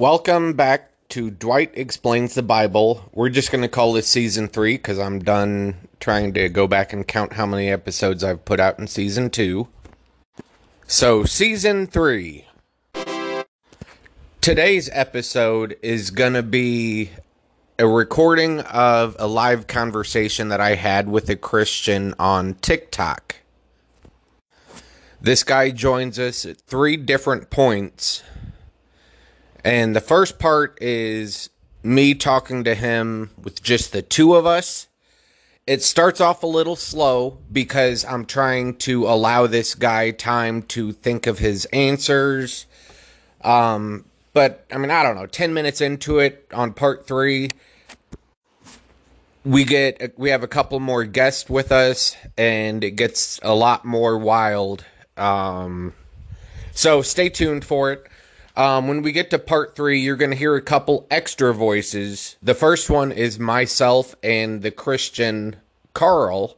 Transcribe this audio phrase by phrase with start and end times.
[0.00, 3.10] Welcome back to Dwight Explains the Bible.
[3.12, 6.94] We're just going to call this season three because I'm done trying to go back
[6.94, 9.68] and count how many episodes I've put out in season two.
[10.86, 12.46] So, season three.
[14.40, 17.10] Today's episode is going to be
[17.78, 23.36] a recording of a live conversation that I had with a Christian on TikTok.
[25.20, 28.22] This guy joins us at three different points
[29.64, 31.50] and the first part is
[31.82, 34.86] me talking to him with just the two of us.
[35.66, 40.92] It starts off a little slow because I'm trying to allow this guy time to
[40.92, 42.66] think of his answers.
[43.42, 47.48] Um, but I mean, I don't know, 10 minutes into it on part three,
[49.44, 53.84] we get we have a couple more guests with us and it gets a lot
[53.86, 54.84] more wild
[55.16, 55.94] um
[56.72, 58.06] so stay tuned for it
[58.56, 62.36] um, when we get to part three, you're going to hear a couple extra voices.
[62.42, 65.56] The first one is myself and the Christian
[65.94, 66.56] Carl.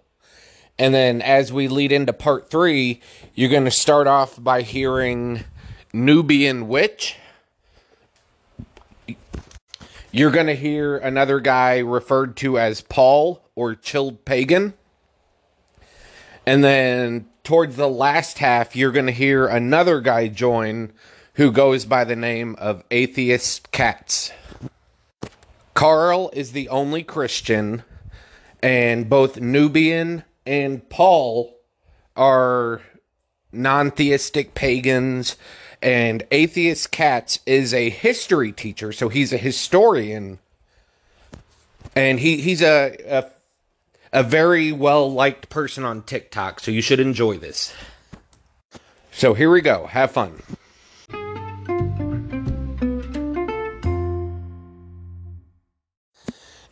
[0.78, 3.00] And then as we lead into part three,
[3.34, 5.44] you're going to start off by hearing
[5.92, 7.16] Nubian Witch.
[10.10, 14.74] You're going to hear another guy referred to as Paul or Chilled Pagan.
[16.44, 20.92] And then towards the last half, you're going to hear another guy join
[21.34, 24.32] who goes by the name of Atheist Cats.
[25.74, 27.82] Carl is the only Christian,
[28.62, 31.56] and both Nubian and Paul
[32.16, 32.82] are
[33.50, 35.36] non theistic pagans.
[35.80, 40.38] And Atheist Cats is a history teacher, so he's a historian.
[41.96, 47.00] And he, he's a, a, a very well liked person on TikTok, so you should
[47.00, 47.72] enjoy this.
[49.10, 49.86] So here we go.
[49.86, 50.40] Have fun.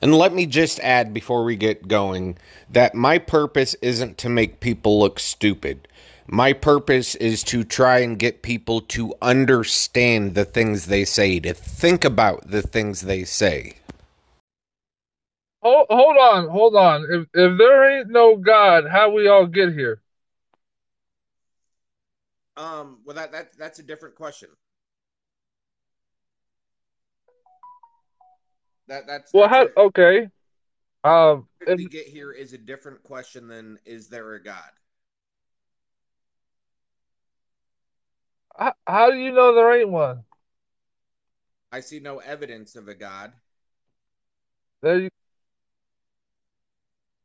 [0.00, 2.38] And let me just add before we get going
[2.70, 5.86] that my purpose isn't to make people look stupid.
[6.26, 11.52] My purpose is to try and get people to understand the things they say, to
[11.52, 13.74] think about the things they say.
[15.62, 17.02] Hold, hold on, hold on.
[17.10, 20.00] If if there ain't no God, how we all get here?
[22.56, 24.48] Um, well, that, that that's a different question.
[28.90, 29.84] That that's Well, that's how?
[29.84, 30.28] Okay.
[31.04, 34.70] Um, we get here is a different question than is there a God?
[38.58, 40.24] how, how do you know there ain't one?
[41.70, 43.32] I see no evidence of a God.
[44.82, 45.10] There you.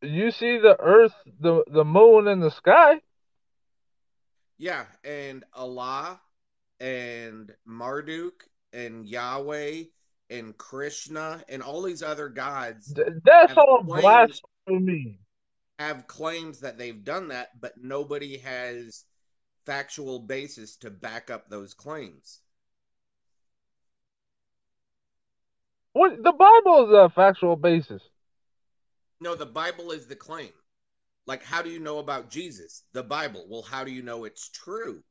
[0.03, 3.01] You see the earth, the the moon, and the sky.
[4.59, 6.21] Yeah, and Allah
[6.79, 9.85] and Marduk and Yahweh
[10.29, 15.19] and Krishna and all these other gods Th- That's have all claimed- blasphemy.
[15.79, 19.05] have claims that they've done that, but nobody has
[19.65, 22.41] factual basis to back up those claims.
[25.93, 28.01] What the Bible is a factual basis.
[29.21, 30.51] No, the Bible is the claim.
[31.25, 32.83] Like, how do you know about Jesus?
[32.93, 33.45] The Bible.
[33.49, 35.01] Well, how do you know it's true?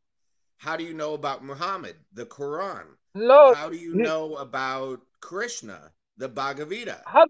[0.59, 1.97] How do you know about Muhammad?
[2.13, 2.85] The Quran.
[3.15, 5.93] No, How do you know about Krishna?
[6.17, 7.07] The Bhagavad Gita.
[7.07, 7.27] how?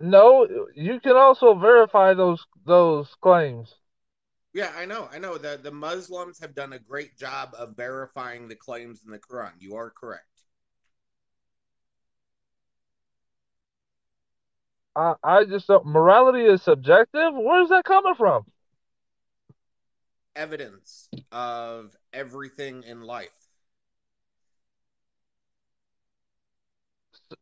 [0.00, 3.74] No, you can also verify those those claims.
[4.54, 5.36] Yeah, I know, I know.
[5.36, 9.52] The the Muslims have done a great job of verifying the claims in the Quran.
[9.60, 10.42] You are correct.
[14.96, 15.84] I I just don't.
[15.86, 17.34] Morality is subjective.
[17.34, 18.46] Where's that coming from?
[20.34, 23.28] Evidence of everything in life.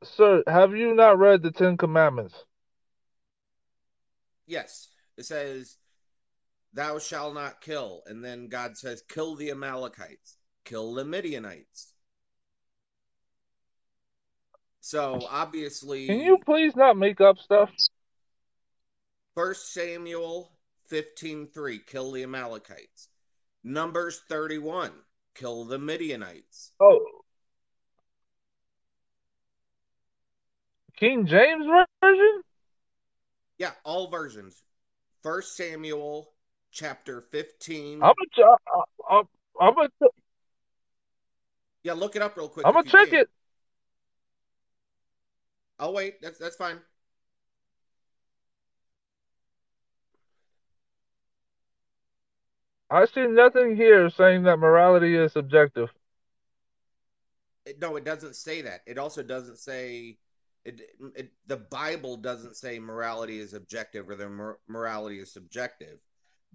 [0.02, 2.34] Sir, have you not read the Ten Commandments?
[4.46, 4.88] Yes.
[5.16, 5.76] It says,
[6.72, 8.02] Thou shalt not kill.
[8.06, 11.92] And then God says, Kill the Amalekites, kill the Midianites.
[14.80, 17.70] So obviously, Can you please not make up stuff?
[19.34, 20.50] First Samuel
[20.90, 23.08] 15:3, kill the Amalekites.
[23.62, 24.92] Numbers 31,
[25.34, 26.72] kill the Midianites.
[26.80, 27.00] Oh.
[30.96, 31.64] King James
[32.02, 32.42] version?
[33.58, 34.62] Yeah, all versions.
[35.22, 36.32] First Samuel
[36.72, 38.02] chapter 15.
[38.02, 38.56] I'm gonna
[39.08, 39.28] I'm
[39.60, 39.88] I'm gonna
[41.82, 42.66] Yeah, look it up real quick.
[42.66, 43.20] I'm gonna check can.
[43.20, 43.28] it.
[45.78, 46.20] I'll wait.
[46.20, 46.80] That's that's fine.
[52.90, 55.90] I see nothing here saying that morality is subjective.
[57.64, 58.80] It, no, it doesn't say that.
[58.86, 60.18] It also doesn't say
[60.64, 60.80] it,
[61.14, 61.30] it.
[61.46, 65.98] The Bible doesn't say morality is objective or the mor- morality is subjective,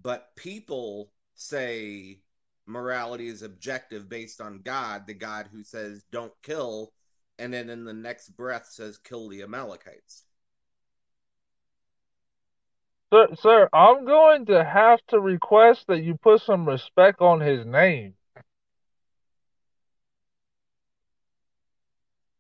[0.02, 2.20] but people say
[2.66, 6.92] morality is objective based on God, the God who says don't kill,
[7.40, 10.26] and then in the next breath says kill the Amalekites.
[13.14, 17.66] Sir, sir, I'm going to have to request that you put some respect on his
[17.66, 18.16] name.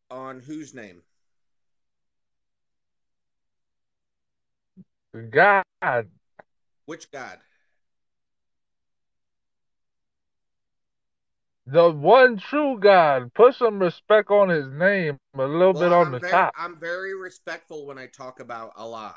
[0.09, 1.01] On whose name?
[5.29, 5.63] God.
[6.85, 7.39] Which God?
[11.67, 13.33] The one true God.
[13.33, 16.53] Put some respect on his name, a little Well, bit on I'm the very, top.
[16.57, 19.15] I'm very respectful when I talk about Allah.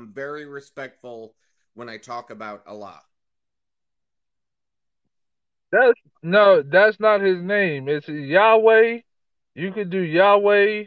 [0.00, 1.34] I'm very respectful
[1.74, 3.02] when I talk about Allah.
[5.70, 7.86] That's no, that's not his name.
[7.86, 9.00] It's Yahweh.
[9.54, 10.84] You could do Yahweh.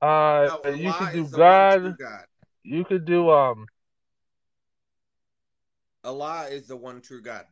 [0.00, 1.96] Uh, No, you could do is the one true God.
[1.98, 2.24] God.
[2.62, 3.66] You could do um.
[6.02, 7.44] Allah is the one true God.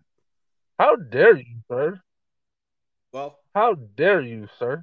[0.79, 2.00] How dare you, sir?
[3.12, 4.82] Well, How dare you, sir?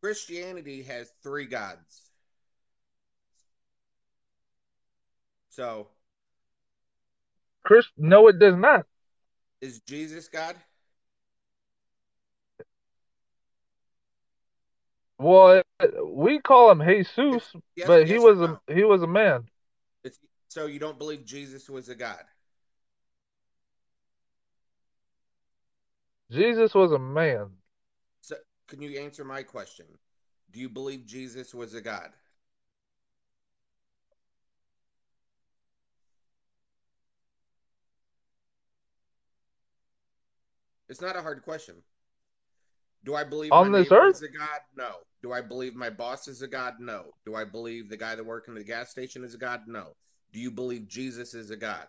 [0.00, 2.13] Christianity has three gods.
[5.54, 5.86] So,
[7.62, 8.86] Chris, no, it does not.
[9.60, 10.56] is Jesus God?
[15.16, 15.62] Well,
[16.06, 18.74] we call him Jesus, Yes, but he was or a no?
[18.74, 19.44] he was a man.
[20.02, 20.18] It's,
[20.48, 22.24] so you don't believe Jesus was a God?
[26.32, 27.46] Jesus was a man.
[28.22, 28.34] So,
[28.66, 29.86] can you answer my question?
[30.50, 32.10] Do you believe Jesus was a God?
[40.88, 41.76] It's not a hard question.
[43.04, 44.16] Do I believe On my this earth?
[44.16, 44.60] is a God?
[44.76, 44.90] No.
[45.22, 46.74] Do I believe my boss is a God?
[46.80, 47.12] No.
[47.26, 49.62] Do I believe the guy that works in the gas station is a God?
[49.66, 49.94] No.
[50.32, 51.86] Do you believe Jesus is a God?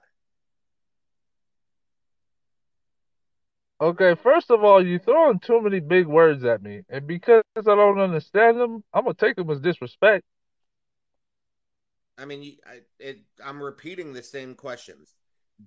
[3.81, 7.62] Okay, first of all, you're throwing too many big words at me, and because I
[7.62, 10.24] don't understand them, I'm gonna take them as disrespect.
[12.18, 15.13] I mean, I, it, I'm repeating the same questions.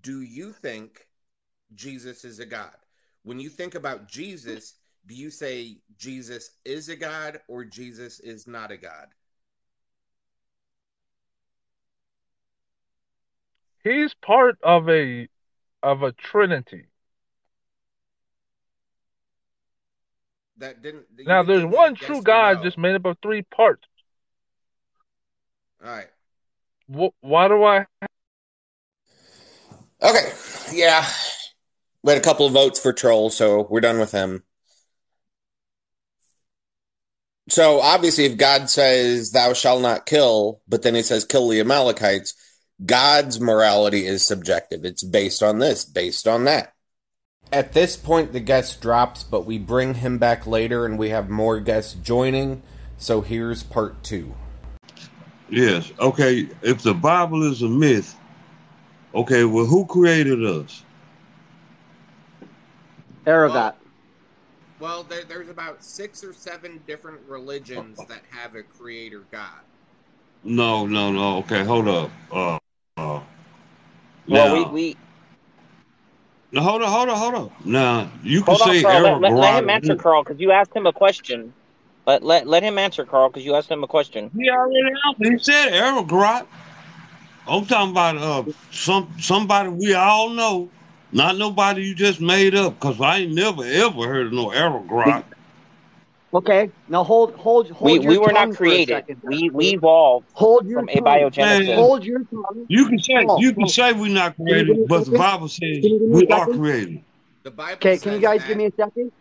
[0.01, 1.07] Do you think
[1.75, 2.77] Jesus is a God?
[3.29, 4.73] When you think about Jesus,
[5.07, 9.09] do you say Jesus is a God or Jesus is not a God?
[13.85, 15.29] He's part of a
[15.83, 16.87] of a trinity.
[20.57, 21.05] That didn't.
[21.19, 22.63] you Now, didn't there's give me a one true God, no.
[22.63, 23.87] just made up of three parts.
[25.85, 26.09] All right.
[26.91, 27.85] Wh- Why do I?
[30.03, 30.33] Okay.
[30.73, 31.07] Yeah.
[32.09, 34.43] We had a couple of votes for Troll, so we're done with him.
[37.51, 41.61] So obviously, if God says, Thou shalt not kill, but then he says, Kill the
[41.61, 42.33] Amalekites,
[42.83, 44.87] God's morality is subjective.
[44.87, 46.73] It's based on this, based on that.
[47.53, 51.29] At this point, the guest drops, but we bring him back later and we have
[51.29, 52.63] more guests joining.
[52.97, 54.35] So here's part two.
[55.51, 55.93] Yes.
[56.01, 56.49] Okay.
[56.63, 58.17] If the Bible is a myth,
[59.15, 60.85] okay, well, who created us?
[63.29, 63.75] Aragot.
[64.81, 69.61] Well, there, there's about six or seven different religions that have a creator God.
[70.45, 71.39] No, no, no.
[71.39, 72.11] Okay, hold up.
[72.33, 72.59] Uh, uh,
[72.97, 73.25] well,
[74.29, 74.97] now, we, we
[76.53, 77.53] now, hold on, hold on, hold on.
[77.65, 79.21] Now, you can hold on, say Carl.
[79.21, 81.53] Let, let, let him answer, Carl, because you asked him a question.
[82.07, 84.31] Let let let him answer, Carl, because you asked him a question.
[84.35, 85.33] He already answered.
[85.33, 86.47] He said Aragorn.
[87.47, 90.71] I'm talking about uh some somebody we all know,
[91.13, 92.79] not nobody you just made up.
[92.81, 95.25] Cause I ain't never ever heard of no Errol Aragorn.
[96.35, 98.91] Okay, now hold, hold, hold We your we were tongue not for a created.
[98.91, 99.21] second.
[99.23, 101.29] We we evolved hold your from tongue.
[101.29, 101.75] abiogenesis.
[101.75, 102.69] Hold your tongue.
[102.69, 104.89] You can say Paul, you can Paul, say we're not Can you give me created,
[104.89, 105.13] but the?
[105.13, 107.05] Bible says Can you give me we are created.
[107.45, 109.13] The Bible Okay, can you guys give me a second?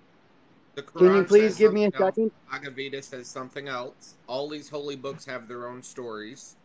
[0.75, 2.01] The Can you Quran please give me a else.
[2.01, 2.31] second?
[2.51, 4.15] Bhagavad Gita says something else.
[4.27, 6.57] All these holy books have their own stories.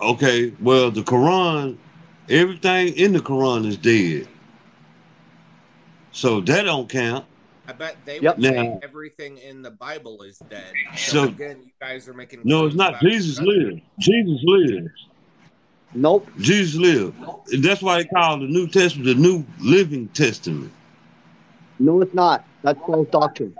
[0.00, 1.78] Okay, well the Quran,
[2.30, 4.28] everything in the Quran is dead.
[6.12, 7.26] So that don't count.
[7.68, 8.38] I bet they Yep.
[8.38, 10.76] would say everything in the Bible is dead.
[10.94, 12.98] So so again, you guys are making no, it's claims not.
[12.98, 13.58] about Jesus each other.
[13.66, 13.80] lived.
[13.98, 14.88] Jesus lived.
[15.94, 16.30] Nope.
[16.38, 17.16] Jesus lived.
[17.62, 20.72] That's why they call the New Testament the New Living Testament.
[21.78, 22.44] No, it's not.
[22.62, 23.54] That's false doctrine.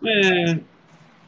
[0.00, 0.64] Man,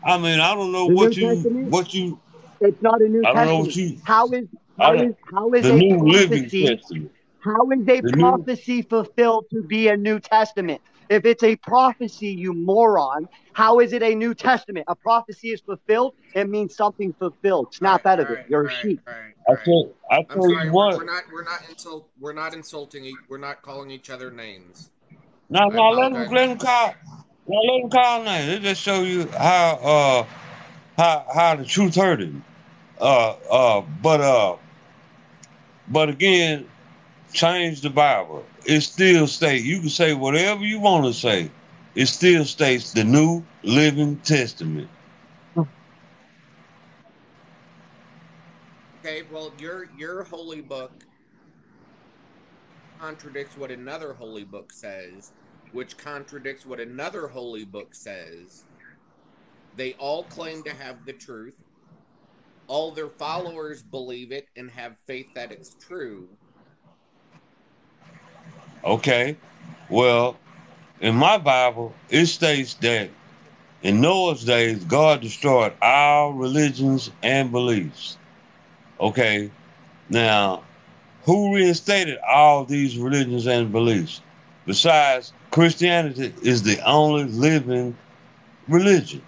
[0.05, 2.19] I mean, I don't know The New what you Testament, what you
[2.61, 5.15] it's not a New I don't know what you How is I how don't is
[5.33, 6.63] how is the a New Living prophecy?
[6.63, 7.13] Testament.
[7.41, 10.83] How is a The new prophecy fulfilled to be a New Testament?
[11.11, 14.87] If it's a prophecy, you moron, how is it a New Testament?
[14.89, 17.69] A prophecy is fulfilled, it means something fulfilled.
[17.85, 18.41] All Snap right, out all of it.
[18.41, 19.03] right, You're all a right, sheep.
[19.09, 19.65] all right, I all right.
[19.65, 20.73] tell I I'm tell you sorry.
[20.73, 20.95] We're, what.
[20.95, 23.19] we're not we're not insult we're not insulting.
[23.29, 24.91] We're not calling each other names.
[25.51, 26.95] No, I no, let him let him call.
[27.49, 28.49] No, let him call names.
[28.55, 30.27] It just show you how uh
[30.99, 32.45] how how the truth hurt him.
[33.01, 34.57] Uh uh but uh
[35.89, 36.67] but again,
[37.33, 38.45] change the Bible.
[38.67, 41.51] It still states you can say whatever you want to say.
[41.95, 44.91] It still states the New Living Testament.
[48.99, 50.93] Okay, well your your holy book
[53.01, 55.33] contradicts what another holy book says,
[55.73, 58.65] which contradicts what another holy book says.
[59.75, 61.57] They all claim to have the truth.
[62.71, 66.29] All their followers believe it and have faith that it's true.
[68.85, 69.37] Okay.
[69.89, 70.37] Well,
[71.01, 73.11] in my Bible, it states that
[73.83, 78.17] in Noah's days, God destroyed all religions and beliefs.
[79.01, 79.51] Okay.
[80.09, 80.63] Now,
[81.25, 84.21] who reinstated all these religions and beliefs?
[84.65, 87.97] Besides, Christianity is the only living
[88.69, 89.23] religion.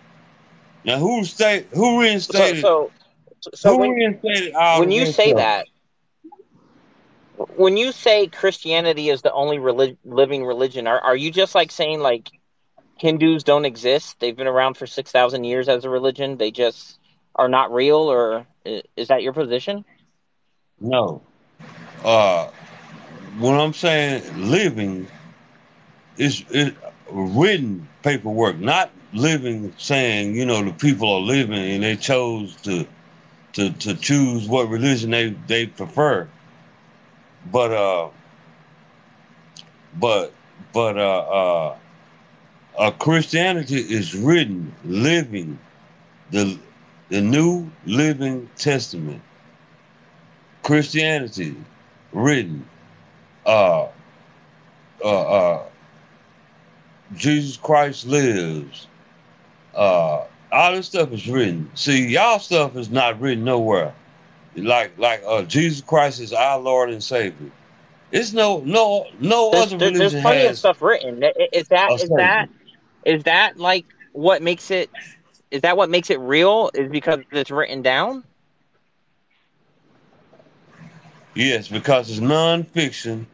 [0.84, 2.92] Now, who state who So reinstated so
[3.54, 4.20] so when
[4.76, 5.66] when you say that,
[7.56, 11.70] when you say Christianity is the only relig- living religion, are are you just like
[11.70, 12.30] saying like
[12.96, 14.18] Hindus don't exist?
[14.20, 16.37] They've been around for six thousand years as a religion.
[16.37, 16.99] They just
[17.34, 18.46] are not real, or
[18.96, 19.84] is that your position?
[20.80, 21.22] No.
[22.04, 22.49] Uh,
[23.38, 25.06] when I'm saying living,
[26.16, 26.75] is it,
[27.11, 32.87] written paperwork, not living saying, you know, the people are living and they chose to
[33.54, 36.28] to to choose what religion they they prefer.
[37.50, 38.09] But uh
[39.99, 40.32] but
[40.73, 41.76] but uh uh
[42.78, 45.59] uh Christianity is written, living,
[46.30, 46.59] the
[47.09, 49.23] the new living testament.
[50.62, 51.56] Christianity
[52.12, 52.66] written,
[53.47, 53.88] uh
[55.04, 55.64] uh uh
[57.16, 58.87] Jesus Christ lives.
[59.75, 61.71] Uh, all this stuff is written.
[61.75, 63.94] See, y'all stuff is not written nowhere.
[64.54, 67.50] Like like uh, Jesus Christ is our Lord and Savior.
[68.11, 71.23] It's no no no There's other there, there's religion plenty of stuff written.
[71.52, 72.49] Is that is that
[73.06, 74.90] is that like what makes it?
[75.50, 76.71] Is that what makes it real?
[76.75, 78.25] Is because it's written down?
[81.35, 83.25] Yes, because it's nonfiction,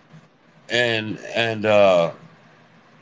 [0.69, 2.13] and and uh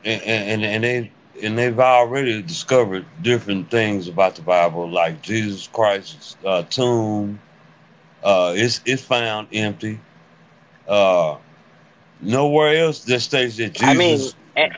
[0.04, 5.68] and and, and they and they've already discovered different things about the Bible, like Jesus
[5.72, 7.40] Christ's uh, tomb.
[8.22, 10.00] Uh, it's it's found empty.
[10.88, 11.36] Uh,
[12.20, 14.34] nowhere else that states that Jesus.
[14.56, 14.76] I mean, eh,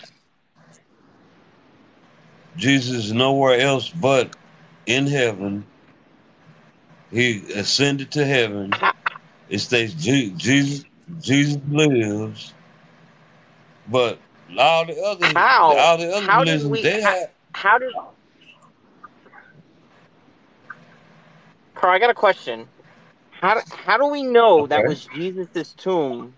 [2.57, 4.37] Jesus is nowhere else but
[4.87, 5.65] in heaven.
[7.11, 8.75] He ascended to heaven.
[9.49, 10.85] It states Jesus
[11.21, 12.53] Jesus lives,
[13.89, 14.19] but
[14.57, 17.31] all the other how all the other how did religions we they how, have.
[17.53, 17.93] how did
[21.75, 21.95] Carl?
[21.95, 22.67] I got a question.
[23.41, 26.35] How do, how do we know that was Jesus' tomb?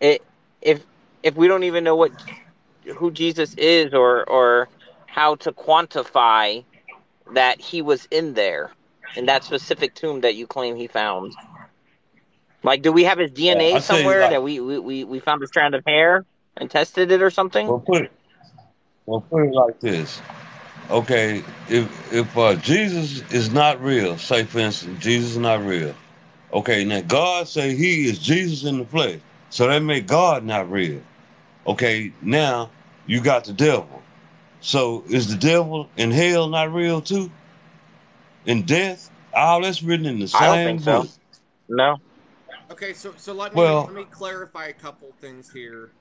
[0.00, 0.22] It
[0.62, 0.84] if
[1.22, 2.12] if we don't even know what
[2.96, 4.68] who Jesus is or or
[5.06, 6.64] how to quantify
[7.32, 8.70] that he was in there
[9.16, 11.36] in that specific tomb that you claim he found.
[12.62, 15.04] Like, do we have his DNA I tell you somewhere like, that we, we, we,
[15.04, 16.24] we found a strand of hair
[16.56, 17.66] and tested it or something?
[17.66, 18.12] well put it
[19.06, 20.20] well put it like this.
[20.90, 25.94] Okay, if if uh, Jesus is not real, say for instance, Jesus is not real.
[26.52, 29.20] Okay, now God say He is Jesus in the flesh,
[29.50, 31.00] so that make God not real.
[31.66, 32.70] Okay, now
[33.06, 34.02] you got the devil.
[34.60, 37.30] So is the devil in hell not real too?
[38.46, 41.06] In death, all that's written in the I don't same think so.
[41.68, 41.96] No.
[42.70, 45.92] Okay, so so let me Well, let me clarify a couple things here.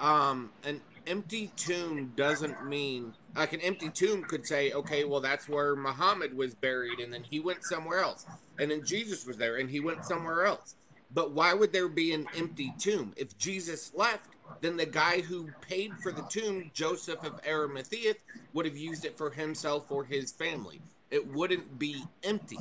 [0.00, 5.48] Um, an empty tomb doesn't mean like an empty tomb could say, okay, well that's
[5.48, 8.26] where Muhammad was buried, and then he went somewhere else,
[8.58, 10.74] and then Jesus was there, and he went somewhere else.
[11.10, 14.28] But why would there be an empty tomb if Jesus left?
[14.60, 18.14] Then the guy who paid for the tomb, Joseph of Arimathea,
[18.52, 20.82] would have used it for himself or his family.
[21.10, 22.58] It wouldn't be empty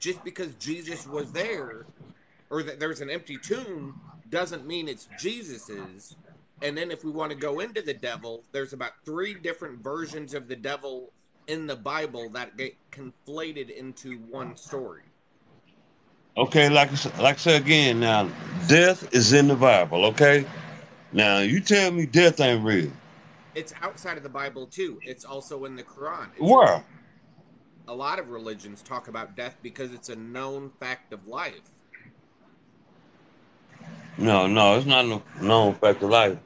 [0.00, 1.86] just because Jesus was there
[2.50, 3.96] or that there's an empty tomb
[4.28, 6.16] doesn't mean it's Jesus's.
[6.62, 10.32] And then if we want to go into the devil, there's about three different versions
[10.32, 11.12] of the devil
[11.48, 15.02] in the Bible that get conflated into one story.
[16.36, 18.30] Okay, like like I said again, now
[18.68, 20.46] death is in the Bible, okay?
[21.12, 22.90] Now you tell me death ain't real.
[23.54, 24.98] It's outside of the Bible too.
[25.04, 26.28] It's also in the Quran.
[26.32, 26.82] It's Where?
[27.88, 31.72] A lot of religions talk about death because it's a known fact of life.
[34.16, 36.38] No, no, it's not a known fact of life.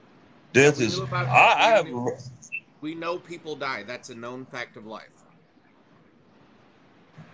[0.57, 1.01] Death We is.
[1.13, 1.89] I, I have.
[2.81, 3.83] We know people die.
[3.83, 5.03] That's a known fact of life.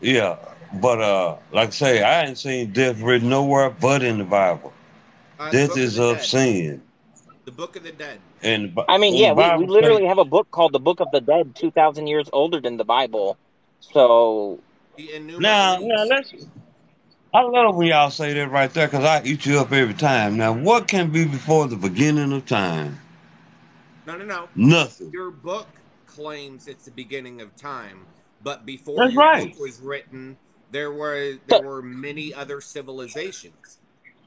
[0.01, 0.39] Yeah,
[0.81, 4.73] but uh, like I say, I ain't seen death written nowhere but in the Bible.
[5.39, 6.83] Uh, Death Book is of of sin,
[7.45, 8.21] The Book of the Dead.
[8.43, 11.11] and I mean, yeah, we, we literally say- have a book called the Book of
[11.13, 13.39] the Dead, two thousand years older than the Bible.
[13.81, 14.61] So
[15.39, 16.35] Now, now let's.
[17.35, 20.37] I love when y'all say that right there because I eat you up every time.
[20.37, 22.99] Now, what can be before the beginning of time?
[24.07, 24.51] No, no, no.
[24.57, 25.13] Nothing.
[25.13, 28.09] Your book claims it's the beginning of time,
[28.41, 29.53] but before That's your right.
[29.53, 30.39] book was written,
[30.71, 33.81] there were there were many other civilizations.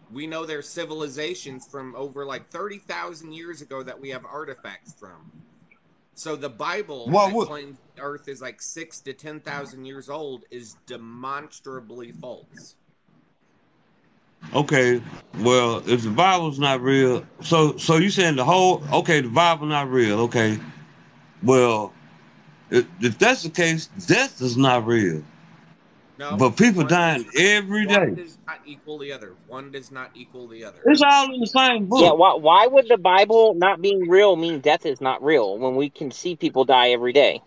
[0.10, 4.96] We know there's civilizations from over like thirty thousand years ago that we have artifacts
[5.00, 5.34] from.
[6.16, 10.46] So the Bible What that claims Earth is like six to ten thousand years old
[10.52, 12.76] is demonstrably false.
[14.54, 15.02] Okay,
[15.40, 19.68] well, if the Bible's not real, so so you saying the whole okay, the Bible
[19.68, 20.58] not real, okay.
[21.44, 21.94] Well,
[22.70, 25.24] if, if that's the case, death is not real.
[26.18, 28.22] No, But people dying does- every One day.
[28.22, 29.36] does not equal the other.
[29.48, 30.80] One does not equal the other.
[30.86, 32.02] It's all in the same book.
[32.02, 35.76] yeah, why why would the Bible not being real mean death is not real when
[35.76, 37.42] we can see people die every day?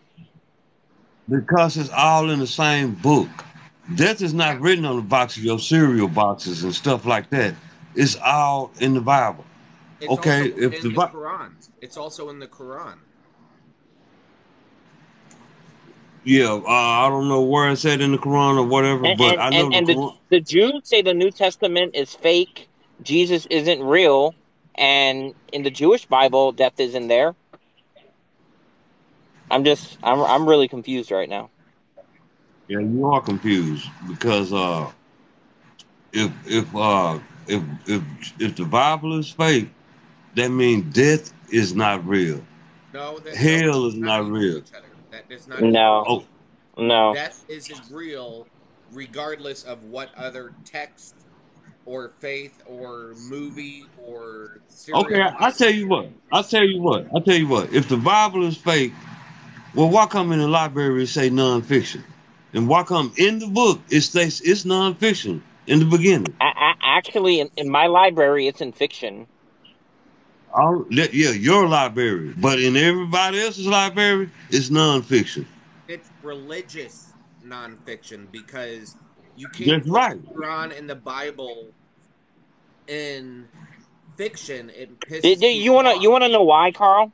[1.29, 3.29] Because it's all in the same book.
[3.97, 7.55] Death is not written on the box of your cereal boxes and stuff like that.
[7.95, 9.45] It's all in the Bible.
[10.01, 11.57] It's Okay, also if in the the Bi- Quran.
[11.81, 12.99] It's also in the Quran.
[16.25, 19.39] Yeah, uh, I don't know where it's said in the Quran or whatever, And but
[19.39, 20.17] and, I know and, and the the, Quran.
[20.31, 22.69] the Jews say the New Testament is fake,
[23.03, 24.37] Jesus isn't real,
[24.77, 27.35] and in the Jewish Bible, death is in there.
[29.51, 31.51] I'm just I'm I'm really confused right now.
[32.69, 34.91] Yeah, you are confused because uh,
[36.13, 38.03] if if uh, if if
[38.41, 39.71] if the Bible is fake,
[40.37, 42.43] that means death is not real.
[42.93, 44.63] No, that Hell no, is does not real.
[45.11, 45.61] That does not.
[45.63, 46.05] No.
[46.05, 46.25] equal
[46.77, 47.13] Oh, No.
[47.15, 48.49] Death isn't real,
[48.93, 51.15] regardless of what other text
[51.87, 54.61] or faith or movie or.
[54.69, 55.23] serial okay.
[55.23, 56.09] I, I tell you what.
[56.33, 57.07] I tell you what.
[57.15, 57.73] I tell you what.
[57.73, 58.93] If the Bible is fake,
[59.75, 62.03] well, why come in the library and say nonfiction,
[62.53, 66.35] and why come in the book it states it's nonfiction in the beginning?
[66.41, 69.29] I, I, actually, in, in my library, it's in fiction.
[70.55, 75.47] All, that- yeah, your library, but in everybody else's library, it's nonfiction.
[75.89, 78.97] It's religious nonfiction because
[79.37, 80.19] you can't That's right.
[80.29, 81.75] the Quran and the Bible
[82.89, 83.49] in
[84.17, 84.71] fiction.
[84.71, 87.13] It pisses Do, do you wanna you wanna know why, Carl?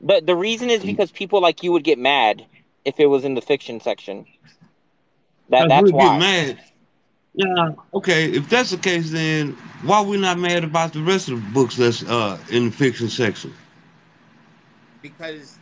[0.00, 0.86] The the reason is mm.
[0.86, 2.46] because people like you would get mad
[2.84, 4.26] if it was in the fiction section.
[5.50, 6.18] That that's we'll why.
[6.18, 6.58] mad.
[7.34, 8.30] Yeah, okay.
[8.30, 11.76] If that's the case, then why we not mad about the rest of the books
[11.76, 13.52] that's uh, in the fiction section?
[15.02, 15.58] because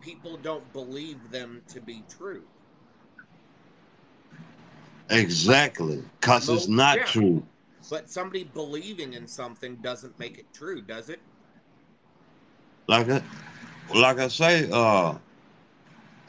[0.00, 2.42] people don't believe them to be true.
[5.10, 7.04] Exactly, because it's not yeah.
[7.04, 7.42] true.
[7.90, 11.20] But somebody believing in something doesn't make it true, does it?
[12.88, 13.22] Like I,
[13.94, 15.14] like I say, uh,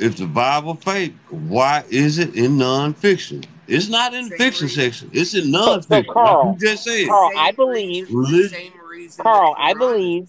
[0.04, 3.46] if the Bible fake, why is it in nonfiction?
[3.68, 4.84] It's not in the Same fiction reason.
[4.84, 5.10] section.
[5.14, 6.08] It's in So- so, nonfiction.
[6.14, 7.08] Carl, like you just said.
[7.08, 9.24] Carl, Same I reason- believe- Relig- Same reason.
[9.24, 10.28] Carl, the I Quran- believe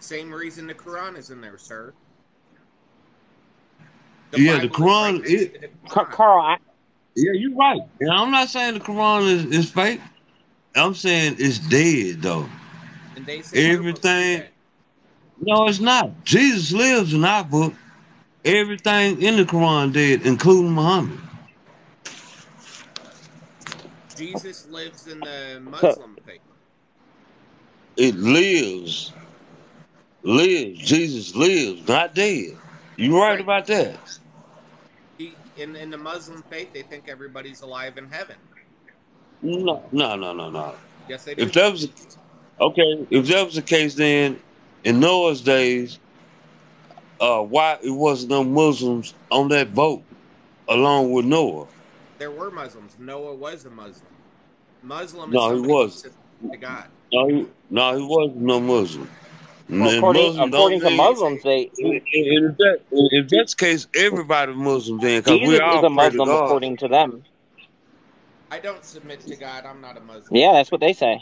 [0.00, 1.94] Same reason the Quran is in there, sir.
[4.32, 6.10] Yeah, the Bible is Quran right next the Quran.
[6.10, 6.56] Carl, I,
[7.16, 7.80] Yeah, you're right.
[8.00, 10.00] And I'm not saying the Quran is, is fake.
[10.74, 12.48] I'm saying it's dead though.
[13.14, 14.42] And they say your book is Everything-
[15.40, 16.24] No, it's not.
[16.24, 17.72] Jesus lives in our book.
[18.44, 21.20] Everything in the Quran did, including Muhammad.
[24.16, 26.42] Jesus lives in the Muslim faith.
[27.96, 29.12] It lives.
[30.24, 30.80] Lives.
[30.80, 32.58] Jesus lives, not dead.
[32.96, 33.40] You right Right.
[33.40, 33.98] about that.
[35.18, 38.38] He, in in the Muslim faith, they think everybody's alive in heaven.
[39.42, 40.76] No, no, no, no, no.
[41.08, 41.46] Yes, they do.
[41.46, 41.86] If that was
[42.60, 44.40] okay, if that was the case, then
[44.84, 45.98] in Noah's days,
[47.20, 50.04] uh, why it wasn't no Muslims on that boat
[50.68, 51.68] along with Noah?
[52.18, 52.96] there were Muslims.
[52.98, 54.12] Noah was a Muslim.
[54.82, 56.04] Muslim is No, he was.
[56.52, 56.88] to God.
[57.12, 59.10] No, he, no, he wasn't no Muslim.
[59.68, 63.88] well, according Muslims according to mean- Muslims, they in, if, that, if that's the case,
[63.96, 67.24] everybody Muslim then, because Jesus we is all a pray to Muslim according to them.
[68.50, 69.66] I don't submit to God.
[69.66, 70.30] I'm not a Muslim.
[70.30, 71.20] Yeah, that's what they say.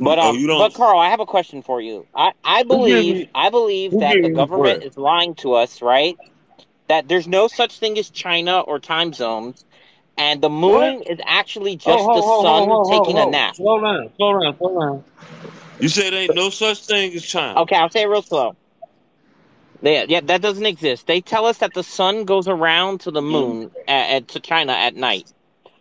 [0.00, 2.06] But Oh, um, you don't- but Carl, I have a question for you.
[2.14, 6.18] I I believe I believe that the government is lying to us, right?
[6.88, 9.64] That there's no such thing as China or time zones,
[10.18, 13.18] and the moon is actually just Oh, the ho, ho, sun ho, ho, ho, taking
[13.18, 13.18] ho.
[13.18, 13.56] a nap.
[13.56, 15.04] Slow down, slow down, slow down.
[15.80, 17.62] You said ain't no such thing as China.
[17.62, 18.56] Okay, I'll say it real slow.
[19.82, 21.06] Yeah, yeah, that doesn't exist.
[21.06, 24.72] They tell us that the sun goes around to the moon at, at to China
[24.72, 25.32] at night.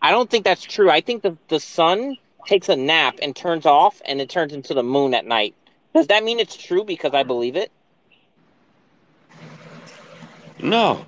[0.02, 0.90] I don't think that's true.
[0.92, 4.74] I think the the sun takes a nap and turns off, and it turns into
[4.74, 5.56] the moon at night.
[5.94, 7.72] Does that mean it's true because I believe it?
[10.62, 11.06] No,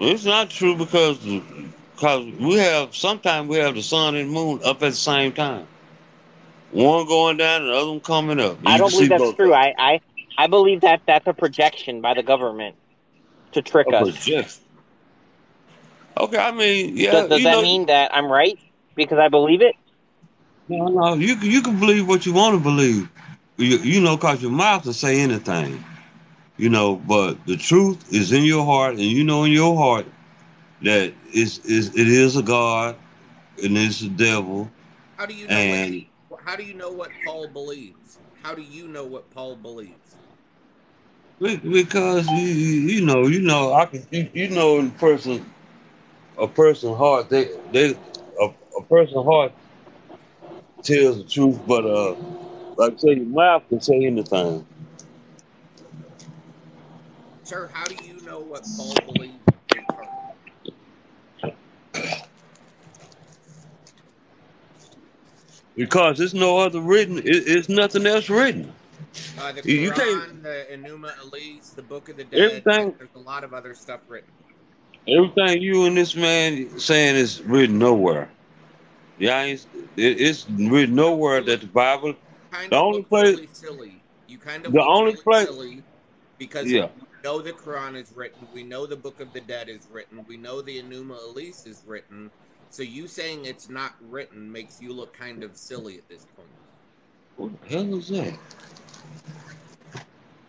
[0.00, 4.76] it's not true because because we have sometimes we have the sun and moon up
[4.82, 5.66] at the same time.
[6.72, 8.58] One going down and the other one coming up.
[8.64, 9.52] I don't believe that's true.
[9.54, 10.00] I, I
[10.38, 12.76] I believe that that's a projection by the government
[13.52, 14.08] to trick A us.
[14.14, 14.62] projection.
[16.18, 18.58] Okay, I mean, yeah, Does, does you that know, mean that I'm right
[18.96, 19.74] because I believe it?
[20.68, 23.08] No, no, you can- you can believe what you want to believe.
[23.58, 25.82] You, you know, cause your mouth will say anything.
[26.58, 30.06] You know, but the truth is in your heart, and you know in your heart
[30.82, 32.96] that it's, is it is a God
[33.62, 34.70] and it's a devil.
[35.16, 38.20] How do you know And what, how do you know what Paul believes?
[38.32, 40.18] How do you know what Paul believes?
[41.40, 45.44] because you you know you know I can you, you know in person
[46.38, 47.90] a person heart they they
[48.40, 48.44] a,
[48.78, 49.52] a person's heart
[50.82, 52.14] tells the truth, but uh
[52.76, 54.66] like I say your mouth can say anything.
[57.44, 59.44] Sir, how do you know what Paul believes?
[59.48, 59.84] in?
[65.76, 68.72] Because there's no other written it, it's nothing else written.
[69.38, 72.62] Uh, the You- you Quran, can't- the Enuma Elish, the Book of the Dead.
[72.64, 74.34] Everything There's a lot of other stuff written.
[75.08, 78.28] everything you and this man saying is written nowhere.
[79.18, 82.14] Yeah, I ain't, it, it's written nowhere that the Bible
[82.50, 84.04] Kind The of only place- really silly.
[84.26, 85.82] You kind of The only really place- silly
[86.38, 86.88] because Yeah.
[86.96, 90.24] we know the Quran is written, we know the Book of the Dead is written,
[90.28, 92.30] we know the Enuma Elish is written.
[92.70, 96.48] So you saying it's not written makes you look kind of silly at this point.
[97.36, 98.38] What the hell is that?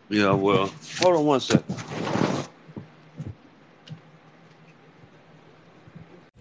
[0.10, 1.76] Yeah, well, hold on one second.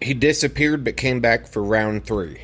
[0.03, 2.41] He disappeared but came back for round three.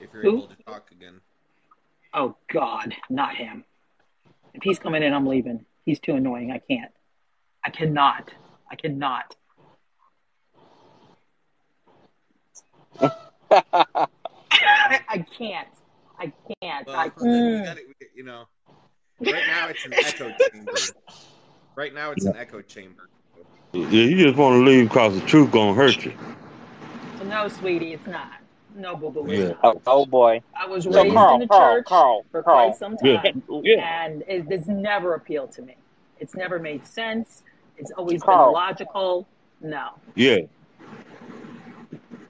[0.00, 0.38] If you're Who?
[0.38, 1.20] able to talk again.
[2.12, 3.64] Oh God, not him.
[4.54, 5.64] If he's coming in, I'm leaving.
[5.86, 6.50] He's too annoying.
[6.50, 6.90] I can't.
[7.64, 8.30] I cannot.
[8.70, 9.36] I cannot.
[13.50, 15.68] I can't.
[16.18, 16.86] I can't.
[16.86, 17.84] Well, I, we mm.
[18.14, 18.44] you know,
[19.20, 20.72] right now it's an echo chamber.
[21.74, 23.08] Right now it's an echo chamber.
[23.72, 26.12] Yeah, you just want to leave because the truth gonna hurt you.
[27.24, 28.32] No, sweetie, it's not.
[28.76, 29.54] No, boo boo, Yeah.
[29.64, 30.42] Oh, oh boy.
[30.58, 32.68] I was So raised Carl, in the Carl, church Carl, for Carl.
[32.68, 34.04] quite some Yeah, time, yeah.
[34.04, 35.76] and it, it's never appealed to me.
[36.20, 37.42] It's never made sense.
[37.78, 38.46] It's always Carl.
[38.46, 39.28] been logical.
[39.62, 39.88] No.
[40.14, 40.38] Yeah.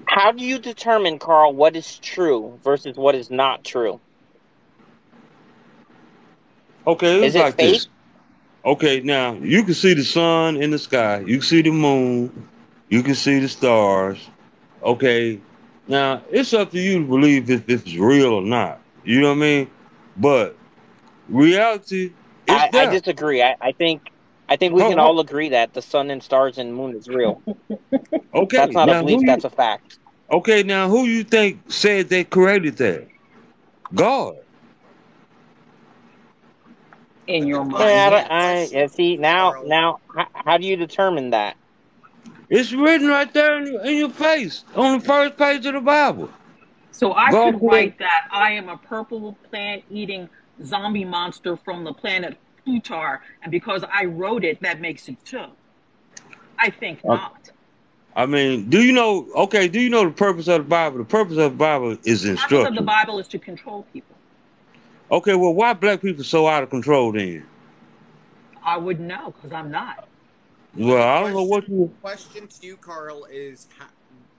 [0.07, 4.01] How do you determine, Carl, what is true versus what is not true?
[6.87, 7.73] Okay, it's Is it like fake?
[7.75, 7.89] this.
[8.65, 11.21] Okay, now you can see the sun in the sky.
[11.21, 12.49] You can see the moon.
[12.89, 14.19] You can see the stars.
[14.83, 15.41] Okay,
[15.89, 18.81] now it's up to you to believe if, if it's real or not.
[19.05, 19.71] You know what I mean?
[20.17, 20.57] But
[21.29, 22.13] reality
[22.47, 23.43] is I, I disagree.
[23.43, 24.03] I, I think
[24.49, 27.43] I think we can all agree that the sun and stars and moon is real.
[28.35, 29.99] okay, That's not now a belief, you, that's a fact.
[30.31, 33.09] okay, now who you think said they created that?
[33.95, 34.37] God.
[37.33, 37.91] In your Yeah, mind.
[37.91, 41.57] Yeah, I, I, see now now how, how do you determine that?
[42.51, 46.29] It's written right there in, in your face on the first page of the Bible.
[46.91, 50.29] So I Go could for write that I am a purple plant eating
[50.63, 55.53] zombie monster from the planet Plutar, and because I wrote it, that makes it so.
[56.59, 57.51] I think Uh, not.
[58.15, 59.27] I mean, do you know?
[59.35, 60.99] Okay, do you know the purpose of the Bible?
[60.99, 64.12] The purpose of the Bible is The purpose of the Bible is to control people.
[65.13, 67.47] Okay, well, why black people so out of control then?
[68.65, 69.97] I wouldn't know because I'm not.
[70.75, 71.93] Well, I don't know what you.
[72.03, 73.87] question to you, Carl, is ho-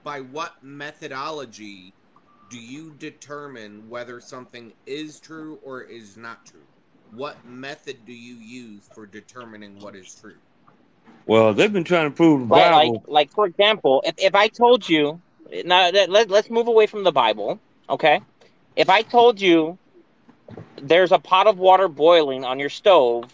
[0.03, 1.95] by what methodology
[2.47, 6.67] do you determine whether something is true or is not true?
[7.09, 10.41] What method do you use for determining what is true?
[11.27, 13.05] Well, they've been trying to prove the Like like, Bible.
[13.07, 15.21] like for example, if, if I told you
[15.65, 17.59] now let, let's move away from the Bible,
[17.89, 18.21] okay?
[18.75, 19.79] If I told you
[20.81, 23.31] there's a pot of water boiling on your stove,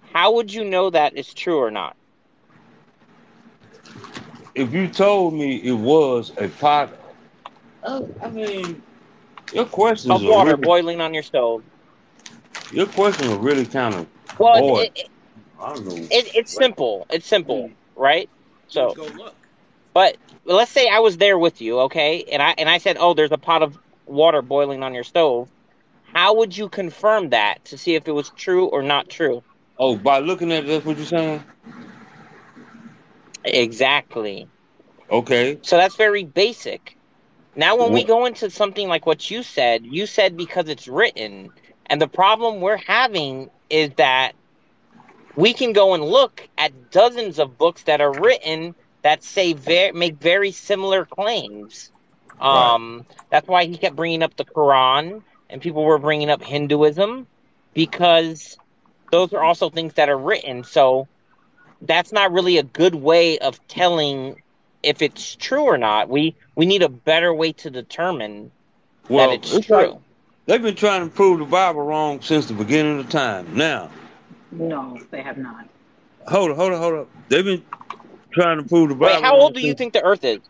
[0.00, 1.96] how would you know that is true or not?
[4.54, 6.90] if you told me it was a pot,
[7.82, 8.82] uh, I mean,
[9.52, 11.64] your questions Of water really, boiling on your stove.
[12.72, 14.06] your questions are really kind of
[14.38, 14.76] Well, bored.
[14.76, 15.08] it, it,
[15.60, 16.08] I don't know.
[16.10, 17.06] it, it's simple.
[17.10, 18.30] It's simple, right?
[18.68, 19.36] So, go look.
[19.94, 23.14] but let's say I was there with you, okay, and I and I said, "Oh,
[23.14, 25.50] there's a pot of water boiling on your stove."
[26.16, 29.42] How would you confirm that to see if it was true or not true?
[29.78, 31.42] Oh, by looking at it, that's what you're saying?
[33.44, 34.48] Exactly.
[35.10, 35.58] Okay.
[35.60, 36.96] So that's very basic.
[37.54, 41.50] Now, when we go into something like what you said, you said because it's written,
[41.84, 44.32] and the problem we're having is that
[45.36, 49.92] we can go and look at dozens of books that are written that say very
[49.92, 51.92] make very similar claims.
[52.40, 52.72] Right.
[52.72, 57.26] Um, that's why he kept bringing up the Quran, and people were bringing up Hinduism
[57.74, 58.58] because
[59.10, 60.64] those are also things that are written.
[60.64, 61.08] So
[61.82, 64.42] that's not really a good way of telling
[64.82, 66.08] if it's true or not.
[66.08, 68.52] We we need a better way to determine
[69.14, 70.02] that Well, it's it's like true.
[70.46, 73.56] they've been trying to prove the Bible wrong since the beginning of time.
[73.56, 73.90] Now,
[74.52, 75.66] No, they have not.
[76.28, 77.08] hold on, hold on, hold up.
[77.28, 77.64] They've been
[78.32, 79.08] trying to prove the Bible.
[79.08, 80.40] Wait, Bible how wrong old do you think the Earth is?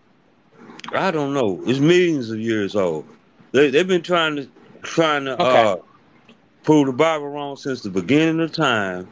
[0.93, 1.63] I don't know.
[1.67, 3.07] It's millions of years old.
[3.53, 4.49] They they've been trying to
[4.87, 5.69] trying to Okay.
[5.73, 5.77] uh
[6.65, 9.09] prove the Bible wrong since the beginning of time.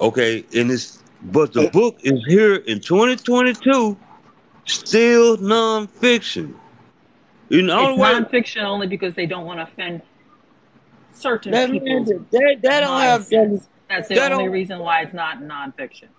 [0.00, 3.96] Okay, and it's but the book is here in 2022,
[4.66, 6.54] still nonfiction.
[7.48, 10.02] You know, the It's only way nonfiction only because they don't want to offend
[11.12, 13.68] certain that man, people's they, they don't have mindsets.
[13.88, 16.10] That's the they only reason why it's not nonfiction.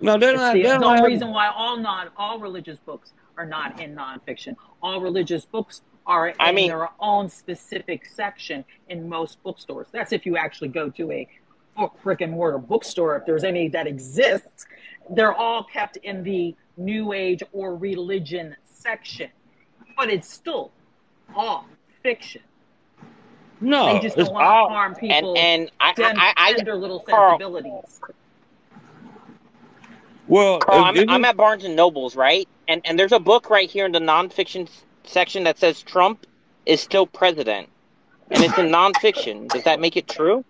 [0.00, 2.10] no they don't It's have the, they the don't only have reason why all non
[2.16, 4.56] all religious books are not in nonfiction.
[4.82, 9.88] All religious books are I in mean, their own specific section in most bookstores.
[9.92, 11.28] That's if you actually go to a
[11.76, 14.66] book, brick and mortar bookstore, if there's any that exists.
[15.10, 19.30] They're all kept in the New Age or religion section,
[19.96, 20.72] but it's still
[21.34, 21.66] all
[22.02, 22.42] fiction.
[23.60, 26.76] No, they just don't want to all harm and and I ten, I, I, tender
[26.76, 28.00] little Carl sensibilities.
[30.26, 30.60] well.
[30.60, 32.48] Carl, I'm I'm at Barnes and Nobles, right?
[32.68, 36.26] And and there's a book right here in the nonfiction s- section that says Trump
[36.66, 37.68] is still president,
[38.30, 39.48] and it's in nonfiction.
[39.48, 40.44] Does that make it true?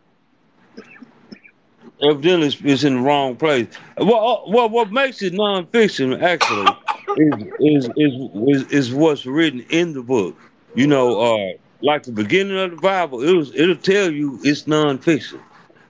[2.02, 3.68] evidently it's, it's in the wrong place.
[3.98, 6.76] Well, uh, well, what makes it nonfiction actually
[7.16, 10.36] is is is is, is what's written in the book.
[10.74, 14.64] You know, uh, like the beginning of the Bible, it was it'll tell you it's
[14.64, 15.40] nonfiction.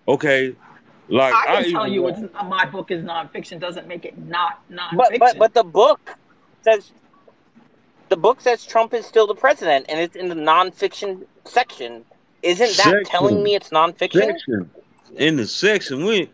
[0.09, 0.55] Okay,
[1.09, 4.61] like I I can tell you it's, my book is nonfiction doesn't make it not
[4.69, 5.39] But but nonfiction.
[5.39, 6.17] but the book
[6.63, 6.91] says
[8.13, 12.05] the book says Trump is still the president, and it's in the nonfiction section.
[12.43, 14.21] Isn't that telling me it's nonfiction?
[14.27, 14.71] section
[15.17, 16.29] in the section we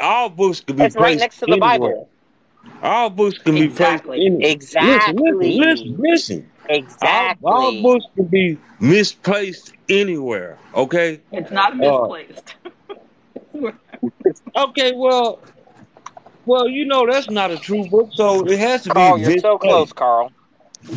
[0.00, 1.60] all books can be It's right next to the anywhere.
[1.78, 2.08] Bible.
[2.82, 4.26] All books can be placed exactly.
[4.26, 5.36] anywhere.
[5.36, 6.68] Listen, listen, listen, Exactly.
[6.68, 7.38] listen.
[7.42, 10.58] All, all books can be misplaced anywhere.
[10.74, 11.20] Okay.
[11.30, 12.54] It's not Uh, misplaced.
[14.56, 14.92] okay.
[14.96, 15.40] Well,
[16.44, 19.38] well, you know that's not a true book, so it has to be Oh, you're
[19.38, 19.92] so close.
[19.92, 20.32] Carl.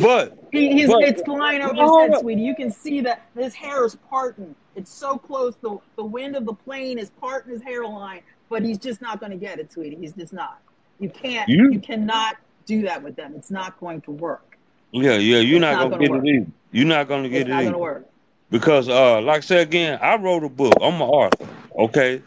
[0.00, 2.42] But, he, he's but it's flying over his head, sweetie.
[2.42, 4.54] You can see that his hair is parting.
[4.76, 5.56] It's so close.
[5.56, 9.32] The the wind of the plane is parting his hairline, but he's just not going
[9.32, 9.96] to get it, sweetie.
[9.96, 10.60] He's just not.
[10.98, 11.48] You can't.
[11.48, 13.34] You You, cannot do that with them.
[13.36, 14.56] It's not going to work.
[14.92, 16.24] yeah, yeah, you're not not gonna going to get it work.
[16.26, 16.46] either.
[16.70, 18.06] You're not gonna It's get it not gonna work.
[18.50, 20.74] because, uh, like I said again, I wrote a book.
[20.80, 21.48] I'm an author.
[21.76, 22.22] Okay.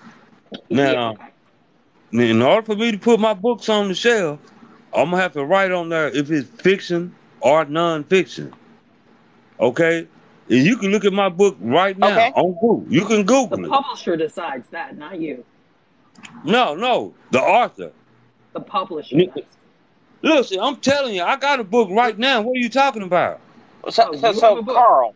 [0.69, 0.93] Yeah.
[0.93, 1.15] Now,
[2.11, 4.39] in order for me to put my books on the shelf,
[4.93, 7.15] I'm gonna have to write on there if it's fiction
[7.45, 8.53] or non-fiction.
[9.59, 10.07] Okay.
[10.49, 12.31] And you can look at my book right now Okay.
[12.33, 12.85] on Google.
[12.89, 13.61] You can The Google it.
[13.63, 15.45] The publisher decides that, not you.
[16.43, 17.91] No, no, the author.
[18.53, 19.57] The publisher N- does.
[20.23, 22.41] Listen, I'm telling you, I got a book right now.
[22.41, 23.39] What are you talking about?
[23.89, 24.63] So Oh, so so.
[24.63, 25.15] Carl.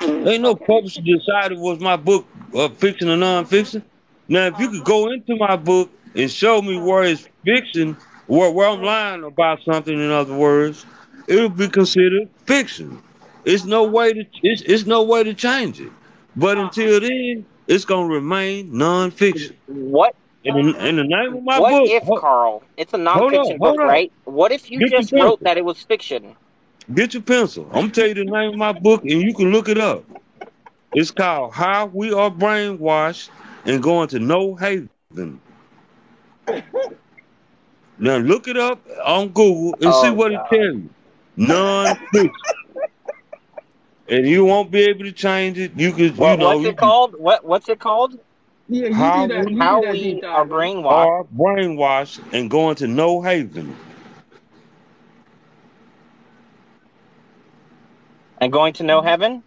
[0.00, 0.66] Ain't no Okay.
[0.66, 3.82] publisher decided was my book uh, fiction or non-fiction.
[4.28, 8.50] Now, if you could go into my book and show me where it's fiction, where,
[8.50, 10.84] where I'm lying about something, in other words,
[11.26, 13.02] it'll be considered fiction.
[13.44, 15.92] It's no way to it's, it's no way to change it.
[16.36, 19.56] But until then, it's gonna remain non-fiction.
[19.66, 22.62] What In the, in the name of my what book, What if ho- Carl?
[22.76, 23.84] It's a nonfiction on, book, on.
[23.84, 24.12] right?
[24.24, 26.36] What if you Get just wrote that it was fiction?
[26.94, 27.66] Get your pencil.
[27.66, 30.04] I'm gonna tell you the name of my book, and you can look it up.
[30.92, 33.30] It's called "How We Are Brainwashed
[33.64, 35.40] and Going to No Haven."
[37.98, 40.90] Now look it up on Google and see Oh what it tells you
[41.38, 42.32] nonfiction.
[44.08, 45.72] and you won't be able to change it.
[45.76, 47.12] You could, well, you know, what's it called?
[47.12, 48.18] Can, what what's it called?
[48.68, 50.86] Yeah, how, that, how we are brainwashed.
[50.86, 53.76] Are brainwashed and going to no haven.
[58.38, 59.42] And going to no heaven?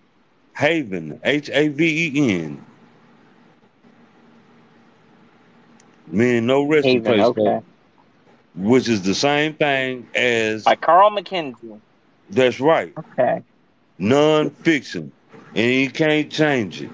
[0.56, 1.19] Haven.
[1.23, 2.65] H A V E N.
[6.08, 7.21] Meaning no resting place.
[7.21, 7.62] Okay
[8.60, 11.82] which is the same thing as By Carl McKenzie.
[12.30, 13.43] that's right, Okay.
[14.00, 15.12] non-fiction,
[15.56, 16.91] and you can't change it.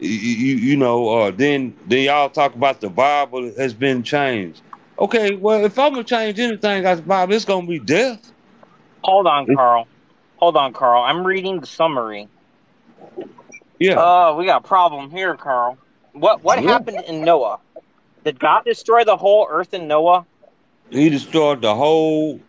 [0.00, 4.62] You, you, you know, uh, then then y'all talk about the Bible has been changed.
[4.98, 8.32] Okay, well, if I'm gonna change anything out the Bible, it's gonna be death.
[9.04, 9.88] Hold on, Carl.
[10.36, 11.04] Hold on, Carl.
[11.04, 12.28] I'm reading the summary.
[13.80, 15.78] Yeah, Oh, we got a problem here, Carl.
[16.12, 16.64] What what Yeah.
[16.64, 17.60] happened in Noah?
[18.24, 20.26] Did God destroy the whole earth in Noah?
[20.90, 22.40] He destroyed the whole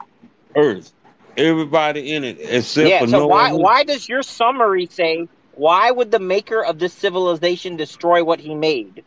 [0.56, 0.94] earth,
[1.38, 3.00] everybody in it except yeah.
[3.00, 3.22] for So Noah.
[3.22, 8.40] why why does your summary say why would the maker of this civilization destroy what
[8.40, 9.06] he made?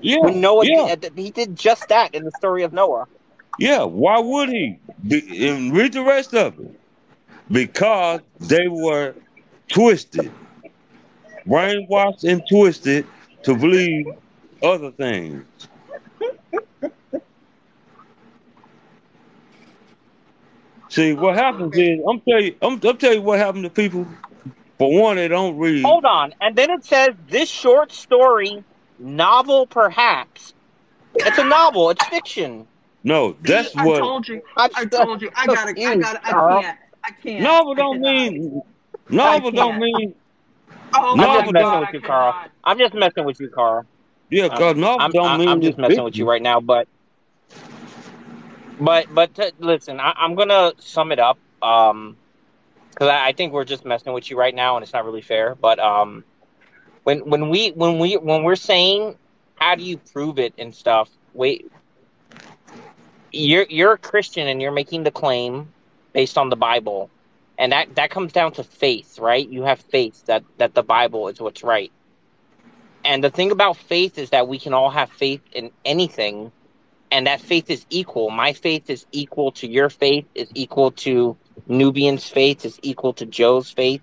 [0.00, 3.06] Yeah, When Noah yeah, did, he did just that in the story of Noah.
[3.58, 3.84] yeah.
[3.84, 4.80] Why would he?
[5.06, 6.80] Be, and read the rest of it.
[7.50, 9.16] Because they were
[9.72, 10.34] twisted,
[11.46, 13.08] brainwashed, and twisted
[13.44, 14.06] to believe
[14.62, 15.46] other things.
[20.94, 24.08] See, what happens is I'm tell you, I'm, I'm tell you what happened to people.
[24.78, 25.84] For one, they don't read.
[25.84, 28.64] Hold on, and then it says this short story
[28.98, 30.54] novel, perhaps.
[31.24, 31.90] It's a novel.
[31.90, 32.68] It's fiction.
[33.04, 34.00] No, that's See, I what.
[34.00, 34.42] told you.
[34.56, 35.30] I'm I told you.
[35.36, 35.76] I gotta.
[35.84, 36.20] I gotta.
[36.26, 36.78] I can't.
[37.04, 37.42] I can't.
[37.42, 38.62] Novel don't mean.
[39.10, 39.78] Novel don't can't.
[39.78, 40.14] mean.
[40.94, 42.34] Oh I'm No, just messing God, with I you, Carl.
[42.34, 42.50] cannot.
[42.64, 43.84] I'm just messing with you, Carl.
[44.30, 46.42] Yeah, Um, cause novel I'm don't I, mean I'm just it's messing with you right
[46.42, 46.88] now, but
[48.80, 52.16] but but listen, I, I'm gonna sum it up um
[52.90, 55.22] because I, I think we're just messing with you right now, and it's not really
[55.22, 55.54] fair.
[55.54, 56.24] But um
[57.04, 59.16] when when we when we when we're saying
[59.56, 61.66] how do you prove it and stuff, wait,
[63.32, 65.72] you're you're a Christian and you're making the claim
[66.12, 67.10] based on the Bible,
[67.58, 69.48] and that that comes down to faith, right?
[69.48, 71.92] You have faith that that the Bible is what's right.
[73.04, 76.52] And the thing about faith is that we can all have faith in anything,
[77.14, 78.28] and that faith is equal.
[78.28, 83.24] My faith is equal to your faith, is equal to Nubian's faith, is equal to
[83.24, 84.02] Joe's faith.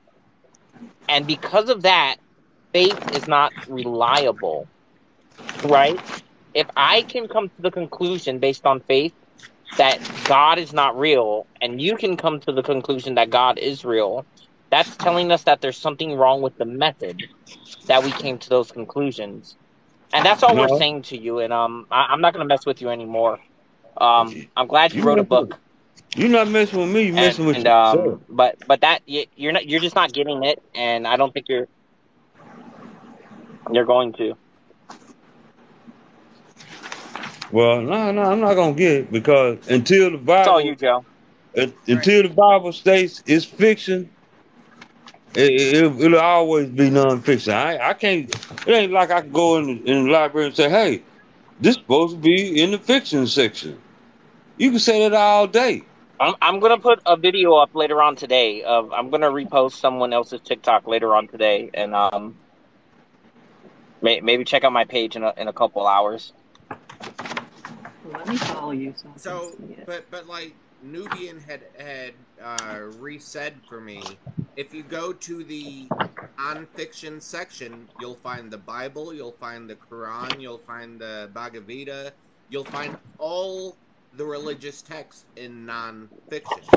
[1.10, 2.16] And because of that,
[2.72, 4.70] faith is not reliable,
[5.66, 6.00] right?
[6.54, 9.14] If I can come to the conclusion based on faith
[9.78, 13.84] that God is not real, and you can come to the conclusion that God is
[13.84, 14.26] real,
[14.70, 17.22] that's telling us that there's something wrong with the method
[17.88, 19.58] that we came to those conclusions.
[20.14, 21.40] And that's all we're saying to you.
[21.40, 23.40] And um, I, I'm not going to mess with you anymore.
[23.98, 25.60] Um, I'm glad you you wrote a book,
[26.16, 27.04] You're not messing with me.
[27.04, 28.20] You're and messing with and yourself.
[28.20, 31.34] um, but but that you, you're not you're just not getting it, and I don't
[31.34, 31.68] think you're
[33.72, 34.36] you're going to.
[37.52, 40.40] Well, no, no, I'm not gonna get it because until the Bible.
[40.40, 41.06] It's all you, Joe.
[41.58, 44.10] uh, until the Bible states it's fiction,
[45.36, 45.52] it,
[45.84, 47.54] it, it'll always be nonfiction.
[47.54, 48.30] I, I can't.
[48.68, 51.04] It ain't like I can go in, in the library and say, "Hey,
[51.60, 53.80] this supposed to be in the fiction section."
[54.58, 55.84] You can say that all day.
[56.20, 58.64] I'm I'm gonna put a video up later on today.
[58.64, 62.36] Of I'm gonna repost someone else's TikTok later on today, and um,
[64.02, 66.34] may, maybe check out my page in a in a couple hours.
[68.06, 73.82] Let me follow you so So, but but like Nubian had had uh, resaid for
[73.82, 74.22] me,
[74.56, 75.94] if you go to the
[76.40, 82.16] nonfiction section, you'll find the Bible, you'll find the Quran, you'll find the Bhagavad Gita,
[82.50, 83.80] you'll find all
[84.12, 86.68] the religious texts in nonfiction.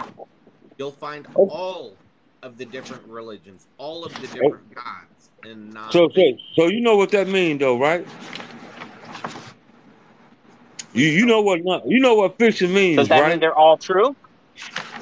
[0.78, 2.00] You'll find all
[2.42, 6.22] of the different religions, all of the different gods in So, so,
[6.56, 8.06] so you know what that means, though, right?
[10.92, 13.40] You you know what you know what fiction means, Does means, that mean right?
[13.40, 14.16] they're all true?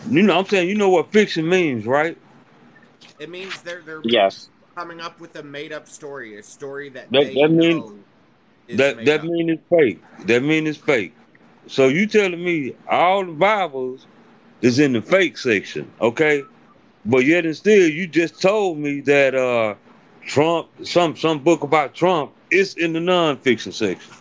[0.09, 2.17] You know, I'm saying you know what fiction means, right?
[3.19, 4.51] It means they're they're Yes.
[4.77, 8.07] coming up with a made up story, a story that That they that mean know
[8.69, 9.25] is that made that up.
[9.25, 10.03] mean it's fake.
[10.27, 11.15] That mean it's fake.
[11.67, 14.07] So you telling me all the Bibles
[14.63, 16.47] is in the fake section, okay?
[17.05, 19.75] But yet and still, you just told me that uh
[20.27, 24.15] Trump, some some book about Trump, is in the nonfiction section.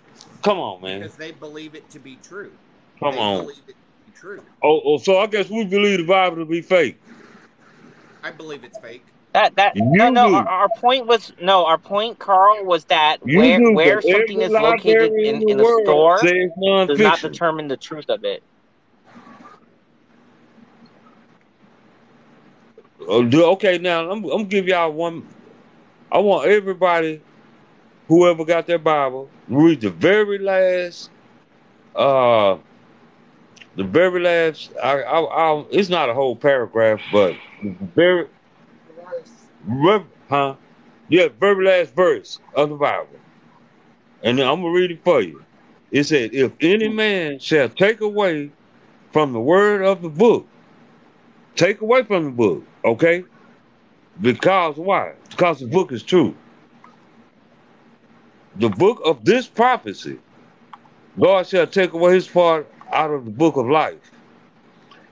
[0.43, 1.09] Come on, man.
[1.09, 2.57] because they believe it to be true.
[2.99, 3.49] Come They on.
[3.49, 3.80] believe it to be
[4.21, 4.43] true.
[4.63, 6.99] Oh, oh, so I guess we believe the Bible to be fake.
[8.23, 9.07] I believe it's fake.
[9.33, 10.47] That that no You no our, do.
[10.47, 14.57] our point was no our point Carl was that You where where but something is
[14.59, 16.31] located in in the in a store
[16.87, 18.43] does not determine the truth of it.
[23.07, 25.27] Oh, Okay, now I'm, I'm gonna give y'all one.
[26.11, 27.21] I want everybody,
[28.07, 31.11] whoever got their Bible, read the very last
[31.95, 32.57] uh
[33.75, 38.27] the very last, I, I, I, it's not a whole paragraph, but very,
[39.63, 40.55] ver- huh?
[41.09, 43.19] Yeah, very last verse of the Bible.
[44.23, 45.45] And I'm gonna read it for you.
[45.91, 48.53] It said, "If any man shall take away
[49.13, 50.47] from the word of the book,
[51.55, 53.25] take away from the book, okay?
[54.21, 55.13] Because why?
[55.31, 56.35] Because the book is true.
[58.55, 60.19] The book of this prophecy,
[61.19, 64.11] God shall take away his part out of the book of life,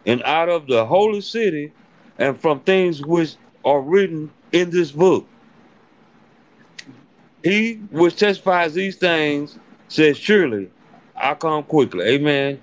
[0.06, 1.74] and out of the holy city,
[2.20, 5.28] and from things which are written in this book.
[7.44, 9.58] He which testifies these things
[9.90, 10.72] says, Surely
[11.16, 12.06] I come quickly.
[12.06, 12.62] Amen.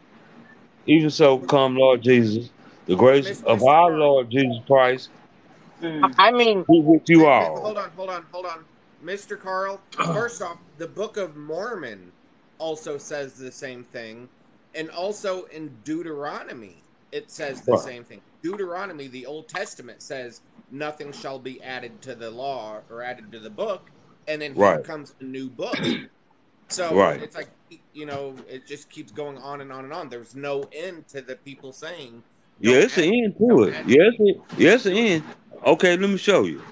[0.86, 2.50] Even so, come, Lord Jesus,
[2.86, 3.64] the grace Miss- of Mr.
[3.64, 3.92] our Carl.
[3.92, 5.08] Lord Jesus Christ
[5.82, 6.18] Mm.
[6.18, 7.62] I mean, be with you Mi- mi- all.
[7.62, 8.66] Hold on, hold on, hold on.
[9.02, 9.38] Mr.
[9.40, 12.12] Carl, first off, the Book of Mormon
[12.58, 14.30] also says the same thing.
[14.76, 17.78] And also in Deuteronomy, it says the Right.
[17.78, 18.22] same thing.
[18.42, 23.40] Deuteronomy, the Old Testament, says nothing shall be added to the law or added to
[23.40, 23.82] the book.
[24.28, 24.80] And then here Right.
[24.80, 25.82] comes a new book.
[26.70, 27.20] So Right.
[27.20, 27.50] it's like,
[27.92, 30.08] you know, it just keeps going on and on and on.
[30.10, 32.24] There's no end to the people saying,
[32.60, 33.76] Yeah, it's an end to it.
[33.86, 35.24] Yes, it, yes, an end.
[35.66, 36.62] Okay, let me show you.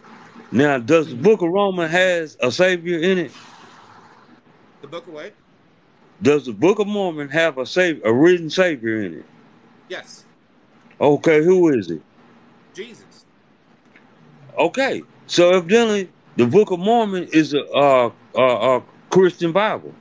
[0.52, 3.32] Now, does the book of Romans has a savior in it?
[4.82, 5.36] The book of what?
[6.24, 9.26] Does the book of Mormon have a savior, a written savior in it?
[9.90, 10.24] Yes,
[11.00, 12.00] Okay, who is it?
[12.74, 13.26] Jesus.
[14.58, 19.94] Okay, so evidently the Book of Mormon is a uh, uh, uh, Christian Bible.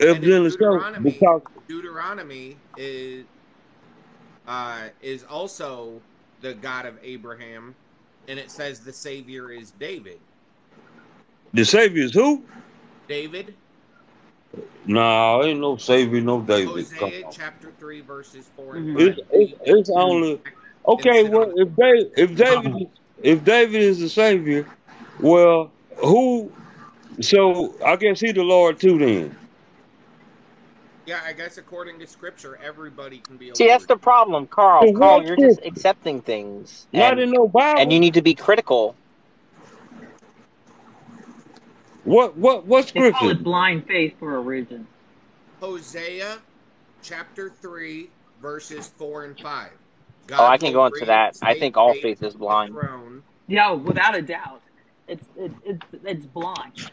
[0.00, 3.26] Evidently so, Deuteronomy, because Deuteronomy is
[4.46, 6.02] uh, is also
[6.40, 7.76] the God of Abraham,
[8.26, 10.18] and it says the Savior is David.
[11.52, 12.44] the Savior is who?
[13.08, 13.59] David,
[14.86, 16.68] No, ain't no Savior, no David.
[16.68, 18.94] Hosea chapter three verses four and Mhm.
[18.94, 19.18] five.
[19.32, 20.40] It's, it's, it's only
[20.86, 21.24] okay.
[21.24, 22.88] Well, if David, if David,
[23.22, 24.66] if David is the Savior,
[25.20, 26.50] well, who?
[27.20, 28.98] So I guess he the Lord too.
[28.98, 29.36] Then
[31.06, 34.92] Yeah, I guess according to Scripture, everybody can be a see, that's the problem, Carl.
[34.92, 37.80] Carl, you're just accepting things, not and in no Bible.
[37.80, 38.96] and you need to be critical.
[42.04, 44.86] What what what They call it blind faith for a reason.
[45.60, 46.38] Hosea
[47.02, 49.72] chapter three verses four and five.
[50.32, 51.36] Oh, I can go into that.
[51.42, 52.74] I think all David faith is blind.
[53.48, 54.62] Yeah, without a doubt,
[55.08, 56.90] it's it, it's it's blind,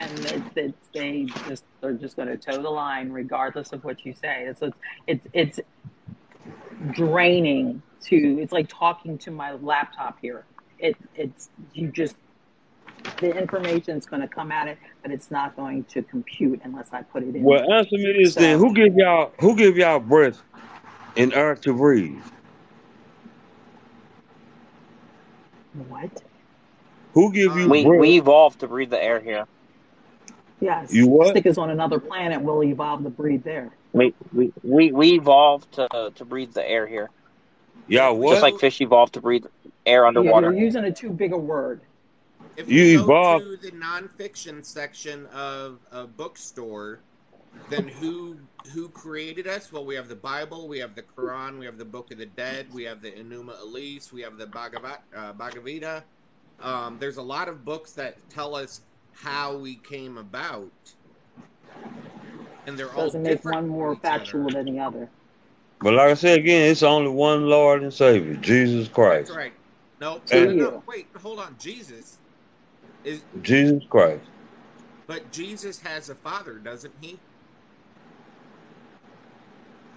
[0.00, 4.04] and it's, it's they just they're just going to toe the line regardless of what
[4.04, 4.46] you say.
[4.46, 4.76] It's it's
[5.06, 5.60] it's, it's
[6.92, 8.16] draining to.
[8.40, 10.46] It's like talking to my laptop here.
[10.78, 12.16] It it's you just
[13.20, 16.92] the information is going to come at it, but it's not going to compute unless
[16.92, 17.42] I put it in.
[17.44, 20.42] Well, answer me this then: Who give y'all who give y'all breath
[21.16, 22.22] and air to breathe?
[25.88, 26.22] what?
[27.14, 28.00] Who give you We breath?
[28.00, 29.46] we evolved to breathe the air here.
[30.60, 31.28] Yes, You what?
[31.28, 32.42] stick us on another planet.
[32.42, 33.70] We'll evolve to breathe there.
[33.92, 37.10] We we we, we evolved to to breathe the air here,
[37.96, 38.34] and Y'all if we what?
[38.34, 39.46] just like fish evolved to breathe
[39.86, 40.52] air You're, underwater.
[40.52, 41.82] you're using a too big a word.
[42.60, 43.32] If You we go evolved.
[43.32, 47.04] to the nonfiction section of a bookstore,
[47.68, 48.40] then who
[48.74, 49.72] who created us?
[49.72, 52.26] Well, we have the Bible, we have the Quran, we have the Book of the
[52.26, 56.04] Dead, we have the Enuma Elish, we have the Bhagavad, uh, Bhagavad Gita.
[56.60, 58.82] Um, there's a lot of books that tell us
[59.12, 60.72] how we came about,
[62.66, 64.26] and they're all Doesn't make one more each other.
[64.26, 65.12] factual than the other.
[65.80, 69.30] But like I said again, it's only one Lord and Savior, Jesus That's Christ.
[69.30, 69.54] right.
[70.00, 70.84] No, no, And no, no.
[70.88, 71.58] Wait, hold on.
[71.58, 72.19] Jesus
[73.04, 74.24] is, Jesus Christ.
[75.06, 77.18] but Jesus has a father, doesn't he?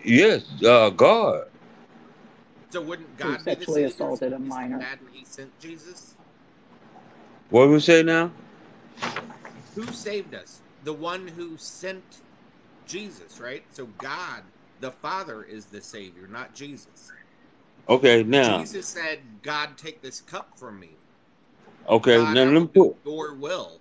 [0.04, 1.45] Yes, uh, God.
[2.72, 4.80] So wouldn't Who God be the sexually assaulted a since he's the minor.
[4.80, 6.16] dad and he sent Jesus?
[7.49, 8.32] What do we say now?
[9.76, 10.62] Who saved us?
[10.84, 12.04] The one who sent
[12.86, 13.64] Jesus, right?
[13.72, 14.43] So God,
[14.80, 17.12] the Father, is the Savior, not Jesus.
[17.88, 18.58] Okay, now.
[18.60, 21.03] Jesus said, God, take this cup from me.
[21.88, 23.79] Okay, God, now let me do put, your will.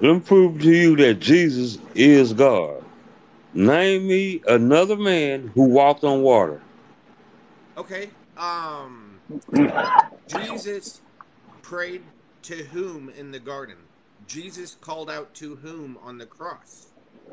[0.00, 2.82] let me prove to you that Jesus is God.
[3.52, 6.60] Name me another man who walked on water.
[7.76, 8.10] Okay.
[8.36, 9.20] Um
[10.28, 11.00] Jesus
[11.62, 12.02] prayed
[12.42, 13.76] to whom in the garden?
[14.26, 16.86] Jesus called out to whom on the cross?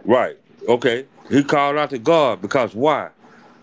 [0.05, 0.37] Right.
[0.67, 1.05] Okay.
[1.29, 3.09] He called out to God because why?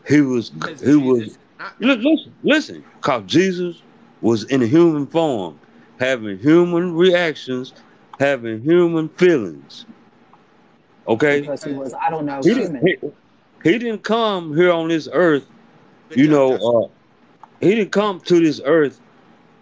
[0.06, 3.82] He was Because he was Jesus is not li- listen, listen, because Jesus
[4.20, 5.58] was in a human form,
[5.98, 7.72] having human reactions,
[8.18, 9.86] having human feelings.
[11.06, 11.40] Okay?
[11.40, 12.96] Because he was, I don't know, He no, didn't he,
[13.62, 15.46] he didn't come here on this earth.
[16.14, 16.88] You know, uh,
[17.60, 19.00] he didn't come to this earth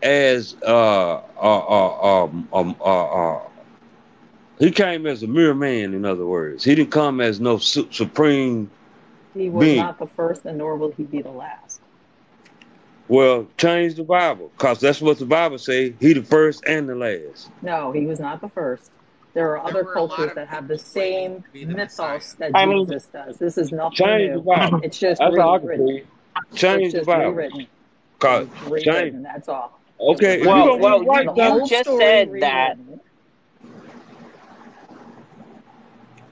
[0.02, 3.40] as uh uh uh um, um uh, uh
[4.58, 5.94] he came as a mere man.
[5.94, 8.70] In other words, he didn't come as no su- supreme
[9.34, 9.76] He was being.
[9.76, 11.61] not the first, and nor will he be the last.
[13.09, 15.94] Well, change the Bible, cause that's what the Bible say.
[16.00, 17.50] He the first and the last.
[17.61, 18.90] No, he was not the first.
[19.34, 21.74] There are There other were a lot cultures that have the same to be the
[21.74, 22.20] Messiah.
[22.38, 23.38] that I mean, Jesus does.
[23.38, 24.40] This is nothing Change the.
[24.40, 24.80] Bible.
[24.82, 25.88] It's just That's all rewritten.
[25.88, 26.07] say.
[26.55, 27.66] Change It's the Bible, rewritten.
[28.18, 29.16] cause It's change.
[29.22, 29.80] That's all.
[30.00, 32.40] Okay, was if you well, don't well, write you, you something, whole just story said
[32.40, 32.76] that.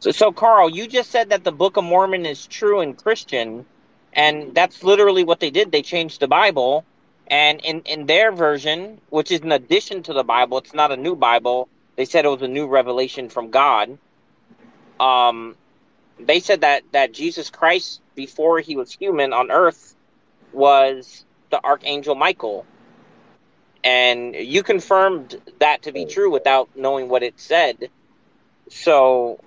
[0.00, 3.66] So, so, Carl, you just said that the Book of Mormon is true and Christian,
[4.12, 5.72] and that's literally what they did.
[5.72, 6.84] They changed the Bible,
[7.26, 10.96] and in in their version, which is an addition to the Bible, it's not a
[10.96, 11.68] new Bible.
[11.96, 13.98] They said it was a new revelation from God.
[14.98, 15.56] Um,
[16.18, 19.94] they said that that Jesus Christ, before he was human on Earth,
[20.52, 22.66] was the Archangel Michael,
[23.84, 27.90] and you confirmed that to be true without knowing what it said.
[28.70, 29.40] So,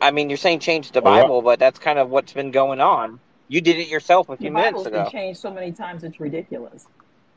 [0.00, 1.22] I mean, you're saying change the oh, all right.
[1.22, 3.20] Bible, but that's kind of what's been going on.
[3.48, 6.20] You did it yourself a The few minutes Bible's been changed so many times it's
[6.20, 6.86] ridiculous.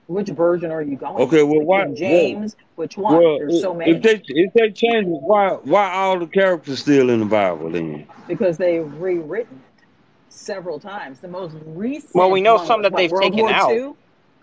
[0.07, 1.85] Which version are you going Okay, well, The why?
[1.85, 2.55] King Well, James?
[2.75, 3.23] Which one?
[3.23, 3.99] well, There's so if many.
[4.01, 8.07] they if they change it, why why all the characters still in the Bible then?
[8.27, 9.85] Because they've rewritten it
[10.29, 11.19] several times.
[11.21, 13.49] The most recent Well, we know one some was that what, they've World taken War
[13.49, 13.71] out.
[13.71, 13.93] II?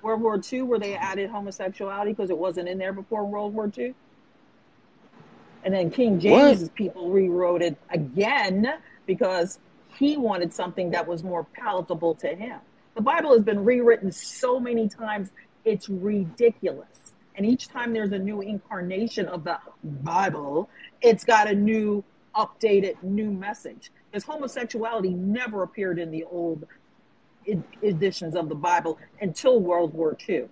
[0.03, 3.71] World War II, where they added homosexuality because it wasn't in there before World War
[3.77, 3.95] II?
[5.65, 6.23] And then King What?
[6.23, 8.75] James's people rewrote it again
[9.07, 9.59] because
[9.89, 12.61] he wanted something that was more palatable to him.
[12.95, 15.31] The Bible has been rewritten so many times,
[15.65, 17.15] it's ridiculous.
[17.37, 20.69] And each time there's a new incarnation of the Bible,
[21.01, 22.05] it's got a new,
[22.35, 23.91] updated, new message.
[24.11, 26.67] Because homosexuality never appeared in the old
[27.83, 30.47] editions of the Bible until World War II.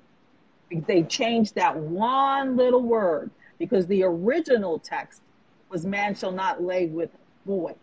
[0.86, 5.22] They changed that one little word because the original text
[5.70, 7.10] was man shall not lay with
[7.44, 7.74] boy.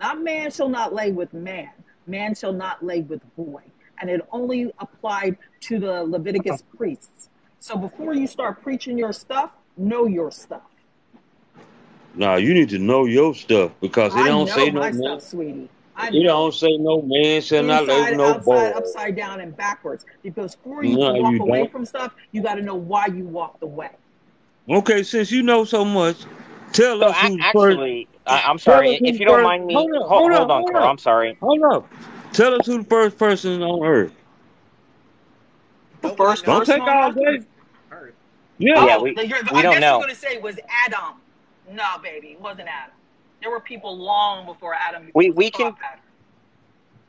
[0.00, 1.70] Not man shall not lay with man.
[2.06, 3.62] Man shall not lay with boy.
[4.00, 7.28] And it only applied to the Leviticus priests.
[7.60, 10.62] So before you start preaching your stuff, know your stuff.
[12.14, 14.90] Nah, you need to know your stuff because it I don't know say no my
[14.90, 14.92] man.
[14.92, 15.68] stuff, sweetie.
[15.96, 18.78] I It know don't say no man shall not lay with no outside, boy.
[18.78, 20.04] upside down, and backwards.
[20.22, 21.72] Because before you No, can walk you away don't.
[21.72, 23.90] from stuff, you got to know why you walked away.
[24.70, 26.26] Okay, since you know so much,
[26.72, 27.82] tell So, us a- who the first.
[27.82, 29.88] actually, I, I'm sorry if the you don't mind me.
[29.88, 30.90] Hold up, Hold, hold up, hold on, hold Carl.
[30.90, 31.38] up, I'm sorry.
[31.40, 31.90] hold up.
[32.32, 34.14] Tell us who the first person on earth.
[36.02, 36.66] The first Don't knows.
[36.66, 37.14] Person take on all earth?
[37.14, 37.46] day.
[37.92, 38.14] Earth.
[38.58, 38.86] Yeah.
[38.86, 40.00] Yeah, Oh, we the, you're, we I don't guess you're know.
[40.00, 41.22] going to say was Adam.
[41.70, 42.96] No, baby, it wasn't Adam.
[43.42, 46.04] There were people long before Adam We was we can Adam.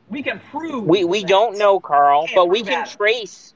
[0.09, 1.25] We can prove we we that.
[1.25, 2.99] don't know, Carl, Can't but we can Adam.
[2.99, 3.54] trace.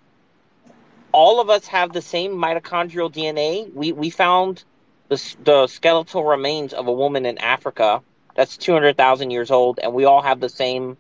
[1.12, 3.70] All of us have the same mitochondrial DNA.
[3.74, 4.64] We we found
[5.10, 8.04] the the skeletal remains of a woman in Africa
[8.36, 10.98] that's two hundred thousand years old, and we all have the same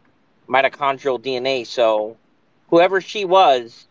[0.49, 1.65] mitochondrial DNA.
[1.65, 2.19] So,
[2.69, 3.87] whoever she was,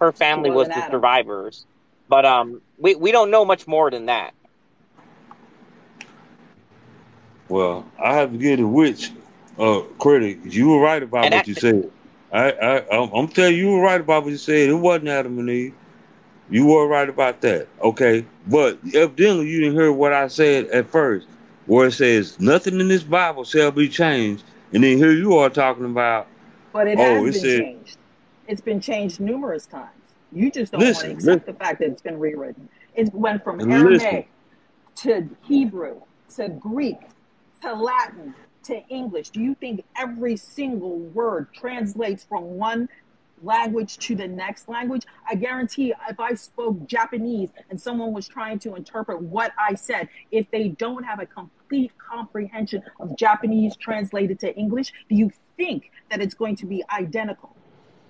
[0.00, 0.92] her family was wasn't the Adam.
[0.92, 1.66] survivors.
[2.08, 4.34] But um, we we don't know much more than that.
[7.48, 9.12] Well, I have to give the witch
[9.58, 10.38] uh credit.
[10.44, 11.90] You were right about And what that you said.
[12.32, 14.68] I I I'm I'm telling you, you were right about what you said.
[14.68, 15.74] It wasn't Adam and Eve.
[16.50, 17.68] You were right about that.
[17.82, 21.26] Okay, but evidently you didn't hear what I said at first,
[21.66, 25.50] where it says nothing in this Bible shall be changed, and then here you are
[25.50, 26.26] talking about.
[26.72, 27.98] But it Oh, has it been said changed.
[28.46, 30.14] It's been changed numerous times.
[30.32, 32.68] You just don't want to accept listen, the fact that it's been rewritten.
[32.94, 33.72] It went from listen.
[33.72, 34.30] Aramaic
[34.96, 36.00] to Hebrew
[36.36, 36.96] to Greek
[37.62, 39.30] to Latin to English.
[39.30, 42.88] Do you think every single word translates from one
[43.42, 45.04] language to the next language?
[45.28, 50.08] I guarantee if I spoke Japanese and someone was trying to interpret what I said,
[50.30, 55.90] if they don't have a complete comprehension of Japanese translated to English, do you think
[56.10, 57.54] that it's going to be identical?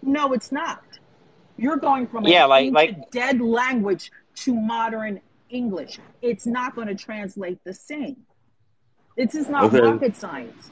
[0.02, 0.82] No, it's not.
[1.56, 5.20] You're going from Yeah, like like dead language to modern
[5.50, 5.98] English.
[6.22, 8.18] It's not going to translate the same.
[9.18, 10.70] This is not Okay, rocket science.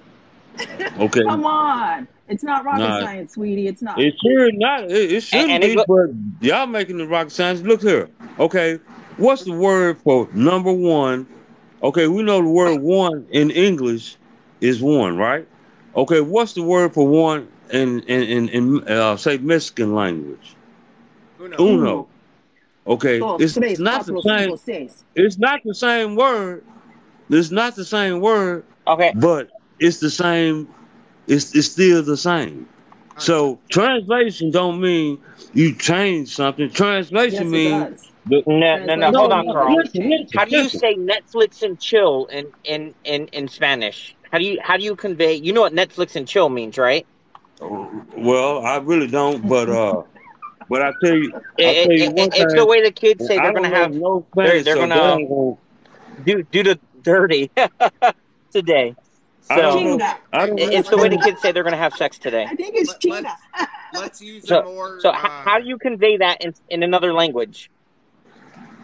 [0.98, 1.22] okay.
[1.22, 2.06] Come on.
[2.28, 3.66] It's not rocket Nah, science, sweetie.
[3.66, 3.98] It's not.
[4.00, 4.84] it sure not.
[4.84, 7.60] It, it shouldn't and it be, go, but y'all making the rocket science.
[7.62, 8.08] Look here.
[8.38, 8.78] Okay,
[9.16, 11.26] what's the word for number one?
[11.82, 14.16] Okay, we know the word one in English
[14.60, 15.46] is one, right?
[15.96, 20.54] Okay, what's the word for one in in in, in uh, say Mexican language?
[21.40, 21.56] Uno.
[21.58, 21.74] Uno.
[21.74, 22.08] Uno,
[22.86, 24.56] Okay, dos, it's tres, not the same.
[24.56, 24.94] cinco.
[25.16, 26.62] It's not the same word.
[27.30, 29.14] It's not the same word, okay.
[29.14, 30.68] but it's the same
[31.26, 32.68] it's it's still the same.
[33.16, 35.20] So translation don't mean
[35.52, 36.70] you change something.
[36.70, 38.12] Translation Yes, means does.
[38.26, 39.12] the, No, no, no.
[39.12, 39.78] Hold on, Carl.
[39.78, 40.08] listen, change.
[40.08, 44.16] listen, How do you say Netflix and chill in in in in Spanish?
[44.30, 45.34] How do you how do you convey?
[45.34, 47.06] You know what Netflix and chill means, right?
[48.16, 50.02] Well, I really don't, but uh,
[50.68, 51.32] but I tell you,
[51.64, 53.70] I It, tell it, you it, one it's the way the kids say they're gonna
[53.70, 55.56] have no they're they're so gonna gonna.
[56.24, 57.50] do do the dirty
[58.52, 58.96] today.
[59.40, 60.02] So
[60.32, 62.50] I don't know it's the way the kids say they're gonna have sex today.
[62.50, 63.32] I think it's Let, Chinga.
[63.32, 63.36] let's
[63.92, 66.82] let's use a So more so how, how uh, do you convey that in in
[66.82, 67.70] another language?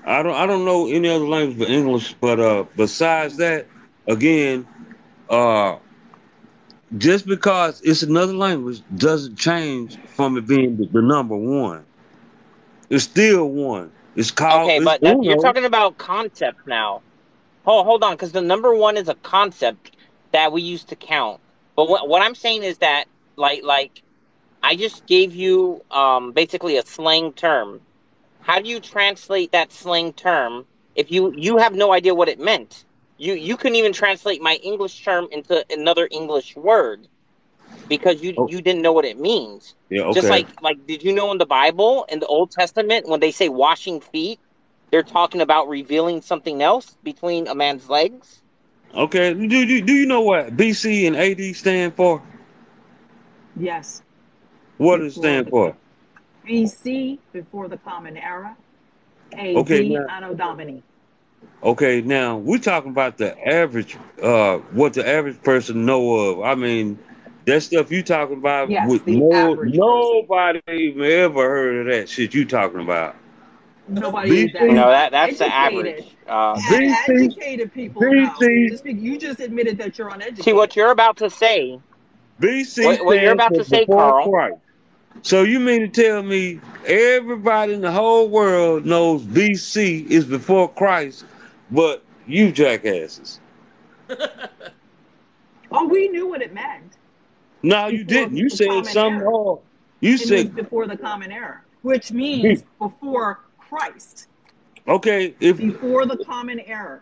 [0.05, 0.35] I don't.
[0.35, 2.15] I don't know any other language but English.
[2.15, 3.67] But uh, besides that,
[4.07, 4.67] again,
[5.29, 5.79] uh,
[6.97, 11.85] just because it's another language doesn't change from it being the, the number one.
[12.91, 13.93] It's still one.
[14.17, 14.73] It's called.
[14.73, 17.03] Okay, It's but that, you're talking about concept now.
[17.65, 19.97] Hold hold on, because the number one is a concept
[20.33, 21.41] that we use to count.
[21.77, 23.07] But what what I'm saying is that
[23.37, 23.93] like like
[24.63, 27.83] I just gave you um basically a slang term.
[28.43, 32.41] How do you translate that slang term if you you have no idea what it
[32.41, 32.85] meant?
[33.19, 37.09] You you couldn't even translate my English term into another English word
[37.89, 39.75] because you Oh, you didn't know what it means.
[39.91, 40.05] yeah.
[40.13, 43.33] Just like like did you know in the Bible in the Old Testament when they
[43.33, 44.41] say washing feet,
[44.93, 48.43] they're talking about revealing something else between a man's legs?
[48.95, 49.33] Okay.
[49.33, 52.23] Do do do you know what BC and AD stand for?
[53.59, 54.03] Yes.
[54.77, 55.77] What does it stand the for?
[56.47, 58.55] BC, before the Common Era.
[59.33, 59.89] AD, Okay.
[59.89, 60.07] Now.
[60.11, 60.83] Anno Domini.
[61.63, 62.03] Okay.
[62.03, 63.97] Now we're talking about the average.
[64.23, 66.41] Uh, what the average person know of.
[66.43, 66.99] I mean.
[67.45, 69.81] That stuff you talking about Yes, with the no average person.
[69.81, 73.17] nobody even ever heard of that shit you talking about.
[73.89, 76.05] Nobody BC that No, that that's the average.
[76.29, 78.35] Uh, a- BC educated people know.
[78.41, 80.45] BC you just admitted that you're uneducated.
[80.45, 81.79] see what you're about to say.
[82.41, 84.31] BC What what you're about to say, before Carl.
[84.31, 84.57] Christ.
[85.23, 90.69] So you mean to tell me everybody in the whole world knows BC is before
[90.73, 91.25] Christ,
[91.71, 93.41] but you jackasses?
[95.75, 96.99] Oh, we knew what it meant
[97.63, 98.37] No, you didn't.
[98.37, 99.61] You said Common something wrong.
[100.01, 103.41] You It said before the Common Era, which means before
[103.73, 104.29] Christ,
[104.87, 105.35] okay.
[105.41, 107.01] If before the Common Era.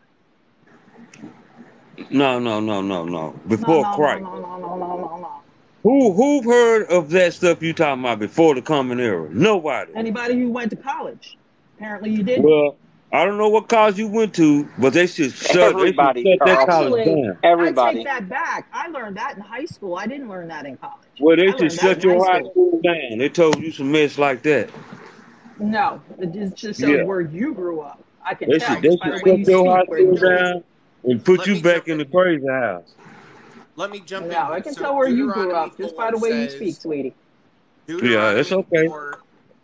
[2.11, 4.23] no, no, no, no, no, No, before no, no, Christ.
[4.23, 5.43] no, no, no, no, no, no.
[5.83, 9.29] Who who've heard of that stuff you talking about before the common era?
[9.33, 9.93] Nobody.
[9.97, 11.37] Anybody who went to college,
[11.77, 12.45] apparently you didn't.
[12.45, 12.77] Well,
[13.13, 16.23] I don't know what college you went to, but they should shut they should Everybody,
[16.23, 16.67] shut that Carl.
[16.67, 17.39] college Actually, down.
[17.43, 18.69] I take that back.
[18.73, 19.97] I learned that in high school.
[19.97, 21.09] I didn't learn that in college.
[21.19, 22.51] Well, they I should shut in high your high school.
[22.53, 23.19] school down.
[23.19, 24.71] They told you some mess like that.
[25.61, 28.03] No, it just just Yeah, where you grew up.
[28.25, 29.89] I can they tell should they by should the way you shut your high speak
[29.89, 30.65] where school you down
[31.05, 32.95] and put let you back in the in crazy house.
[33.77, 36.11] Let me jump in No, I can So tell where you grew up just by
[36.11, 37.15] the way you speak, says sweetie.
[37.89, 38.89] Yeah, that's Deuteronomy okay.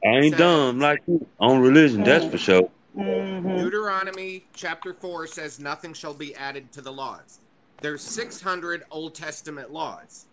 [0.05, 2.71] I ain't dumb like you on religion, that's for sure.
[2.97, 3.59] Mm-hmm.
[3.59, 7.41] Deuteronomy chapter 4 says nothing shall be added to the laws.
[7.83, 10.27] There's 600 Old Testament laws.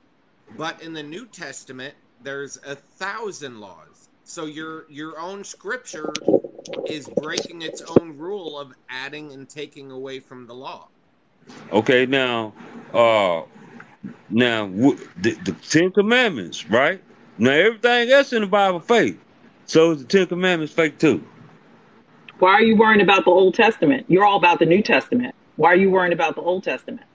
[0.57, 3.92] But in the New Testament, there's a thousand laws.
[4.25, 6.13] So your your own scripture
[6.87, 10.87] is breaking its own rule of adding and taking away from the law.
[11.71, 12.53] Okay, now,
[12.93, 13.41] uh,
[14.29, 17.01] now w- the, the Ten Commandments, right?
[17.37, 19.19] Now everything else in the Bible fake.
[19.65, 21.23] So is the Ten Commandments fake too?
[22.39, 24.05] Why are you worrying about the Old Testament?
[24.07, 25.35] You're all about the New Testament.
[25.55, 27.07] Why are you worrying about the Old Testament?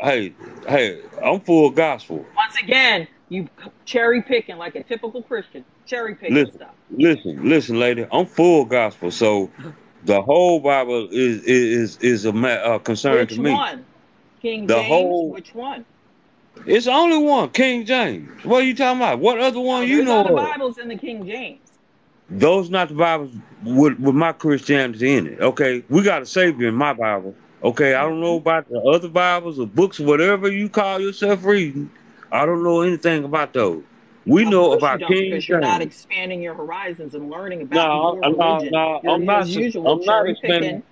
[0.00, 0.34] Hey,
[0.66, 2.26] hey, I'm full gospel.
[2.34, 3.48] Once again, you
[3.86, 6.74] cherry picking like a typical Christian, cherry picking Listen, stuff.
[6.90, 8.06] listen, listen, lady.
[8.12, 9.10] I'm full gospel.
[9.10, 9.50] So
[10.04, 13.50] the whole Bible is is is a uh, concern Which to me.
[13.50, 13.86] Which one?
[14.40, 14.88] King The James?
[14.88, 15.86] whole Which one?
[16.66, 18.44] it's only one, King James.
[18.44, 19.20] What are you talking about?
[19.20, 20.36] What other one No, you know other of?
[20.36, 21.60] Bibles in the King James.
[22.30, 25.40] Those not the Bibles with, with my Christianity in it.
[25.40, 27.34] Okay, we got a Savior in my Bible.
[27.62, 31.90] Okay, I don't know about the other Bibles or books, whatever you call yourself reading.
[32.32, 33.84] I don't know anything about those.
[34.26, 37.62] We Of know course you about King because you're not expanding your horizons and learning
[37.62, 38.64] about No, your I'm not.
[38.64, 38.72] religion.
[38.72, 39.48] No, You're, I'm not.
[39.48, 40.42] usual, I'm not cherry expanding.
[40.42, 40.84] picking,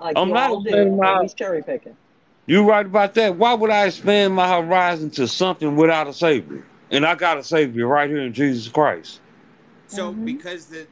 [0.00, 1.26] like I'm not expanding my.
[1.26, 1.98] always cherry picking.
[2.46, 3.36] You're right about that.
[3.36, 6.66] Why would I expand my horizon to something without a Savior?
[6.90, 9.20] And I got a Savior right here in Jesus Christ.
[9.86, 10.88] So hmm because the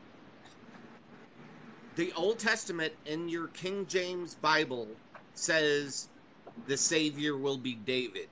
[1.96, 5.00] the Old Testament in your King James Bible
[5.34, 6.08] says
[6.66, 8.28] the Savior will be David.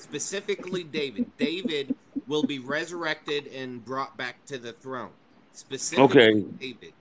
[0.00, 1.30] Specifically David.
[1.38, 1.94] David
[2.26, 5.10] will be resurrected and brought back to the throne.
[5.52, 6.40] Specifically Okay.
[6.58, 6.92] David.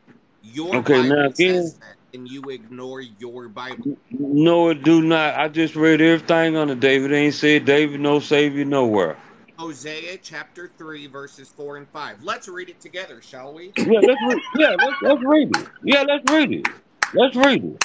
[0.43, 1.03] Your Okay.
[1.03, 3.97] Now Bible again, says that and you ignore your Bible.
[4.09, 5.35] no, it do not.
[5.35, 7.11] I just read everything on the David.
[7.13, 9.17] Ain't said David no Savior nowhere.
[9.57, 12.23] Hosea chapter 3, verses 4 and 5.
[12.23, 13.73] Let's read it together, shall we?
[13.77, 14.41] Yeah, let's read.
[14.55, 15.67] Yeah, let's, let's read it.
[15.83, 16.67] Yeah, let's read it.
[17.13, 17.83] Let's read it.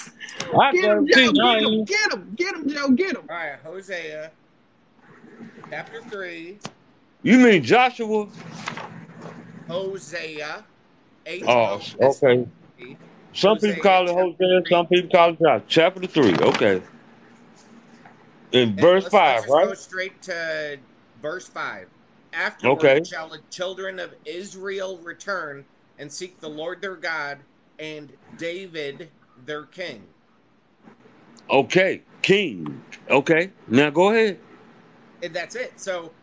[0.56, 1.32] I Get him, Joe.
[1.32, 1.84] Get him.
[1.84, 2.34] Get him.
[2.36, 2.88] Get him, Joe.
[2.90, 3.22] Get him.
[3.28, 4.30] All right, Hosea
[5.74, 6.60] chapter 3,
[7.24, 8.28] You mean Joshua?
[9.68, 10.64] Hosea.
[11.48, 12.46] Oh, okay.
[13.32, 15.62] Some people call it Hosea, some people call it Joshua.
[15.66, 16.82] Chapter 3, okay.
[18.52, 19.66] In And verse let's- 5, let's right?
[19.66, 20.78] Go straight to
[21.20, 21.88] verse 5.
[22.32, 23.02] Afterward Okay.
[23.02, 25.64] shall the children of Israel return
[25.98, 27.38] and seek the Lord their God
[27.80, 29.10] and David
[29.44, 30.06] their king.
[31.50, 32.02] Okay.
[32.22, 32.80] King.
[33.10, 33.50] Okay.
[33.66, 34.38] Now go ahead.
[35.24, 35.72] And that's it.
[35.78, 36.14] So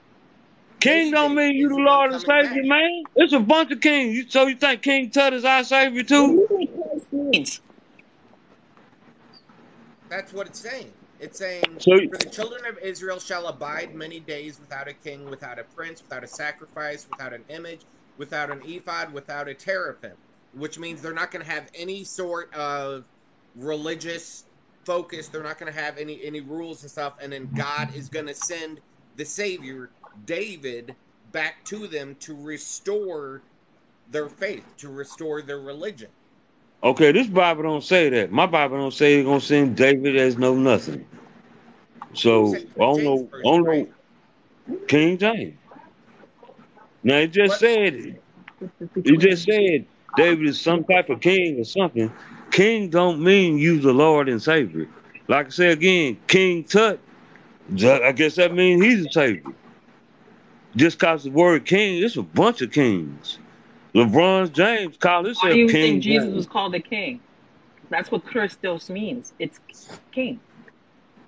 [0.82, 3.06] King don't mean you the Lord and Savior, man.
[3.16, 4.16] It's a bunch of kings.
[4.16, 6.48] You- So you think King Tut is our Savior too?
[10.10, 10.96] that's what it's saying.
[11.20, 15.30] It's saying, So- For the children of Israel shall abide many days without a king,
[15.30, 17.86] without a prince, without a sacrifice, without an image,
[18.18, 20.18] without an ephod, without a teraphim.
[20.52, 23.04] Which means they're not going to have any sort of
[23.56, 24.46] religious
[24.86, 25.30] focus.
[25.30, 27.16] They're not going to have any any rules and stuff.
[27.22, 28.82] And then God is going to send
[29.16, 29.90] the Savior,
[30.26, 30.96] David,
[31.32, 33.42] back to them to restore
[34.12, 36.10] their faith, to restore their religion.
[36.84, 38.32] Okay, this Bible don't say that.
[38.32, 41.06] My Bible don't say it's gonna send David as no nothing.
[42.14, 43.30] So I don't know.
[43.34, 43.88] I don't know.
[44.88, 45.56] King James.
[47.04, 48.20] Now it just said
[48.96, 49.86] it just said
[50.16, 52.12] David is some type of king or something.
[52.52, 54.88] King don't mean you the Lord and Savior.
[55.28, 57.00] Like I said again, King Tut.
[57.74, 59.54] I guess that means he's a savior.
[60.76, 63.40] Just cause the word king, it's a bunch of kings.
[63.94, 67.20] LeBron James called Why himself do you King think Jesus was called a king?
[67.90, 69.34] That's what Christos means.
[69.38, 69.60] It's
[70.12, 70.40] king.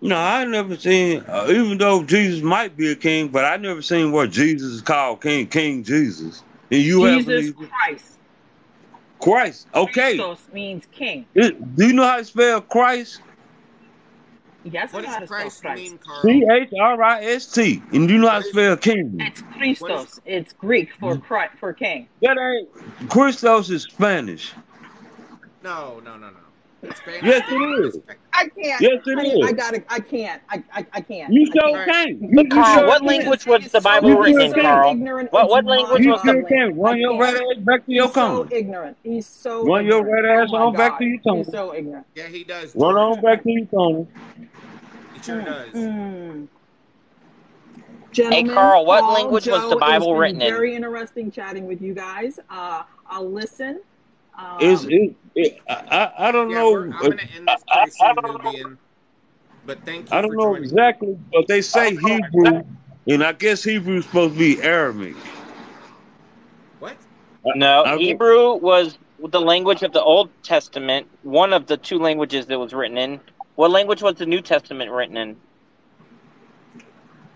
[0.02, 1.24] No, I never seen.
[1.28, 4.82] Uh, even though Jesus might be a king, but I never seen where Jesus is
[4.82, 6.44] called King, King Jesus.
[6.72, 8.20] And you have Jesus believed Christ.
[9.20, 9.68] Christ.
[9.74, 10.18] Okay.
[10.18, 11.26] Christos means king.
[11.36, 13.22] It- do you know how to spell Christ?
[14.64, 15.82] Yes, What I know how to spell Christ Christ.
[15.82, 16.22] mean, Carl?
[16.24, 17.82] C H R I S T.
[17.92, 19.18] And do you know how to spell King?
[19.20, 20.20] It's Christos.
[20.26, 21.24] It's Greek for mm.
[21.24, 22.08] Christ, for king.
[22.22, 24.54] That ain't Christos is Spanish.
[25.64, 26.38] No, no, no, no.
[26.96, 27.98] Spanish Yes, it is.
[28.34, 28.82] I can't.
[28.82, 29.48] Yes, it I, is.
[29.48, 29.84] I gotta.
[29.90, 30.42] I can't.
[30.50, 30.64] I.
[30.74, 31.32] I, I can't.
[31.34, 31.92] You I sure can't.
[31.92, 32.22] can't.
[32.22, 33.06] You, you Carl, sure what can't.
[33.06, 34.62] language was the It's so- Bible written in, so.
[34.62, 34.92] Carl?
[34.92, 36.76] ignorant, What what language You was sure the can't.
[36.78, 37.22] Run I your can't.
[37.22, 38.98] red ass back to your He's so ignorant.
[39.04, 39.64] He's so.
[39.66, 41.38] Run your red ass oh my on back to your corner.
[41.44, 42.06] He's so ignorant.
[42.16, 42.76] Yeah, he does.
[42.76, 43.18] Run George.
[43.18, 44.08] on back to your corner.
[45.14, 45.70] He sure does.
[45.74, 46.48] Mm.
[48.12, 50.48] Gentlemen, Carl, what Paul, language was the Bible written in?
[50.54, 52.40] Very interesting chatting with you guys.
[52.50, 53.82] Uh, I'll listen.
[54.38, 55.76] Um, It's it, it I,
[56.18, 56.94] I I don't Yeah, know.
[56.94, 58.54] I'm going to end this pretty I soon, don't know.
[58.54, 58.80] Nubian.
[59.66, 60.56] But thank you I don't for know joining.
[60.56, 62.64] exactly, but they say Hebrew,
[63.08, 65.16] and I guess Hebrew is supposed to be Aramaic.
[66.80, 66.98] What?
[67.54, 72.48] No, I- Hebrew was the language of the Old Testament, one of the two languages
[72.48, 73.22] that was written in.
[73.56, 75.42] What language was the New Testament written in?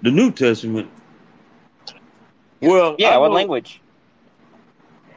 [0.03, 0.89] The New Testament.
[2.61, 3.81] Well, Yeah, I what know language?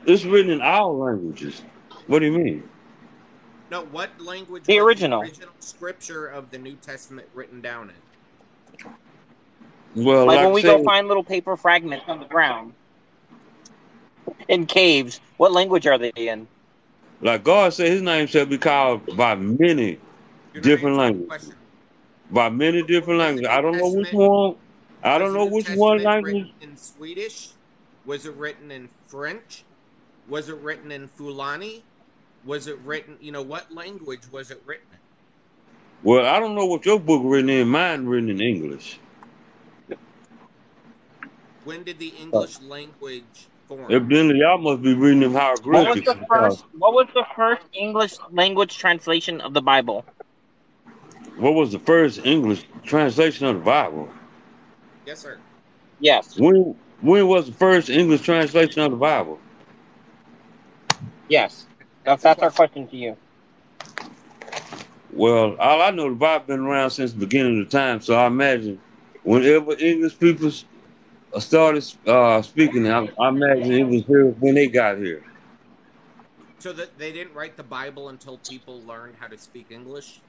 [0.06, 1.62] It's written in all languages.
[2.10, 2.64] What do you mean?
[3.70, 5.20] No, what language The was original.
[5.22, 8.02] the original scripture of the New Testament written down in?
[9.96, 12.74] Well, Like like, when we I go find little paper fragments on the ground
[14.48, 16.48] in caves, what language are they in?
[17.22, 19.98] like God said, His name shall be called by many,
[20.54, 21.28] You're Different answering the language.
[21.28, 21.56] question.
[22.30, 23.48] by many different languages.
[23.50, 24.56] I don't know which one.
[25.02, 26.52] I don't know New which one language.
[26.60, 27.56] in Swedish?
[28.04, 29.66] Was it written in French?
[30.26, 31.86] Was it written in Fulani?
[32.44, 34.98] Was it written, you know, what language was it written in?
[36.02, 37.68] Well, I don't know what your book written in.
[37.68, 38.98] Mine written in English.
[41.64, 43.92] When did the English language form?
[43.92, 46.64] Evidently, y'all must be reading them What was the first?
[46.72, 50.06] What was the first English language translation of the Bible?
[51.36, 54.08] What was the first English translation of the Bible?
[55.06, 55.40] Yes, sir.
[55.98, 59.38] Yes, When when was the first English translation of the Bible?
[61.28, 61.66] yes.
[62.04, 63.16] That's that's our question to you.
[65.12, 68.00] Well, all I know, the Bible has been around since the beginning of the time.
[68.00, 68.80] So I imagine
[69.22, 70.50] whenever English people
[71.38, 75.24] started uh, speaking, I, I imagine it was here when they got here.
[76.60, 80.22] So that they didn't write the Bible until people learned how to speak English?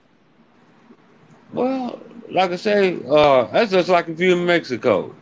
[1.53, 5.15] Well, like I say, uh, that's just like if you're in Mexico.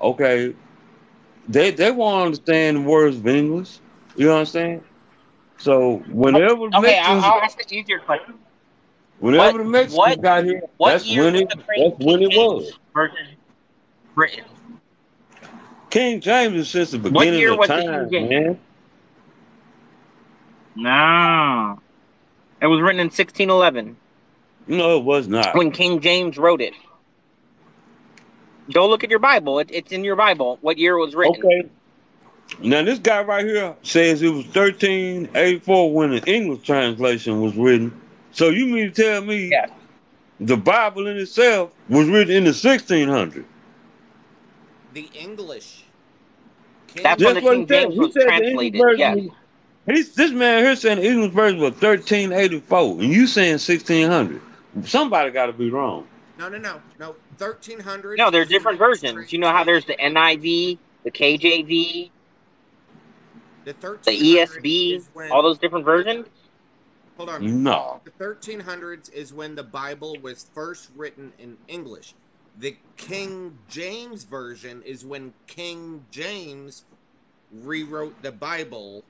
[0.00, 0.54] Okay,
[1.48, 3.80] they they won't understand the words of English.
[4.16, 4.82] You understand?
[5.58, 8.34] So whenever Okay, Mexicans, I'll ask an easier question.
[9.18, 12.72] whenever what- the Mexicans what- got here, What that's when it that's when it was.
[12.94, 13.28] Version
[14.14, 14.44] written?
[15.90, 18.58] King James is since the What beginning year of was time, man.
[20.74, 21.80] No.
[22.60, 23.96] It was written in 1611
[24.66, 25.54] No, it was not.
[25.54, 26.74] when King James wrote it.
[28.72, 29.58] Go look at your Bible.
[29.60, 30.58] It, it's in your Bible.
[30.60, 31.36] What year it was written?
[31.44, 31.68] Okay.
[32.60, 37.98] Now this guy right here says it was 1384 when the English translation was written.
[38.32, 39.66] So you mean to tell me Yeah.
[40.40, 43.44] the Bible in itself was written in the 1600s?
[44.94, 45.84] The English.
[46.88, 47.82] King That's Just when the what King he said.
[47.82, 48.74] James He was said the translated.
[48.74, 49.24] English version.
[49.26, 49.34] Was-
[49.88, 54.40] He's, this man here saying the English version was 1384, and you saying 1600.
[54.84, 56.06] Somebody got to be wrong.
[56.38, 57.14] No, no, no, no.
[57.38, 58.18] Thirteen hundred.
[58.18, 59.32] No, there's different versions.
[59.32, 62.10] You know how there's the NIV, the KJV,
[63.66, 63.72] the
[64.04, 66.26] the 1300s ESV, is when- all those different versions?
[67.18, 67.62] Hold on.
[67.62, 68.00] No.
[68.04, 72.14] The 1300s is when the Bible was first written in English.
[72.58, 76.84] The King James version is when King James
[77.50, 79.04] rewrote the Bible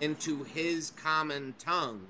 [0.00, 2.06] into his common tongue.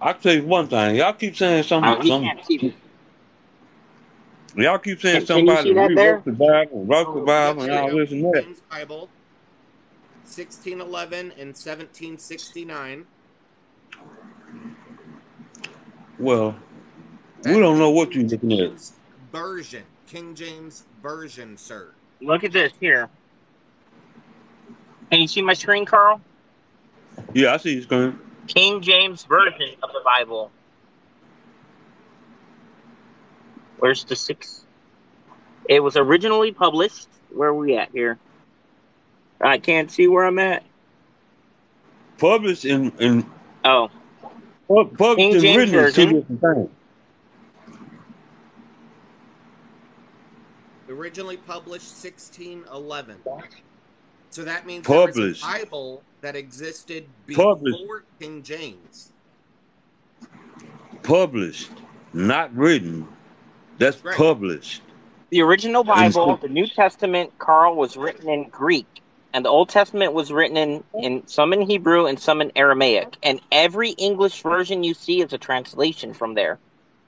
[0.00, 0.96] I'll tell you one thing.
[0.96, 1.92] Y'all keep saying something.
[1.92, 2.74] Uh, we some, can't see this.
[4.62, 6.12] Y'all keep saying Can- can somebody see that there?
[6.14, 8.42] rewrote the Bible, wrote the Oh, Bible, and there all you this and that.
[8.44, 9.10] James Bible,
[10.24, 13.06] 1611 and 1769.
[16.18, 16.56] Well,
[17.44, 18.58] we don't know what you're looking at.
[18.58, 18.92] James
[19.30, 19.84] Version.
[20.06, 21.92] King James Version, sir.
[22.20, 23.08] Look at this here.
[25.10, 26.20] Can you see my screen, Carl?
[27.34, 28.18] Yeah, I see you screen.
[28.48, 30.50] King James Version of the Bible.
[33.78, 34.64] Where's the six?
[35.68, 37.08] It was originally published.
[37.30, 38.18] Where are we at here?
[39.40, 40.64] I can't see where I'm at.
[42.18, 43.26] Published in in
[43.64, 43.90] Oh,
[44.68, 46.20] pub- published King and James written is two Version.
[46.20, 46.70] different things.
[50.88, 53.16] Originally published 1611.
[54.30, 55.44] So that means there was Published.
[55.44, 57.78] a Bible that existed before Published.
[58.20, 59.12] King James.
[61.02, 61.70] Published,
[62.12, 63.06] not written.
[63.78, 64.16] That's Right.
[64.16, 64.82] published.
[65.30, 68.88] the original Bible, the New Testament, Carl, was written in Greek,
[69.34, 73.16] and the Old Testament was written in, in some in Hebrew and some in Aramaic.
[73.22, 76.60] And every English version you see is a translation from there.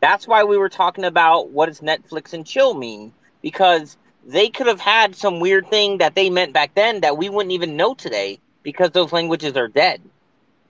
[0.03, 3.97] That's why we were talking about what does Netflix and chill mean, because
[4.27, 7.55] they could have had some weird thing that they meant back then that we wouldn't
[7.55, 10.03] even know today because those languages are dead.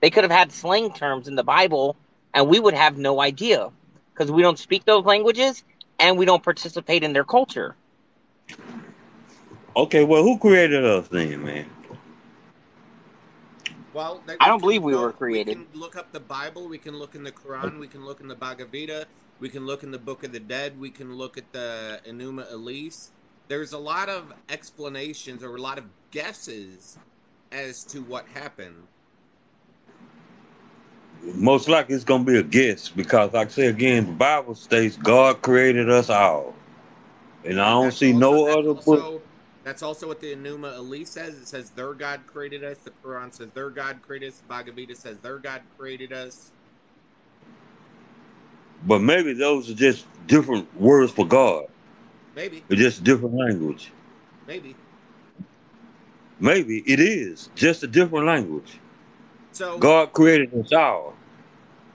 [0.01, 1.97] They could have had slang terms in the Bible,
[2.33, 3.69] and we would have no idea
[4.13, 5.63] because we don't speak those languages
[6.01, 7.75] and we don't participate in their culture.
[9.75, 11.65] Okay, well, who created us then, man?
[13.93, 15.57] Well, they- I don't believe we go- were created.
[15.59, 16.67] We can look up the Bible.
[16.67, 17.79] We can look in the Quran.
[17.79, 19.07] We can look in the Bhagavad Gita.
[19.39, 20.79] We can look in the Book of the Dead.
[20.79, 23.09] We can look at the Enuma Elish.
[23.47, 26.97] There's a lot of explanations or a lot of guesses
[27.51, 28.87] as to what happened.
[31.23, 34.97] Most likely it's gonna be a guess because, like I say again, the Bible states
[34.97, 36.55] God created us all,
[37.43, 39.23] and I don't That's see also- no other book.
[39.63, 41.35] That's also what the Enuma Elish says.
[41.35, 42.79] It says their God created us.
[42.79, 44.39] The Quran says their God created us.
[44.39, 46.51] The Bhagavad Gita says their God created us.
[48.87, 51.65] But maybe those are just different words for God.
[52.35, 53.91] Maybe, It's just different language.
[54.47, 54.75] maybe.
[56.39, 58.79] Maybe it is just a different language.
[59.53, 61.13] So, God created us all.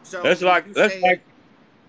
[0.03, 1.23] so That's like that's say- like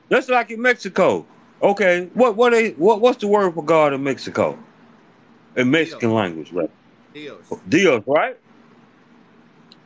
[0.09, 1.25] that's like in Mexico.
[1.61, 4.57] Okay, what what they what what's the word for God in Mexico?
[5.55, 6.69] In Mexican language, right?
[7.13, 7.51] Dios.
[7.67, 8.37] Dios, right?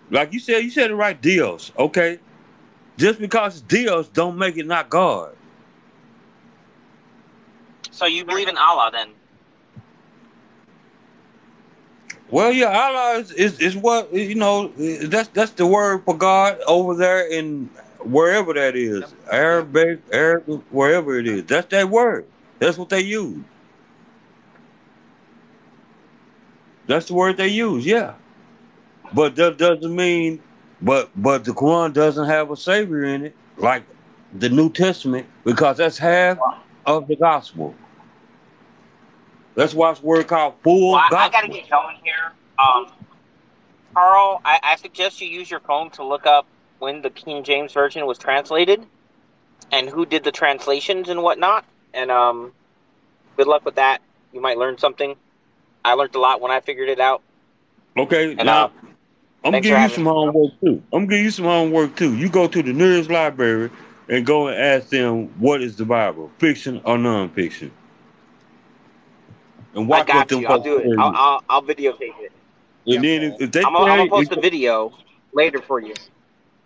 [0.10, 1.72] Like you said, you said it right, Dios.
[1.78, 2.20] Okay,
[2.98, 5.36] just because it's Dios don't make it not God.
[7.92, 9.10] So you believe in Allah then?
[12.32, 14.70] Well, yeah, Allah is, is, is what you know.
[14.70, 17.70] That's that's the word for God over there in
[18.00, 21.46] wherever that is, Arabic, Arabic, wherever it is.
[21.46, 22.26] That's that word.
[22.60, 23.44] That's what they use.
[26.88, 27.86] That's the word they use.
[27.86, 28.16] Yeah,
[29.14, 30.42] but that doesn't mean.
[30.82, 33.84] But but the Quran doesn't have a savior in it like
[34.34, 36.38] the New Testament because that's half
[36.86, 37.76] of the gospel.
[39.56, 42.32] Why it's word called full Well, I, I gotta get going here.
[42.60, 42.88] Um,
[43.93, 46.45] Carl, I, I suggest you use your phone to look up
[46.80, 48.86] when the King James version was translated
[49.72, 51.66] and who did the translations and whatnot.
[51.93, 52.54] And um,
[53.38, 54.02] good luck with that.
[54.32, 55.16] You might learn something.
[55.84, 57.22] I learned a lot when I figured it out.
[57.97, 58.70] Okay, And now uh,
[59.43, 60.10] I'm gonna give you some me.
[60.10, 60.82] homework too.
[60.93, 62.16] I'm gonna give you some homework too.
[62.16, 63.70] You go to the nearest library
[64.08, 67.72] and go and ask them what is the Bible, fiction or nonfiction.
[69.76, 70.47] And I watch what got them you.
[70.47, 70.99] I'll folks do it.
[70.99, 71.17] I'll you.
[71.17, 72.32] I'll, I'll videotape it.
[72.88, 74.93] And then if, if they I'm, gonna post if, a video
[75.34, 75.93] later for you.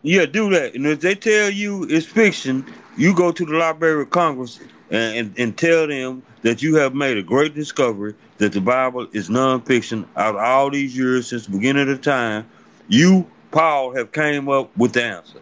[0.02, 0.76] yeah, do that.
[0.76, 2.66] And if they tell you it's fiction,
[2.98, 6.96] you go to the Library of Congress and, and, and tell them that you have
[6.96, 10.06] made a great discovery that the Bible is nonfiction.
[10.16, 12.48] Out of all these years since the beginning of the time,
[12.88, 15.40] you, Paul, have came up with the answer.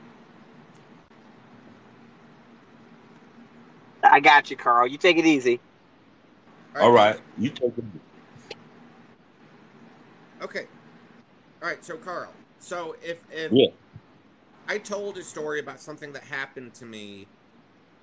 [4.03, 4.87] I got you, Carl.
[4.87, 5.59] You take it easy.
[6.79, 7.83] All right, you take it.
[10.41, 10.67] Okay.
[11.61, 11.83] All right.
[11.83, 12.35] So Carl.
[12.59, 13.67] So if if Yeah.
[14.67, 17.29] I told a story about something that happened to me,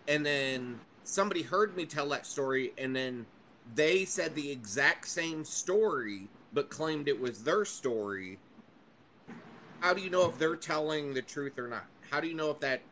[0.09, 3.27] and then somebody heard me tell that story, and then
[3.65, 8.41] they said the exact same story but claimed it was their story.
[9.81, 11.87] How do you know if they're telling the truth or not?
[12.11, 12.83] How do you know if that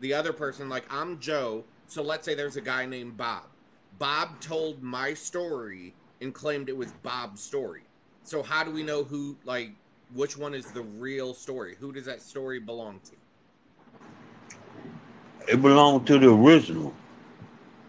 [0.00, 3.55] the other person, like I'm Joe, so let's say there's a guy named Bob.
[3.98, 7.82] Bob told my story and claimed it was Bob's story.
[8.24, 9.70] So how do we know who, like,
[10.14, 11.76] which one is the real story?
[11.78, 13.16] Who does that story belong to?
[15.52, 16.94] It belonged to the original.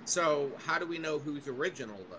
[0.05, 2.18] So how do we know who's original though?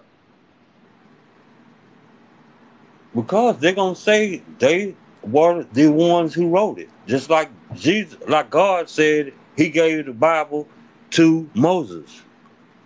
[3.14, 6.91] Because they're gonna say they were the ones who wrote it.
[7.07, 10.68] Just like Jesus like God said he gave the Bible
[11.12, 12.22] to Moses.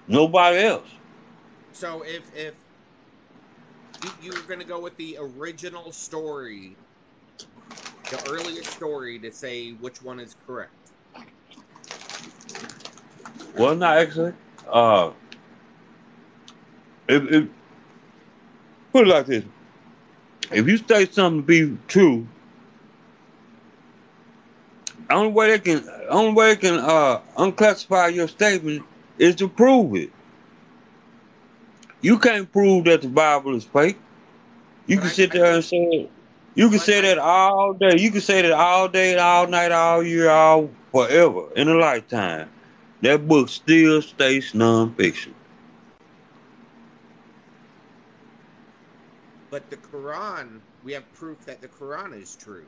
[0.09, 0.89] Nobody else.
[1.73, 2.57] So if if
[4.01, 6.79] you, you're going to go with the original story,
[8.11, 10.93] the earliest story to say which one is correct.
[13.57, 14.35] Well not actually.
[14.69, 15.13] Uh
[17.09, 17.49] if, if
[18.93, 19.45] put it like this.
[20.53, 22.27] If you state something to be true,
[25.11, 28.85] only way they can only way they can uh unclassify your statement
[29.23, 30.11] is to prove it.
[32.01, 33.99] You can't prove that the Bible is fake.
[34.87, 36.11] You can sit there and say it.
[36.55, 37.97] You can say that all day.
[37.99, 42.51] You can say that all day, all night, all year, all forever in a lifetime.
[43.03, 45.33] That book still stays nonfiction.
[49.51, 52.67] But the Quran, we have proof that the Quran is true.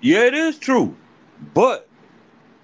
[0.00, 0.96] Yeah, it is true,
[1.54, 1.88] but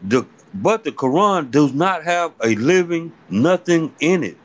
[0.02, 4.38] the but the Quran does not have a living nothing in it.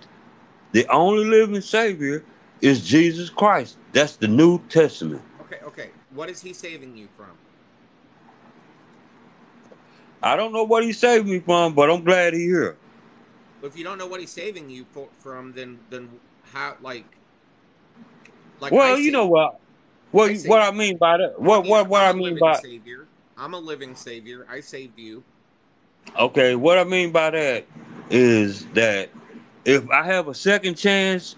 [0.72, 2.24] The only living Savior
[2.62, 3.78] is Jesus Christ.
[3.94, 5.24] That's the New Testament.
[5.42, 5.96] Okay, okay.
[6.10, 7.40] What is he saving you from?
[10.24, 12.78] I don't know what he saved me from, but I'm glad he here.
[13.62, 17.20] If you don't know what he's saving you for, from, then then how like
[18.60, 19.60] like well, I you know what?
[20.12, 21.40] What I what I mean by that?
[21.42, 23.10] What Yeah, what what I I'm a mean by savior.
[23.38, 24.46] I'm a living savior.
[24.50, 25.26] I saved you.
[26.20, 27.66] Okay, what I mean by that
[28.10, 29.10] is that
[29.66, 31.36] if I have a second chance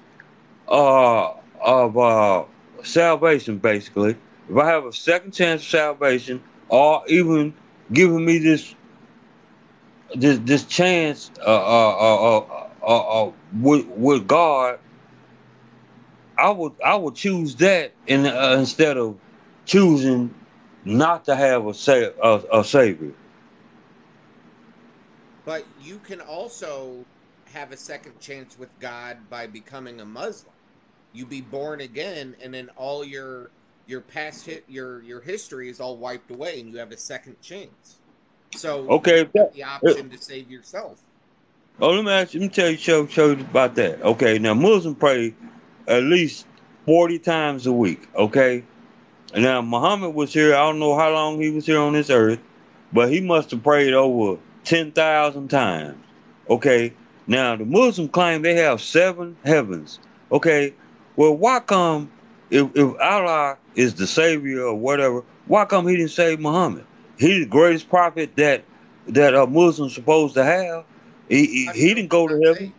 [0.68, 2.46] uh, of uh,
[2.84, 4.18] salvation, basically,
[4.50, 7.54] if I have a second chance of salvation, or even
[7.94, 8.76] giving me this
[10.16, 14.80] this this chance uh, uh, uh, uh, uh, uh, with with God,
[16.38, 19.18] I would I would choose that in, uh, instead of
[19.66, 20.34] choosing
[20.86, 23.14] not to have a sa- a, a savior.
[25.46, 27.06] But you can also
[27.54, 30.52] have a second chance with God by becoming a Muslim.
[31.14, 33.52] You be born again, and then all your
[33.88, 37.40] your past hit your your history is all wiped away, and you have a second
[37.42, 38.00] chance.
[38.56, 41.00] So Okay, you have the option to save yourself.
[41.80, 44.02] Oh, let me ask you, let me tell you, show, show you about that.
[44.02, 45.36] Okay, now Muslims pray
[45.88, 46.48] at least
[46.86, 48.64] 40 times a week, okay?
[49.36, 52.40] Now, Muhammad was here, I don't know how long he was here on this earth,
[52.94, 55.98] but he must have prayed over 10,000 times,
[56.50, 56.94] okay?
[57.28, 60.00] Now, the Muslim claim they have seven heavens,
[60.32, 60.74] okay?
[61.16, 62.12] Well, why come,
[62.50, 66.86] if, if Allah is the savior or whatever, why come he didn't save Muhammad?
[67.18, 68.64] He's the greatest prophet that
[69.08, 70.84] that a Muslim's supposed to have.
[71.30, 72.74] He he, How do you he didn't go to heaven.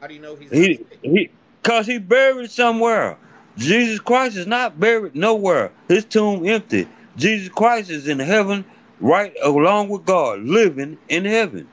[0.00, 1.30] How do you know he's He he
[1.62, 3.18] cause he buried somewhere.
[3.56, 5.72] Jesus Christ is not buried nowhere.
[5.88, 6.88] His tomb empty.
[7.16, 8.64] Jesus Christ is in heaven,
[9.02, 11.68] right along with God, living in heaven.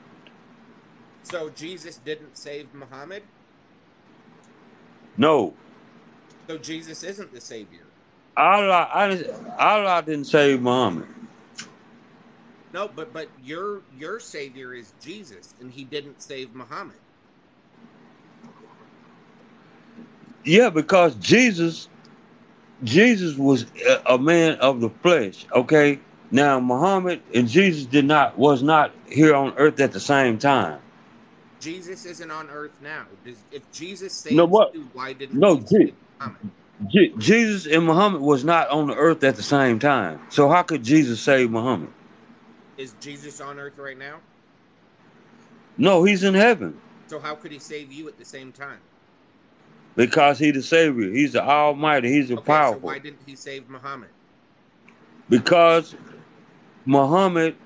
[1.22, 3.24] So Jesus didn't save Muhammad.
[5.16, 5.54] No,
[6.48, 7.86] So Jesus isn't the savior.
[8.36, 8.88] Allah
[9.58, 11.08] Allah didn't save Muhammad.
[12.72, 17.00] No, but but your your savior is Jesus, and he didn't save Muhammad.
[20.44, 21.88] Yeah, because Jesus,
[22.84, 25.46] Jesus was a, a man of the flesh.
[25.54, 26.00] Okay,
[26.30, 30.80] now Muhammad and Jesus did not was not here on earth at the same time.
[31.60, 33.06] Jesus isn't on earth now.
[33.50, 34.74] If Jesus saves No, what?
[34.74, 35.94] you, why didn't No, he Je-
[36.88, 40.20] Je- Jesus and Muhammad was not on the earth at the same time.
[40.30, 41.90] So how could Jesus save Muhammad?
[42.76, 44.22] Is Jesus on earth right now?
[45.78, 48.82] No, he's in heaven So how could he save you at the same time?
[49.96, 51.10] because he's the Savior.
[51.12, 52.10] He's the Almighty.
[52.12, 52.78] He's the Okay, so powerful.
[52.78, 54.12] why didn't he save Muhammad?
[55.28, 55.94] because
[56.84, 57.56] Muhammad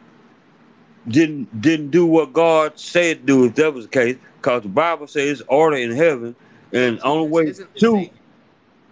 [1.09, 4.17] didn't didn't do what God said do if that was the case.
[4.37, 6.37] Because the Bible says order in heaven,
[6.73, 8.11] and only way the to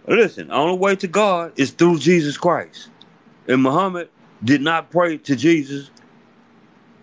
[0.07, 2.89] listen, only way to God is through Jesus Christ.
[3.47, 4.09] And Muhammad
[4.43, 5.91] did not pray to Jesus,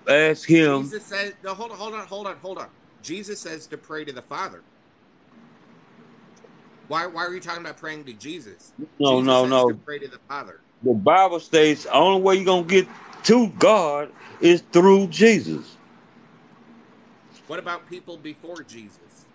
[0.08, 0.82] ask him.
[0.82, 2.68] Jesus says, no, hold on, hold on, hold on, hold on.
[3.02, 4.62] Jesus says to pray to the Father.
[6.88, 8.72] Why, why are you talking about praying to Jesus?
[8.98, 9.68] No, Jesus no, no.
[9.68, 10.60] To pray to the Father.
[10.82, 12.88] The Bible states only way you're gonna get
[13.24, 14.10] to God
[14.40, 15.76] is through Jesus.
[17.46, 19.26] What about people before Jesus?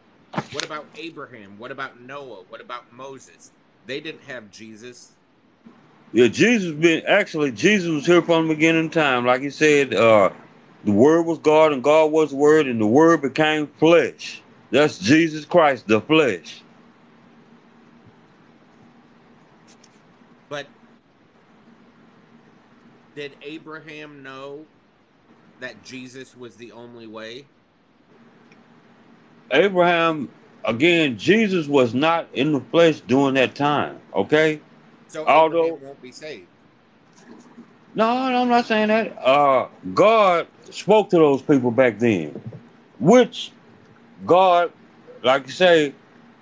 [0.51, 1.57] What about Abraham?
[1.57, 2.43] What about Noah?
[2.47, 3.51] What about Moses?
[3.86, 5.11] They didn't have Jesus.
[6.13, 9.25] Yeah, Jesus been actually Jesus was here from the beginning of time.
[9.25, 10.29] Like he said, uh
[10.86, 14.41] the word was God and God was the word, and the word became flesh.
[14.71, 16.61] That's Jesus Christ, the flesh.
[20.47, 20.67] But
[23.16, 24.66] did Abraham know
[25.61, 27.45] that Jesus was the only way?
[29.51, 30.30] Abraham,
[30.66, 33.99] again, Jesus was not in the flesh during that time.
[34.13, 34.59] Okay?
[35.07, 36.47] So Although- Abraham won't be saved.
[37.97, 39.18] No, no, I'm not saying that.
[39.18, 42.41] Uh God spoke to those people back then.
[42.99, 43.53] Which
[44.26, 44.74] God,
[45.24, 45.93] like you say,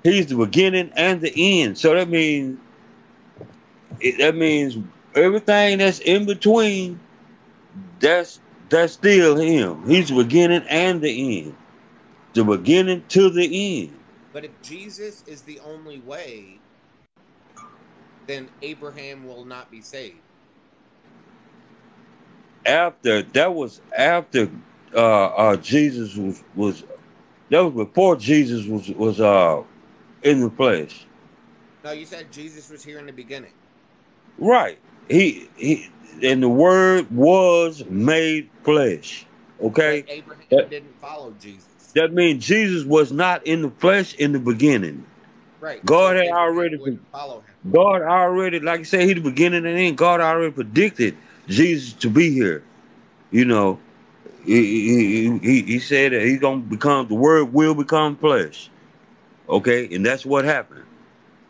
[0.03, 1.77] He's the beginning and the end.
[1.77, 2.57] So that means
[4.19, 4.77] that means
[5.15, 6.99] everything that's in between,
[7.99, 8.39] that's
[8.69, 9.87] that's still him.
[9.87, 11.55] He's the beginning and the end.
[12.33, 13.99] The beginning to the end.
[14.33, 16.61] But if Jesus is the only way,
[18.27, 20.23] then Abraham will not be saved.
[22.65, 24.49] After that was after
[24.95, 26.83] uh uh Jesus was was
[27.49, 29.63] that was before Jesus was was uh
[30.23, 31.05] in the flesh.
[31.83, 33.53] No, you said Jesus was here in the beginning.
[34.37, 34.79] Right.
[35.09, 35.89] He he
[36.21, 39.25] and the word was made flesh.
[39.61, 40.03] Okay?
[40.07, 41.67] Abraham That- didn't follow Jesus.
[41.95, 45.05] That means Jesus was not in the flesh in the beginning.
[45.59, 45.83] Right.
[45.85, 47.71] God so had already- follow him.
[47.71, 49.97] God already, like you said, he the beginning and end.
[49.97, 51.15] God already predicted
[51.47, 52.63] Jesus to be here.
[53.31, 53.79] You know,
[54.45, 58.69] he, he, he, he said that he's gonna become the word will become flesh.
[59.47, 60.83] Okay, and that's what happened.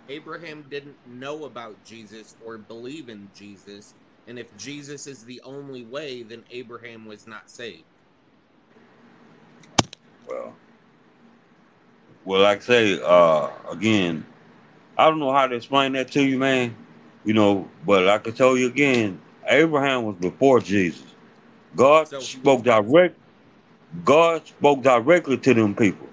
[0.09, 3.95] Abraham didn't know about Jesus or believe in Jesus,
[4.27, 7.87] and if Jesus is the only way, then Abraham was not saved.
[10.27, 10.55] Well,
[12.25, 14.25] well, like I say, uh, again,
[14.97, 16.75] I don't know how to explain that to you, man.
[17.25, 21.15] You know, but like I told you again, Abraham was before Jesus.
[21.75, 23.17] God So spoke direct.
[24.05, 26.09] God spoke directly to them people.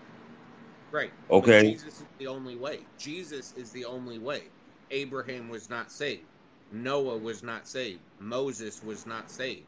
[0.93, 1.12] Right.
[1.30, 1.78] Okay.
[1.78, 2.86] Jesus the only way.
[2.98, 4.42] Jesus is the only way.
[4.90, 6.28] Abraham was not saved.
[6.70, 8.03] Noah was not saved.
[8.20, 9.66] Moses was not saved.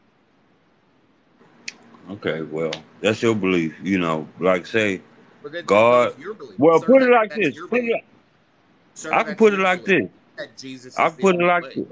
[2.11, 2.71] Okay, well,
[3.01, 3.75] that's your belief.
[3.81, 5.01] You know, like say,
[5.65, 6.15] God-
[6.59, 7.55] well, Sir, put it like this.
[7.59, 8.03] Put it, belief.
[8.93, 10.11] Sir, I can put it like belief.
[10.37, 10.57] this.
[10.57, 11.73] Jesus I the put it like way.
[11.73, 11.87] this.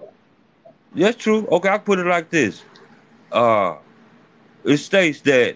[0.93, 1.47] That's true.
[1.47, 2.63] Okay, I put it like this.
[3.31, 3.77] Uh,
[4.63, 5.55] it states that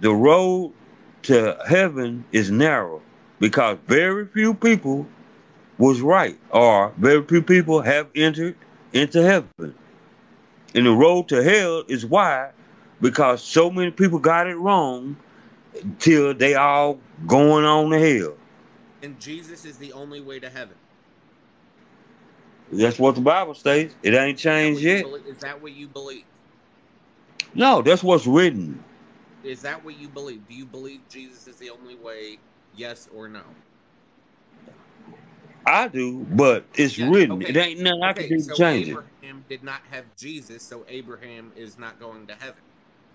[0.00, 0.72] the road
[1.22, 3.02] to heaven is narrow
[3.40, 5.06] because very few people
[5.78, 8.56] was right, or very few people have entered
[8.92, 9.74] into heaven.
[10.74, 12.52] And the road to hell is wide
[13.00, 15.16] because so many people got it wrong
[15.98, 18.36] till they all going on to hell.
[19.02, 20.76] And Jesus is the only way to heaven.
[22.72, 23.94] That's what the Bible states.
[24.02, 25.02] It ain't Is changed you yet.
[25.02, 26.24] belie- Is that what you believe?
[27.54, 28.82] No, that's what's written.
[29.42, 30.46] Is that what you believe?
[30.48, 32.40] Do you believe Jesus is the only way?
[32.76, 33.56] Yes or no?
[35.66, 37.42] I do, but it's Yeah, written.
[37.42, 37.48] okay.
[37.48, 39.00] It ain't nothing I can Okay, do to so change it.
[39.22, 42.62] Abraham did not have Jesus, so Abraham is not going to heaven.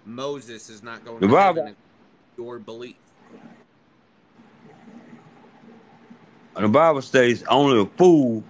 [0.05, 1.77] Moses is not going The to Bible- heaven.
[2.37, 3.01] Your belief.
[6.55, 8.43] The Bible states only a fool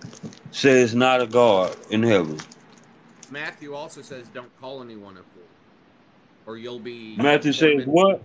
[0.51, 2.37] says not a God in heaven.
[3.29, 5.51] Matthew also says, "Don't call anyone a fool,
[6.45, 8.23] or you'll be." Matthew says tormented." what?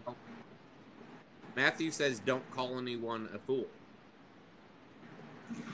[1.57, 3.67] Matthew says, "Don't call anyone a fool."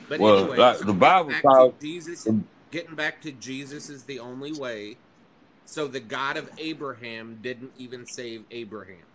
[0.09, 2.29] But Well, anyway, like, the Bible back calls- Jesus.
[2.71, 4.97] Getting back to Jesus is the only way.
[5.67, 9.07] So the God of Abraham didn't even save Abraham.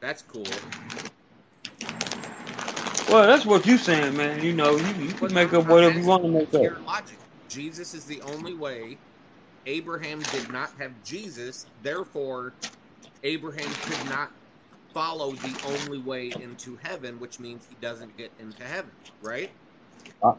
[0.00, 0.62] That's cool.
[3.08, 4.42] Well, that's what you're saying, man.
[4.42, 6.86] You know, you, you can make up whatever you want to make your up.
[6.86, 7.18] logic.
[7.48, 8.98] Jesus is the only way.
[9.66, 12.54] Abraham did not have Jesus, therefore,
[13.22, 14.30] Abraham could not
[14.94, 19.50] follow the only way into heaven, which means he doesn't get into heaven, right?
[20.22, 20.34] Uh,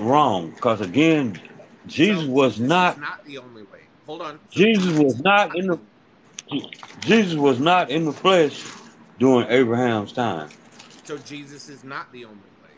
[0.00, 1.40] wrong, because again,
[1.86, 2.98] Jesus So was not.
[2.98, 3.90] not the only way.
[4.06, 4.40] Hold on.
[4.50, 5.78] Jesus was not in the.
[7.00, 8.64] Jesus was not in the flesh
[9.18, 10.50] during Abraham's time.
[11.04, 12.70] so Jesus is not the only way.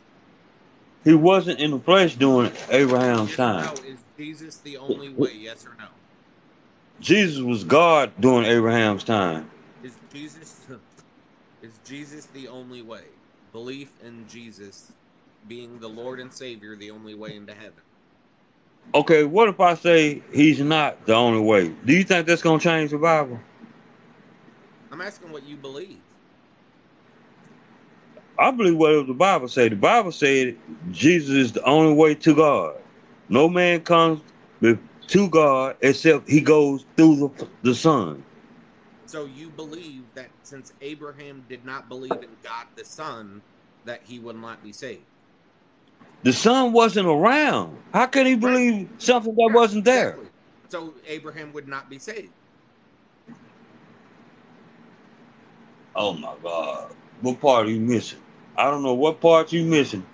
[1.05, 3.65] He wasn't in the flesh during Abraham's Yes time.
[3.65, 3.83] no?
[3.83, 5.35] Is Jesus the only way?
[5.35, 5.89] Yes or no?
[7.01, 9.51] Jesus was God during Abraham's time.
[9.83, 10.54] Is Jesus
[11.85, 13.05] Jesus the only way?
[13.53, 14.91] Belief in Jesus
[15.49, 17.83] being the Lord and Savior the only way into heaven.
[18.95, 21.69] Okay, what if I say he's not the only way?
[21.85, 23.39] Do you think that's gonna change the Bible?
[24.91, 25.99] I'm asking what you believe.
[28.39, 29.69] I believe what the Bible say.
[29.69, 30.57] The Bible said
[30.91, 32.77] Jesus is the only way to God.
[33.29, 34.21] No man comes
[34.61, 38.25] to God except he goes through the, the Son.
[39.15, 43.43] So you believe that since Abraham did not believe in God the Son,
[43.85, 45.05] that he would not be saved.
[46.25, 47.81] The Son wasn't around.
[47.93, 50.09] How can he believe something that wasn't there?
[50.09, 50.31] exactly.
[50.69, 52.33] So Abraham would not be saved.
[55.95, 56.93] Oh my God.
[57.21, 58.19] What part are you missing?
[58.57, 60.05] I don't know what part you missing.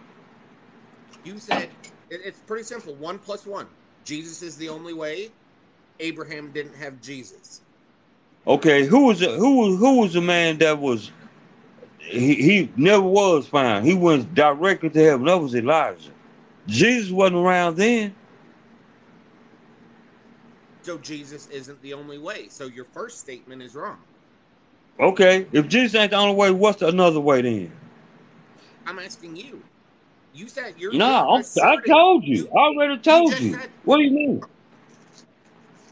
[1.25, 1.71] You said
[2.11, 2.97] it's pretty simple.
[2.97, 3.69] One plus one.
[4.05, 5.31] Jesus is the only way.
[6.01, 7.63] Abraham didn't have Jesus.
[8.47, 11.11] Okay, who was the, who was who was the man that was
[11.99, 13.87] he, he never was found.
[13.87, 15.27] He went directly to heaven.
[15.27, 16.11] That was Elijah.
[16.67, 18.15] Jesus wasn't around then.
[20.83, 22.49] So Jesus isn't the only way.
[22.49, 23.99] So your first statement is wrong.
[24.99, 27.73] Okay, if Jesus ain't the only way, what's the another way then?
[28.87, 29.63] I'm asking you.
[30.33, 30.93] You said you're.
[30.93, 32.49] No, you're I'm, told you.
[32.51, 33.53] I already told just you.
[33.55, 34.43] said- What do you mean?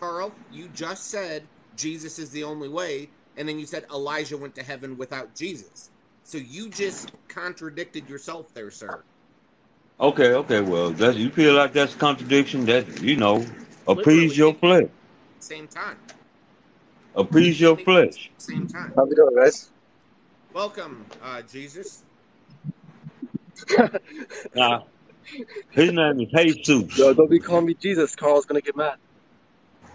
[0.00, 1.48] Carl, you just said
[1.78, 5.90] Jesus is the only way, and then you said Elijah went to heaven without Jesus.
[6.24, 9.02] So you just contradicted yourself there, sir.
[10.00, 12.66] Okay, okay, well, that's, you feel like that's a contradiction.
[12.66, 14.02] That you know, Literally.
[14.02, 14.88] appease your flesh.
[15.40, 15.96] Same time.
[17.14, 18.30] Appease your flesh.
[18.38, 18.92] Same time.
[18.94, 19.70] How's it going, guys?
[20.52, 22.04] Welcome, uh, Jesus.
[24.54, 24.86] Now,
[25.70, 26.98] his name is Jesus.
[26.98, 28.14] Yo, don't be calling me Jesus.
[28.14, 28.96] Carl's gonna get mad.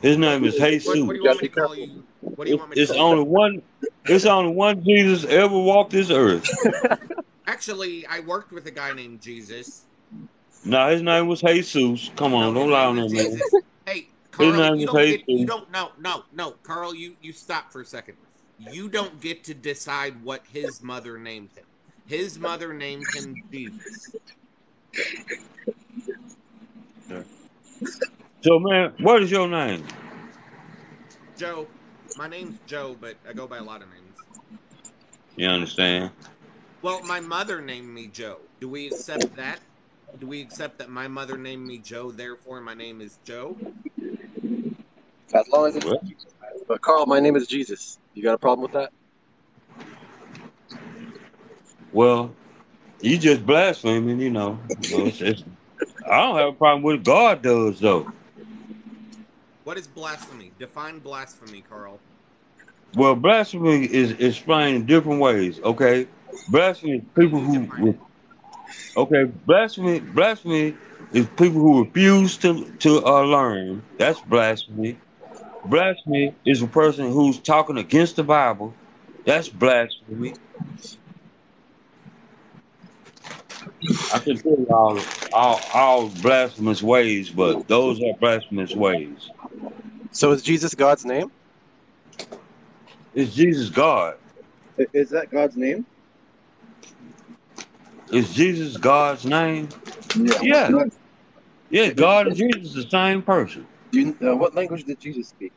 [0.03, 0.85] His name is Jesus.
[0.85, 1.89] what do you want me to call you?
[2.35, 3.01] What do you want me to It's call you?
[3.01, 3.61] only one.
[4.05, 6.49] It's only one Jesus ever walked this earth.
[7.47, 9.85] Actually, I worked with a guy named Jesus.
[10.65, 12.11] Now his name was Jesus.
[12.15, 13.25] Come on, No, don't lie on name him, is man.
[13.33, 13.55] Jesus.
[13.85, 15.69] Hey, Carl, name you is don't, get, you don't.
[15.71, 18.17] No, no, no, Carl, you you stop for a second.
[18.57, 21.65] You don't get to decide what his mother named him.
[22.05, 24.15] His mother named him Jesus.
[28.43, 29.85] So man, what is your name?
[31.37, 31.69] Joe.
[32.15, 34.17] My name's Joe, but I go by a lot of names.
[35.35, 36.11] You understand?
[36.81, 38.39] Well, my mother named me Joe.
[38.61, 39.59] Do we accept that?
[40.19, 43.59] Do we accept that my mother named me Joe, therefore my name is Joe?
[45.33, 46.03] As long as it's What?
[46.67, 47.99] But Carl, my name is Jesus.
[48.13, 48.91] You got a problem with that?
[51.91, 52.35] Well,
[53.01, 54.59] you just blaspheming, you know.
[54.81, 55.43] You know, it's, it's,
[56.09, 57.03] I don't have a problem with.
[57.05, 58.07] God does though.
[59.63, 60.53] What is blasphemy?
[60.59, 62.01] Define blasphemy, Carl.
[62.95, 65.59] Well, blasphemy is explained in different ways.
[65.61, 66.07] Okay,
[66.49, 67.97] blasphemy is people who.
[68.97, 69.99] Okay, blasphemy.
[69.99, 70.75] Blasphemy
[71.13, 73.83] is people who refuse to to uh, learn.
[73.97, 74.99] That's blasphemy.
[75.65, 78.73] Blasphemy is a person who's talking against the Bible.
[79.25, 80.35] That's blasphemy.
[84.13, 84.99] I can tell you all,
[85.33, 89.31] all, all blasphemous ways, but those are blasphemous ways.
[90.11, 91.31] So is Jesus God's name?
[93.13, 94.15] Is Jesus God?
[94.79, 95.87] I- Is that God's name?
[98.11, 99.69] Is Jesus God's name?
[100.15, 100.41] Yeah.
[100.41, 100.75] Yeah.
[101.69, 103.67] Yeah, God and Jesus is the same person.
[103.91, 105.53] Do you, uh, what language did Jesus speak?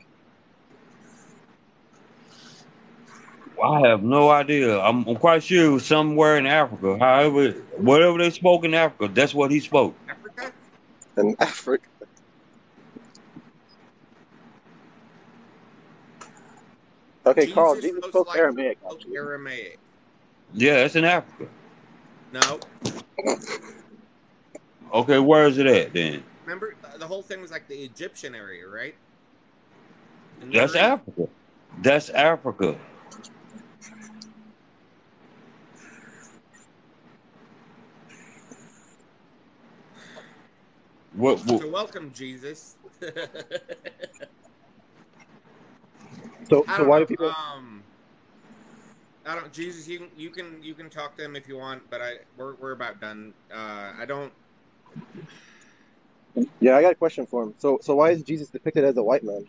[3.62, 4.80] I have no idea.
[4.80, 6.98] I'm, I'm quite sure it was somewhere in Africa.
[6.98, 9.96] However, whatever they spoke in Africa, that's what he spoke.
[10.08, 10.52] Africa?
[11.18, 11.88] In Africa.
[17.26, 18.78] Okay, Jesus Carl, Jesus spoke like Aramaic.
[19.14, 19.78] Aramaic.
[20.54, 21.48] Yeah, that's in Africa.
[22.32, 22.60] No.
[24.94, 26.22] okay, where is it at then?
[26.44, 28.94] Remember, the whole thing was like the Egyptian area, right?
[30.52, 30.92] That's area?
[30.92, 31.28] Africa.
[31.82, 32.78] That's Africa.
[41.14, 41.60] What, what?
[41.60, 42.76] So welcome, Jesus.
[46.48, 47.26] So, so why do people?
[47.28, 47.84] Um,
[49.24, 49.52] I don't.
[49.52, 52.14] Jesus, you can you can you can talk to him if you want, but I
[52.36, 53.34] we're we're about done.
[53.52, 54.32] Uh, I don't.
[56.60, 57.54] Yeah, I got a question for him.
[57.58, 59.44] So, so why is Jesus depicted as a white man?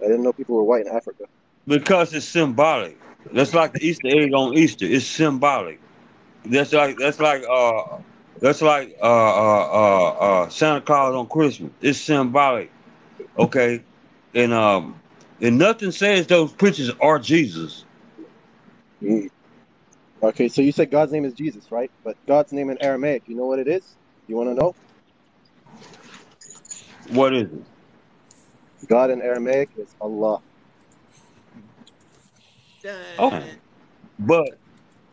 [0.00, 1.24] I didn't know people were white in Africa.
[1.66, 2.98] because it's symbolic.
[3.32, 4.86] That's like the Easter egg on Easter.
[4.86, 5.80] It's symbolic.
[6.44, 7.98] That's like that's like uh
[8.40, 11.72] that's like uh uh uh, uh Santa Claus on Christmas.
[11.80, 12.70] It's symbolic.
[13.38, 13.82] Okay?
[14.34, 15.00] And um
[15.44, 17.84] and nothing says those pictures are Jesus.
[19.02, 19.28] Mm.
[20.22, 21.90] Okay, so you said God's name is Jesus, right?
[22.02, 23.94] But God's name in Aramaic, you know what it is?
[24.26, 24.74] You want to know?
[27.10, 28.88] What is it?
[28.88, 30.40] God in Aramaic is Allah.
[33.18, 33.50] Okay.
[34.18, 34.58] But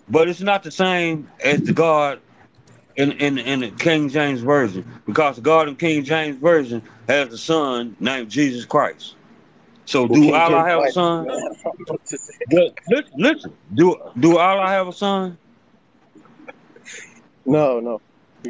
[0.08, 2.22] but it's not the same as the God
[2.96, 4.86] in, in in the King James Version.
[5.06, 9.16] Because the God in King James Version has a son named Jesus Christ.
[9.92, 11.28] So do King Allah have a son?
[11.88, 12.20] What to?
[12.52, 13.58] Look, listen, listen.
[13.74, 15.38] Do do Allah have a son?
[17.46, 18.02] No, no.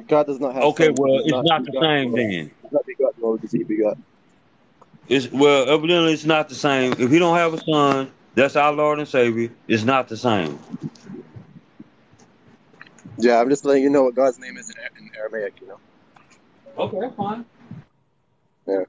[0.08, 1.00] God does not have Okay, sons.
[1.00, 2.52] well, it's does not the same nor- then.
[2.62, 3.98] He's not begotten, nor does he begot.
[5.08, 6.94] It's well, evidently it's not the same.
[7.00, 9.52] If he don't have a son, that's our Lord and Savior.
[9.68, 10.60] It's not the same.
[13.18, 15.80] Yeah, I'm just letting you know what God's name is in, in Aramaic, you know.
[16.78, 17.46] Okay, fine.
[18.68, 18.84] Yeah.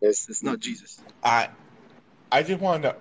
[0.00, 1.00] It's, it's not Jesus.
[1.22, 1.50] I
[2.32, 2.96] I just want to know.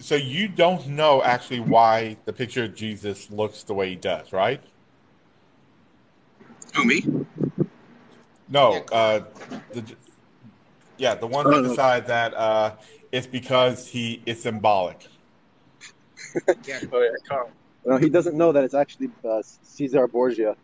[0.00, 4.32] So you don't know actually why the picture of Jesus looks the way he does,
[4.32, 4.62] right?
[6.74, 7.06] Who, me?
[8.48, 9.20] No, uh,
[9.72, 9.96] the
[10.98, 11.74] yeah, the one that no.
[11.74, 12.74] that uh,
[13.10, 15.06] it's because he is symbolic.
[16.66, 16.80] Yeah.
[16.92, 17.50] Oh, yeah, Carl.
[17.86, 20.56] No, he doesn't know that it's actually uh, Caesar Borgia,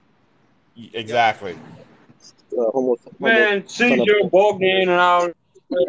[0.76, 1.52] Exactly.
[1.52, 5.28] uh, homo, homo, Man, son of Caesar, Bogdan, and all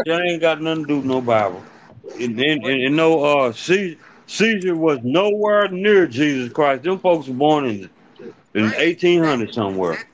[0.06, 1.64] that ain't got nothing to do with no Bible.
[2.20, 6.84] And, and, and, and no, uh, Caesar, Caesar was nowhere near Jesus Christ.
[6.84, 7.90] Them folks were born in
[8.54, 8.78] in Right.
[8.78, 10.06] 1800 somewhere.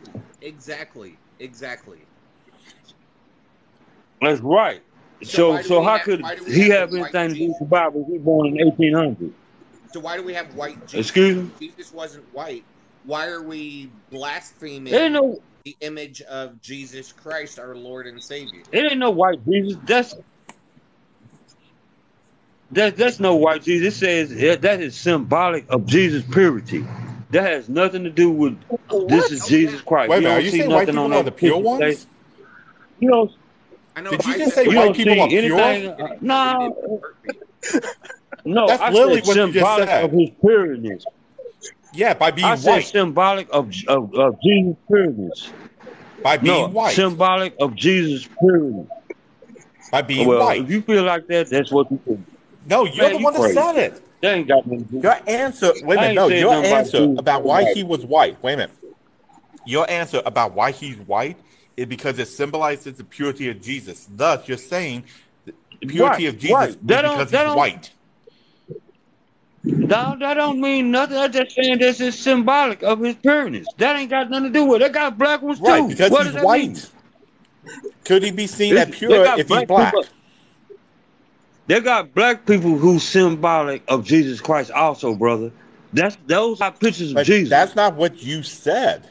[0.41, 1.19] Exactly.
[1.39, 2.07] Exactly.
[4.21, 4.81] That's right.
[5.23, 8.05] So So, so how have- could he have have anything to do with the Bible?
[8.07, 9.33] He was born in 1800.
[9.93, 11.07] So why do we have white Jesus?
[11.07, 11.51] Excuse me.
[11.59, 12.63] Jesus wasn't white.
[13.03, 18.21] Why are we blaspheming There ain't no, the image of Jesus Christ, our Lord and
[18.21, 18.61] Savior?
[18.71, 19.79] it ain't no white Jesus.
[19.85, 20.13] That's
[22.71, 23.95] that, that's no white Jesus.
[23.95, 26.85] It says that that is symbolic of Jesus' purity.
[27.31, 28.61] That has nothing to do with
[29.07, 29.81] this is Jesus.
[29.81, 30.09] Christ.
[30.09, 31.79] Wait you don't you see saying nothing people on are the pure ones?
[31.79, 31.97] They-
[32.99, 33.31] You don't,
[33.95, 35.59] I know Did you I just say you white people are pure?
[35.59, 35.85] anything.
[35.91, 37.01] it Uh, no,
[38.45, 38.67] no.
[38.67, 40.03] That's I literally said what you just symbolic said.
[40.05, 41.05] of his pureness.
[41.93, 42.53] Yeah, by being white.
[42.53, 45.53] I said symbolic of, of, of Jesus' pureness.
[46.23, 46.93] By being No, white.
[46.95, 48.87] symbolic of Jesus' pureness.
[49.91, 50.61] By being Well, white.
[50.61, 52.27] if you feel like that, that's what you think.
[52.67, 54.03] No, you're Man, the you one that said it.
[54.21, 55.01] That ain't got nothing.
[55.01, 58.53] Your answer, wait a minute, no, your about answer about why he was white, wait
[58.53, 58.75] a minute.
[59.65, 61.37] Your answer about why he's white
[61.75, 64.07] is because it symbolizes the purity of Jesus.
[64.09, 65.03] Thus, you're saying
[65.45, 65.53] the
[65.87, 66.85] purity Right, of Jesus right.
[66.85, 67.91] Because he's white.
[69.87, 71.17] That, that don't mean nothing.
[71.17, 73.67] I'm just saying this is symbolic of his pureness.
[73.77, 74.85] That ain't got nothing to do with it.
[74.85, 75.87] They got black ones Right, too.
[75.89, 76.73] because what he's that mean?
[76.73, 76.91] white.
[78.03, 79.93] Could he be seen as pure if he's black black?
[79.93, 80.05] people-
[81.67, 85.51] They got black people who symbolic of Jesus Christ also, brother.
[85.93, 87.49] That's those are pictures of Jesus.
[87.49, 89.09] that's not what you said.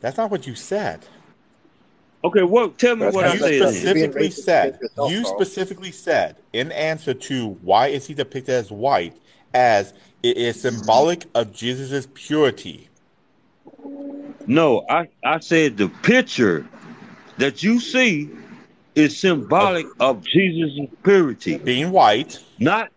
[0.00, 1.04] That's not what you said.
[2.24, 3.60] okay, well, Tell me That's what I said.
[3.60, 3.72] not- then.
[3.72, 5.38] specifically said yourself, you Carl.
[5.40, 9.16] specifically said in answer to why is he depicted as white
[9.54, 9.92] as
[10.22, 12.88] it is symbolic of jesus' purity
[14.46, 16.66] No, I, I said the picture
[17.38, 18.30] that you see
[18.94, 21.58] is symbolic of Jesus' purity.
[21.58, 22.90] being white Not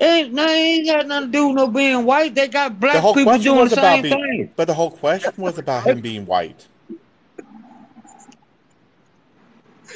[0.00, 2.34] ain't, no, ain't got nothing to do with no being white.
[2.34, 4.52] They got the black whole people question doing was the about same being thing.
[4.56, 6.66] but the whole question was about him being white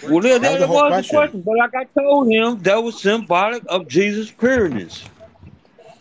[0.02, 1.16] Well, that, That was the was question.
[1.16, 1.42] the question.
[1.42, 5.04] But like I told him, that was symbolic of Jesus' pureness.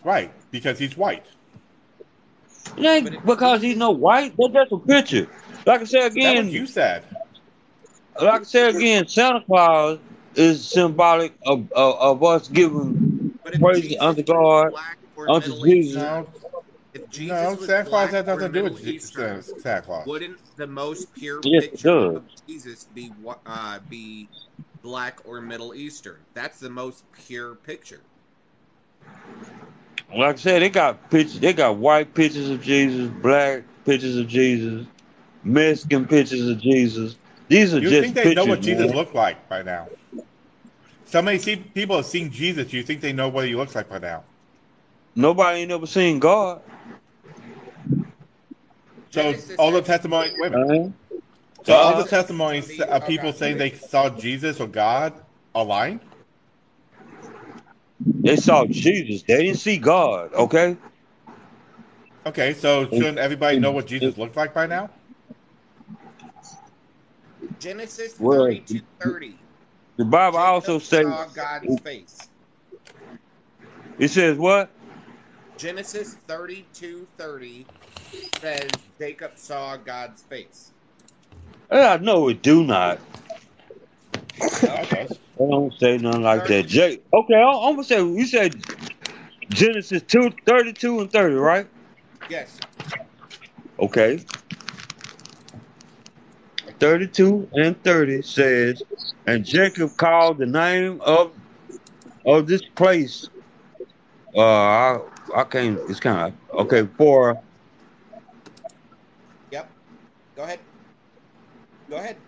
[0.04, 1.24] right because he's white
[2.76, 4.34] It ain't because he's no white.
[4.38, 5.28] That's just a picture.
[5.66, 7.04] Like I said that's what again, you said
[8.22, 9.98] like I said again, Santa Claus
[10.34, 14.72] is symbolic of of, of us giving praise Jesus unto God,
[15.28, 15.96] unto Jesus.
[15.96, 16.28] No
[16.94, 19.42] if Jesus no santa claus black has or nothing to do with Middle Je- Eastern,
[19.58, 24.28] santa claus wouldn't the most pure Yes, picture of Jesus be wha- uh, be
[24.82, 26.16] black or Middle Eastern?
[26.34, 28.00] That's the most pure picture.
[30.14, 31.40] Like I said, they got pictures.
[31.40, 34.86] They got white pictures of Jesus, black pictures of Jesus,
[35.42, 37.16] Mexican pictures of Jesus.
[37.48, 38.96] These are You just think they pictures, know what Jesus man.
[38.96, 39.88] looked like by now?
[41.04, 42.72] So many see, people have seen Jesus.
[42.72, 44.24] You think they know what he looks like by now?
[45.14, 46.60] Nobody ain't never seen God.
[49.10, 50.32] So all the says- testimony.
[50.38, 50.66] Wait a uh-huh.
[50.66, 50.80] minute.
[50.82, 50.94] man.
[51.64, 55.12] So all the testimonies of people saying they saw Jesus or God
[55.52, 56.00] are lying.
[58.00, 59.22] They saw Jesus.
[59.22, 60.32] They didn't see God.
[60.34, 60.76] Okay.
[62.24, 64.90] Okay, so shouldn't everybody know what Jesus looked like by now?
[67.60, 69.38] Genesis Well, 32 30.
[69.96, 72.18] The Bible also says God's face.
[73.98, 74.70] it says what?
[75.56, 77.66] Genesis 32 30
[78.40, 80.72] says Jacob saw God's face.
[81.70, 83.00] Uh, no, it do not.
[84.40, 85.08] Okay.
[85.10, 86.66] I don't say nothing like that.
[86.66, 87.04] Jake.
[87.12, 88.62] okay, I'm, I'm gonna say you said
[89.48, 91.66] Genesis 2, 32 and 30, right?
[92.28, 92.58] Yes.
[93.78, 94.24] Okay.
[96.80, 98.84] 32 and 30 says,
[99.26, 101.34] and Jacob called the name of
[102.26, 103.30] of this place.
[104.36, 105.00] Uh, I,
[105.36, 105.80] I can't.
[105.88, 107.40] It's kind of okay for
[109.50, 109.72] Yep.
[110.36, 110.60] Go ahead.
[111.90, 112.18] Go ahead.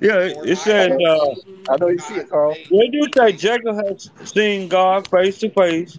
[0.00, 0.20] yeah.
[0.20, 1.34] It, it says uh,
[1.68, 2.58] I know you see it, Carl.
[2.70, 5.98] They do say Jacob has seen God face to face,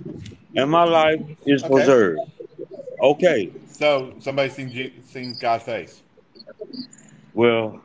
[0.55, 1.65] and my life is Okay.
[1.65, 2.23] preserved.
[3.01, 6.03] Okay, So somebody seen Je- seen God's face.
[7.35, 7.83] Well,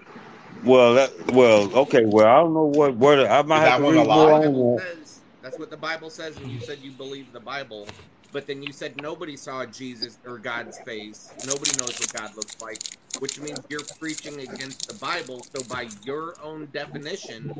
[0.64, 3.84] well, that, well, okay, well, I don't know what what I might Is have to
[3.84, 4.46] read a more lie?
[4.46, 4.80] on Bible that.
[4.80, 7.92] says, that's what the Bible says, and you said you believe the Bible,
[8.32, 11.36] but then you said nobody saw Jesus or God's face.
[11.42, 12.82] Nobody knows what God looks like,
[13.18, 15.44] which means you're preaching against the Bible.
[15.44, 17.56] So by your own definition,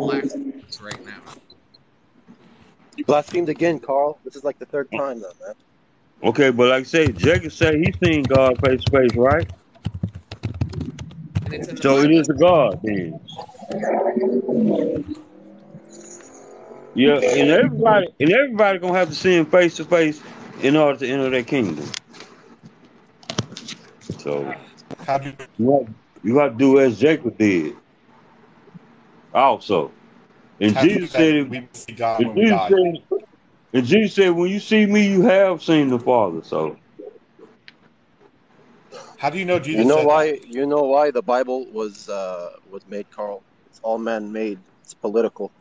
[0.00, 1.22] blasphemous right now.
[2.96, 4.20] You blasphemed again, Carl.
[4.24, 5.54] This is like the third time though, man.
[6.22, 9.48] Okay, but like I say, Jacob said he seen God face to face, right?
[9.50, 9.54] And
[10.94, 11.32] it's in the
[11.82, 13.20] So it is a God then.
[16.94, 20.20] Yeah, and everybody and everybody gonna have to see him face to face
[20.62, 21.86] in order to enter that kingdom.
[24.18, 24.54] So
[25.06, 27.76] How do you, have, you have to do as Jacob did.
[29.34, 29.92] Also.
[30.60, 33.18] And how Jesus said if we see God And Jesus, said,
[33.72, 36.42] and Jesus said, when you see me, you have seen the Father.
[36.42, 36.78] So,
[39.18, 40.38] How do you know Jesus You know said why?
[40.46, 43.44] You know why the Bible was uh, was made, Carl?
[43.66, 44.60] It's all man-made.
[44.82, 45.52] It's political.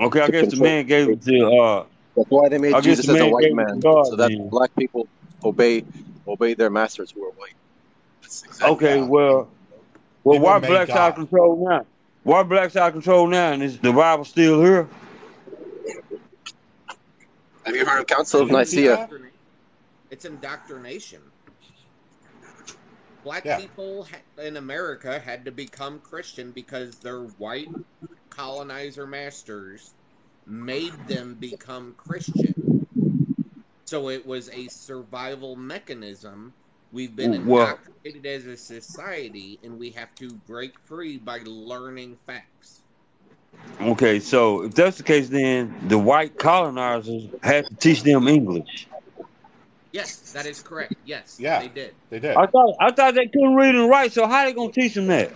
[0.00, 1.86] okay, I To guess the man gave it to, uh,
[2.16, 4.04] That's why they made I guess Jesus the as a man white man, to God.
[4.04, 4.50] so that then.
[4.50, 5.08] black people
[5.44, 5.84] obey
[6.26, 7.54] obey their masters who are white.
[8.44, 8.86] Exactly.
[8.86, 9.02] Okay, Yeah.
[9.02, 9.50] well,
[10.24, 11.86] well, People why made blacks out of control now?
[12.24, 13.52] Why blacks out of control now?
[13.52, 14.88] And is the Bible still here?
[17.64, 19.10] Have you heard of Council of You didn't see Nicaea?
[20.10, 21.29] It's indoctrination.
[23.22, 23.58] Black Yeah.
[23.58, 24.06] people
[24.38, 27.68] in America had to become Christian because their white
[28.30, 29.94] colonizer masters
[30.46, 32.54] made them become Christian.
[33.86, 36.54] So it was a survival mechanism.
[36.92, 42.84] We've been indoctrinated as a society, and we have to break free by learning facts.
[43.80, 48.89] Okay, so if that's the case, then the white colonizers had to teach them English.
[49.92, 50.94] Yes, that is correct.
[51.04, 51.60] Yes, Yeah.
[51.60, 51.94] they did.
[52.10, 52.36] They did.
[52.36, 55.06] I thought I thought they couldn't read and write, so how they gonna teach them
[55.08, 55.32] that?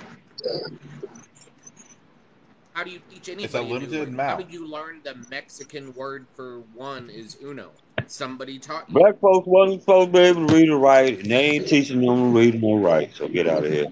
[2.72, 3.44] How do you teach anybody?
[3.44, 4.16] It's a new limited language?
[4.18, 4.40] How amount.
[4.40, 7.70] did you learn the Mexican word for one is uno?
[8.06, 8.94] Somebody taught you.
[8.98, 12.00] Black folks wasn't supposed to be able to read and write, and they ain't teaching
[12.00, 13.14] them to read and write.
[13.14, 13.86] So get out of here.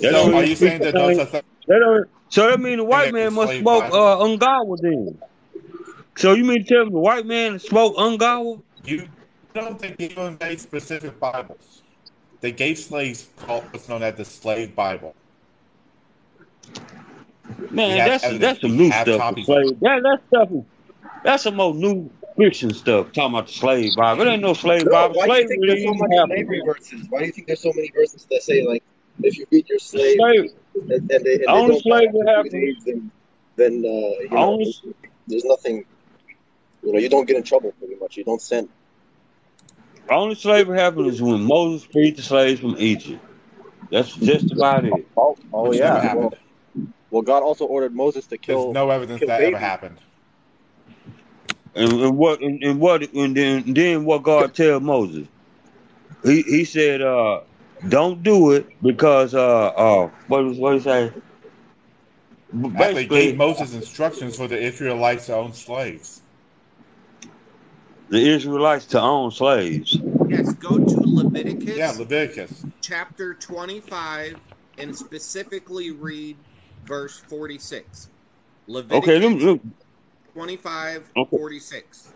[0.00, 2.84] They So are you saying that those are th- they don't- so that means the
[2.84, 3.96] white man must slave smoke Bible?
[3.96, 5.18] uh, ungawa then.
[6.18, 8.62] So you mean to tell me the white man smoked ungawa?
[8.84, 9.08] you
[9.62, 11.82] don't think anyone gave specific Bibles?
[12.40, 15.14] They gave slaves what's known as the slave Bible.
[17.70, 18.40] Man, that's evidence.
[18.42, 19.18] that's some new stuff.
[19.18, 20.48] copies The of slave, that that stuff
[21.24, 23.12] that's some more new Christian stuff.
[23.12, 24.22] Talking about the slave Bible.
[24.22, 25.14] It ain't no slave No, Bible.
[25.16, 26.36] why do you think there's so many happen.
[26.36, 27.06] slavery verses?
[27.08, 28.82] Why do you think there's so many verses that say like
[29.22, 32.28] if you beat your slave Slave, and, and they, and only don't slave die that
[32.28, 32.50] after happened.
[32.50, 33.10] three days, then
[33.56, 34.74] then uh, you know Only
[35.26, 35.84] there's nothing.
[36.82, 38.16] You know, you don't get in trouble pretty much.
[38.16, 38.68] You don't sin.
[40.10, 43.22] Only slavery happened is when Moses freed the slaves from Egypt.
[43.90, 45.08] That's just about it.
[45.16, 46.14] Oh, oh yeah.
[46.14, 46.34] Well,
[47.10, 49.98] well, God also ordered Moses to There's kill no evidence kill that ever happened.
[51.74, 55.26] And, and what and, and what and then, then what God tell Moses?
[56.24, 57.40] He he said, uh,
[57.88, 61.12] don't do it because uh uh what was what he say?
[62.52, 66.22] Actually, Basically, gave Moses instructions for the Israelites to own slaves.
[68.08, 70.02] The Israelites to own slaves.
[70.28, 72.66] Yes, go to Leviticus Yeah, Leviticus.
[72.82, 74.40] chapter 25
[74.78, 76.44] and specifically read
[76.82, 78.10] verse 46.
[78.68, 79.62] Leviticus Okay, let me, look.
[80.34, 81.38] 25, Okay.
[81.38, 82.14] 46.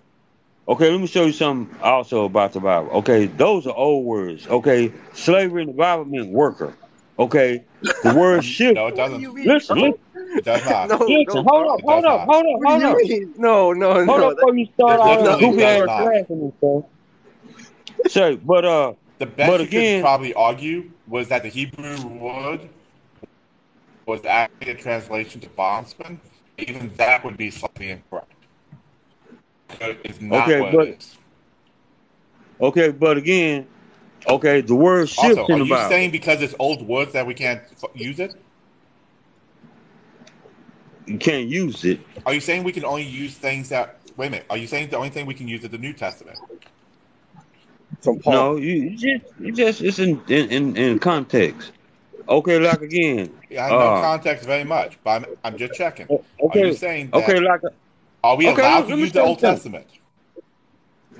[0.68, 2.90] Okay, let me show you something also about the Bible.
[2.92, 4.48] Okay, those are old words.
[4.48, 6.74] Okay, slavery in the Bible meant worker.
[7.18, 7.64] Okay,
[8.02, 8.76] the word ship.
[8.76, 9.26] No, it doesn't.
[9.44, 10.09] Listen, listen, It
[10.44, 10.88] does not.
[10.88, 11.24] No, listen.
[11.34, 12.96] no, Hold up, hold up, hold up, hold up.
[13.02, 13.34] you mean?
[13.36, 14.30] No, no, Hold no.
[14.30, 16.30] up before you start It all that definitely goofy ass not.
[16.30, 16.84] and stuff.
[18.12, 22.06] Say, but uh, The best But you again- could probably argue was that the Hebrew
[22.06, 22.68] word
[24.06, 26.20] was actually a translation to bondsman.
[26.58, 28.32] Even that would be slightly incorrect.
[29.80, 31.16] It's not Okay, what but- it is.
[32.60, 33.66] okay, but again,
[34.28, 35.88] okay, the word ships Also, in are you Bible.
[35.88, 38.34] saying because it's old words that we can't f- use it?
[41.06, 42.00] You can't use it.
[42.26, 44.00] Are you saying we can only use things that?
[44.16, 44.46] Wait a minute.
[44.50, 46.38] Are you saying the only thing we can use is the New Testament?
[48.02, 48.32] From Paul.
[48.32, 51.72] No, you, you just, you just, it's in, in, in, in context.
[52.28, 53.32] Okay, like again.
[53.50, 56.08] Yeah, I know Uh, context very much, but I'm, I'm just checking.
[56.48, 57.22] Are Okay, you saying that?
[57.22, 57.60] okay, like
[58.22, 59.48] are we okay, allowed let to me use the show you Old something.
[59.50, 59.86] Testament?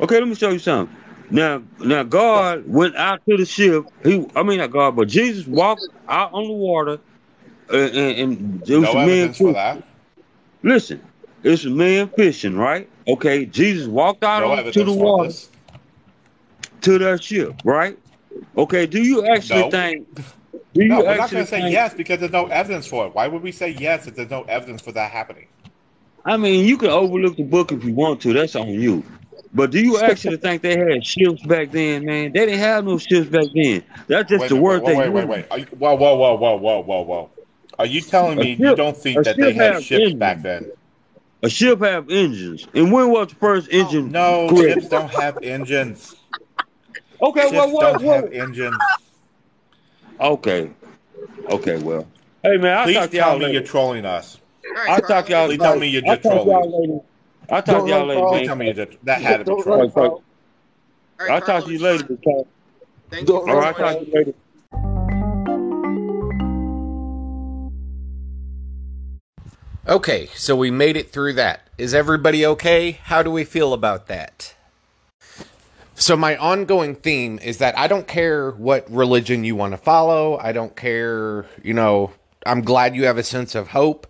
[0.01, 0.97] Okay, let me show you something.
[1.31, 3.87] Now, now God went out to the ship.
[4.05, 6.99] He, I mean, not God, but Jesus walked out on the water,
[7.73, 9.33] and, and there was No a man.
[9.33, 9.55] for fishing.
[9.55, 9.83] that.
[10.63, 11.03] Listen,
[11.43, 12.89] it's a man fishing, right?
[13.09, 15.35] Okay, Jesus walked out No the water
[16.83, 17.99] to that ship, right?
[18.57, 19.71] Okay, do you actually No.
[19.71, 20.09] think?
[20.75, 21.73] Do you No, we're not going to say think?
[21.73, 23.15] yes because there's no evidence for it.
[23.15, 25.49] Why would we say yes if there's no evidence for that happening?
[26.25, 28.33] I mean, you can overlook the book if you want to.
[28.33, 29.03] That's on you.
[29.53, 32.33] But do you actually think they had ships back then, man?
[32.33, 33.83] They didn't have no ships back then.
[34.09, 35.47] That's just Wait, the word wait, they wait, wait, wait.
[35.59, 37.31] You, whoa, whoa, whoa, whoa, whoa, whoa, whoa.
[37.81, 40.15] Are you telling A me you don't think that they had ships engines.
[40.21, 40.71] back then?
[41.43, 42.69] A ship have engines.
[42.75, 44.13] And when was the first oh, engine?
[44.13, 44.75] No, created?
[44.75, 46.15] ships don't have engines.
[47.23, 47.81] Okay, Ships well, what?
[47.81, 48.17] don't what?
[48.25, 48.77] have engines.
[50.21, 50.71] Okay.
[51.49, 52.07] Okay, well.
[52.43, 53.55] Hey, man, I'll Please talk tell y'all me later.
[53.55, 54.39] you're trolling us.
[54.67, 55.57] All right, I'll talk to y'all Carlos.
[55.57, 56.71] Please tell me you're just trolling.
[56.91, 57.01] later.
[57.51, 59.81] I'll talk to y'all later, Please tell me you're just, that had to be trolling.
[59.81, 60.05] run, Paul.
[60.09, 62.45] All right, I'll talk to you later, because.
[63.11, 64.35] Thank you Don't for All run, right, I'll talk to you later.
[69.89, 71.63] Okay, so we made it through that.
[71.79, 72.93] Is everybody okay?
[73.05, 74.55] How do we feel about that?
[75.95, 80.39] So, my ongoing theme is that I don't care what religion you want to follow.
[80.39, 82.13] I don't care, you know,
[82.45, 84.07] I'm glad you have a sense of hope,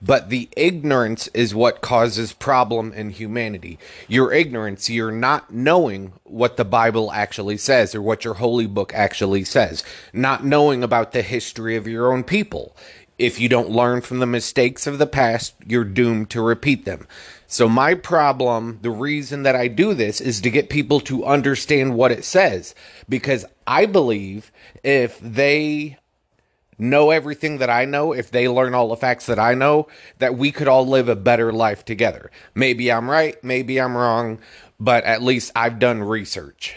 [0.00, 3.78] but the ignorance is what causes problem in humanity.
[4.08, 8.92] Your ignorance, you're not knowing what the Bible actually says or what your holy book
[8.92, 12.76] actually says, not knowing about the history of your own people.
[13.22, 17.06] If you don't learn from the mistakes of the past, you're doomed to repeat them.
[17.46, 21.94] So, my problem, the reason that I do this is to get people to understand
[21.94, 22.74] what it says.
[23.08, 24.50] Because I believe
[24.82, 25.98] if they
[26.78, 29.86] know everything that I know, if they learn all the facts that I know,
[30.18, 32.28] that we could all live a better life together.
[32.56, 34.40] Maybe I'm right, maybe I'm wrong,
[34.80, 36.74] but at least I've done research.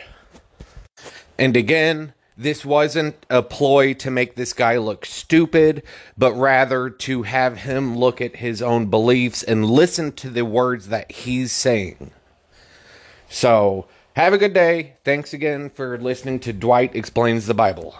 [1.39, 5.83] And again, this wasn't a ploy to make this guy look stupid,
[6.17, 10.89] but rather to have him look at his own beliefs and listen to the words
[10.89, 12.11] that he's saying.
[13.29, 14.95] So, have a good day.
[15.03, 17.95] Thanks again for listening to Dwight Explains the Bible.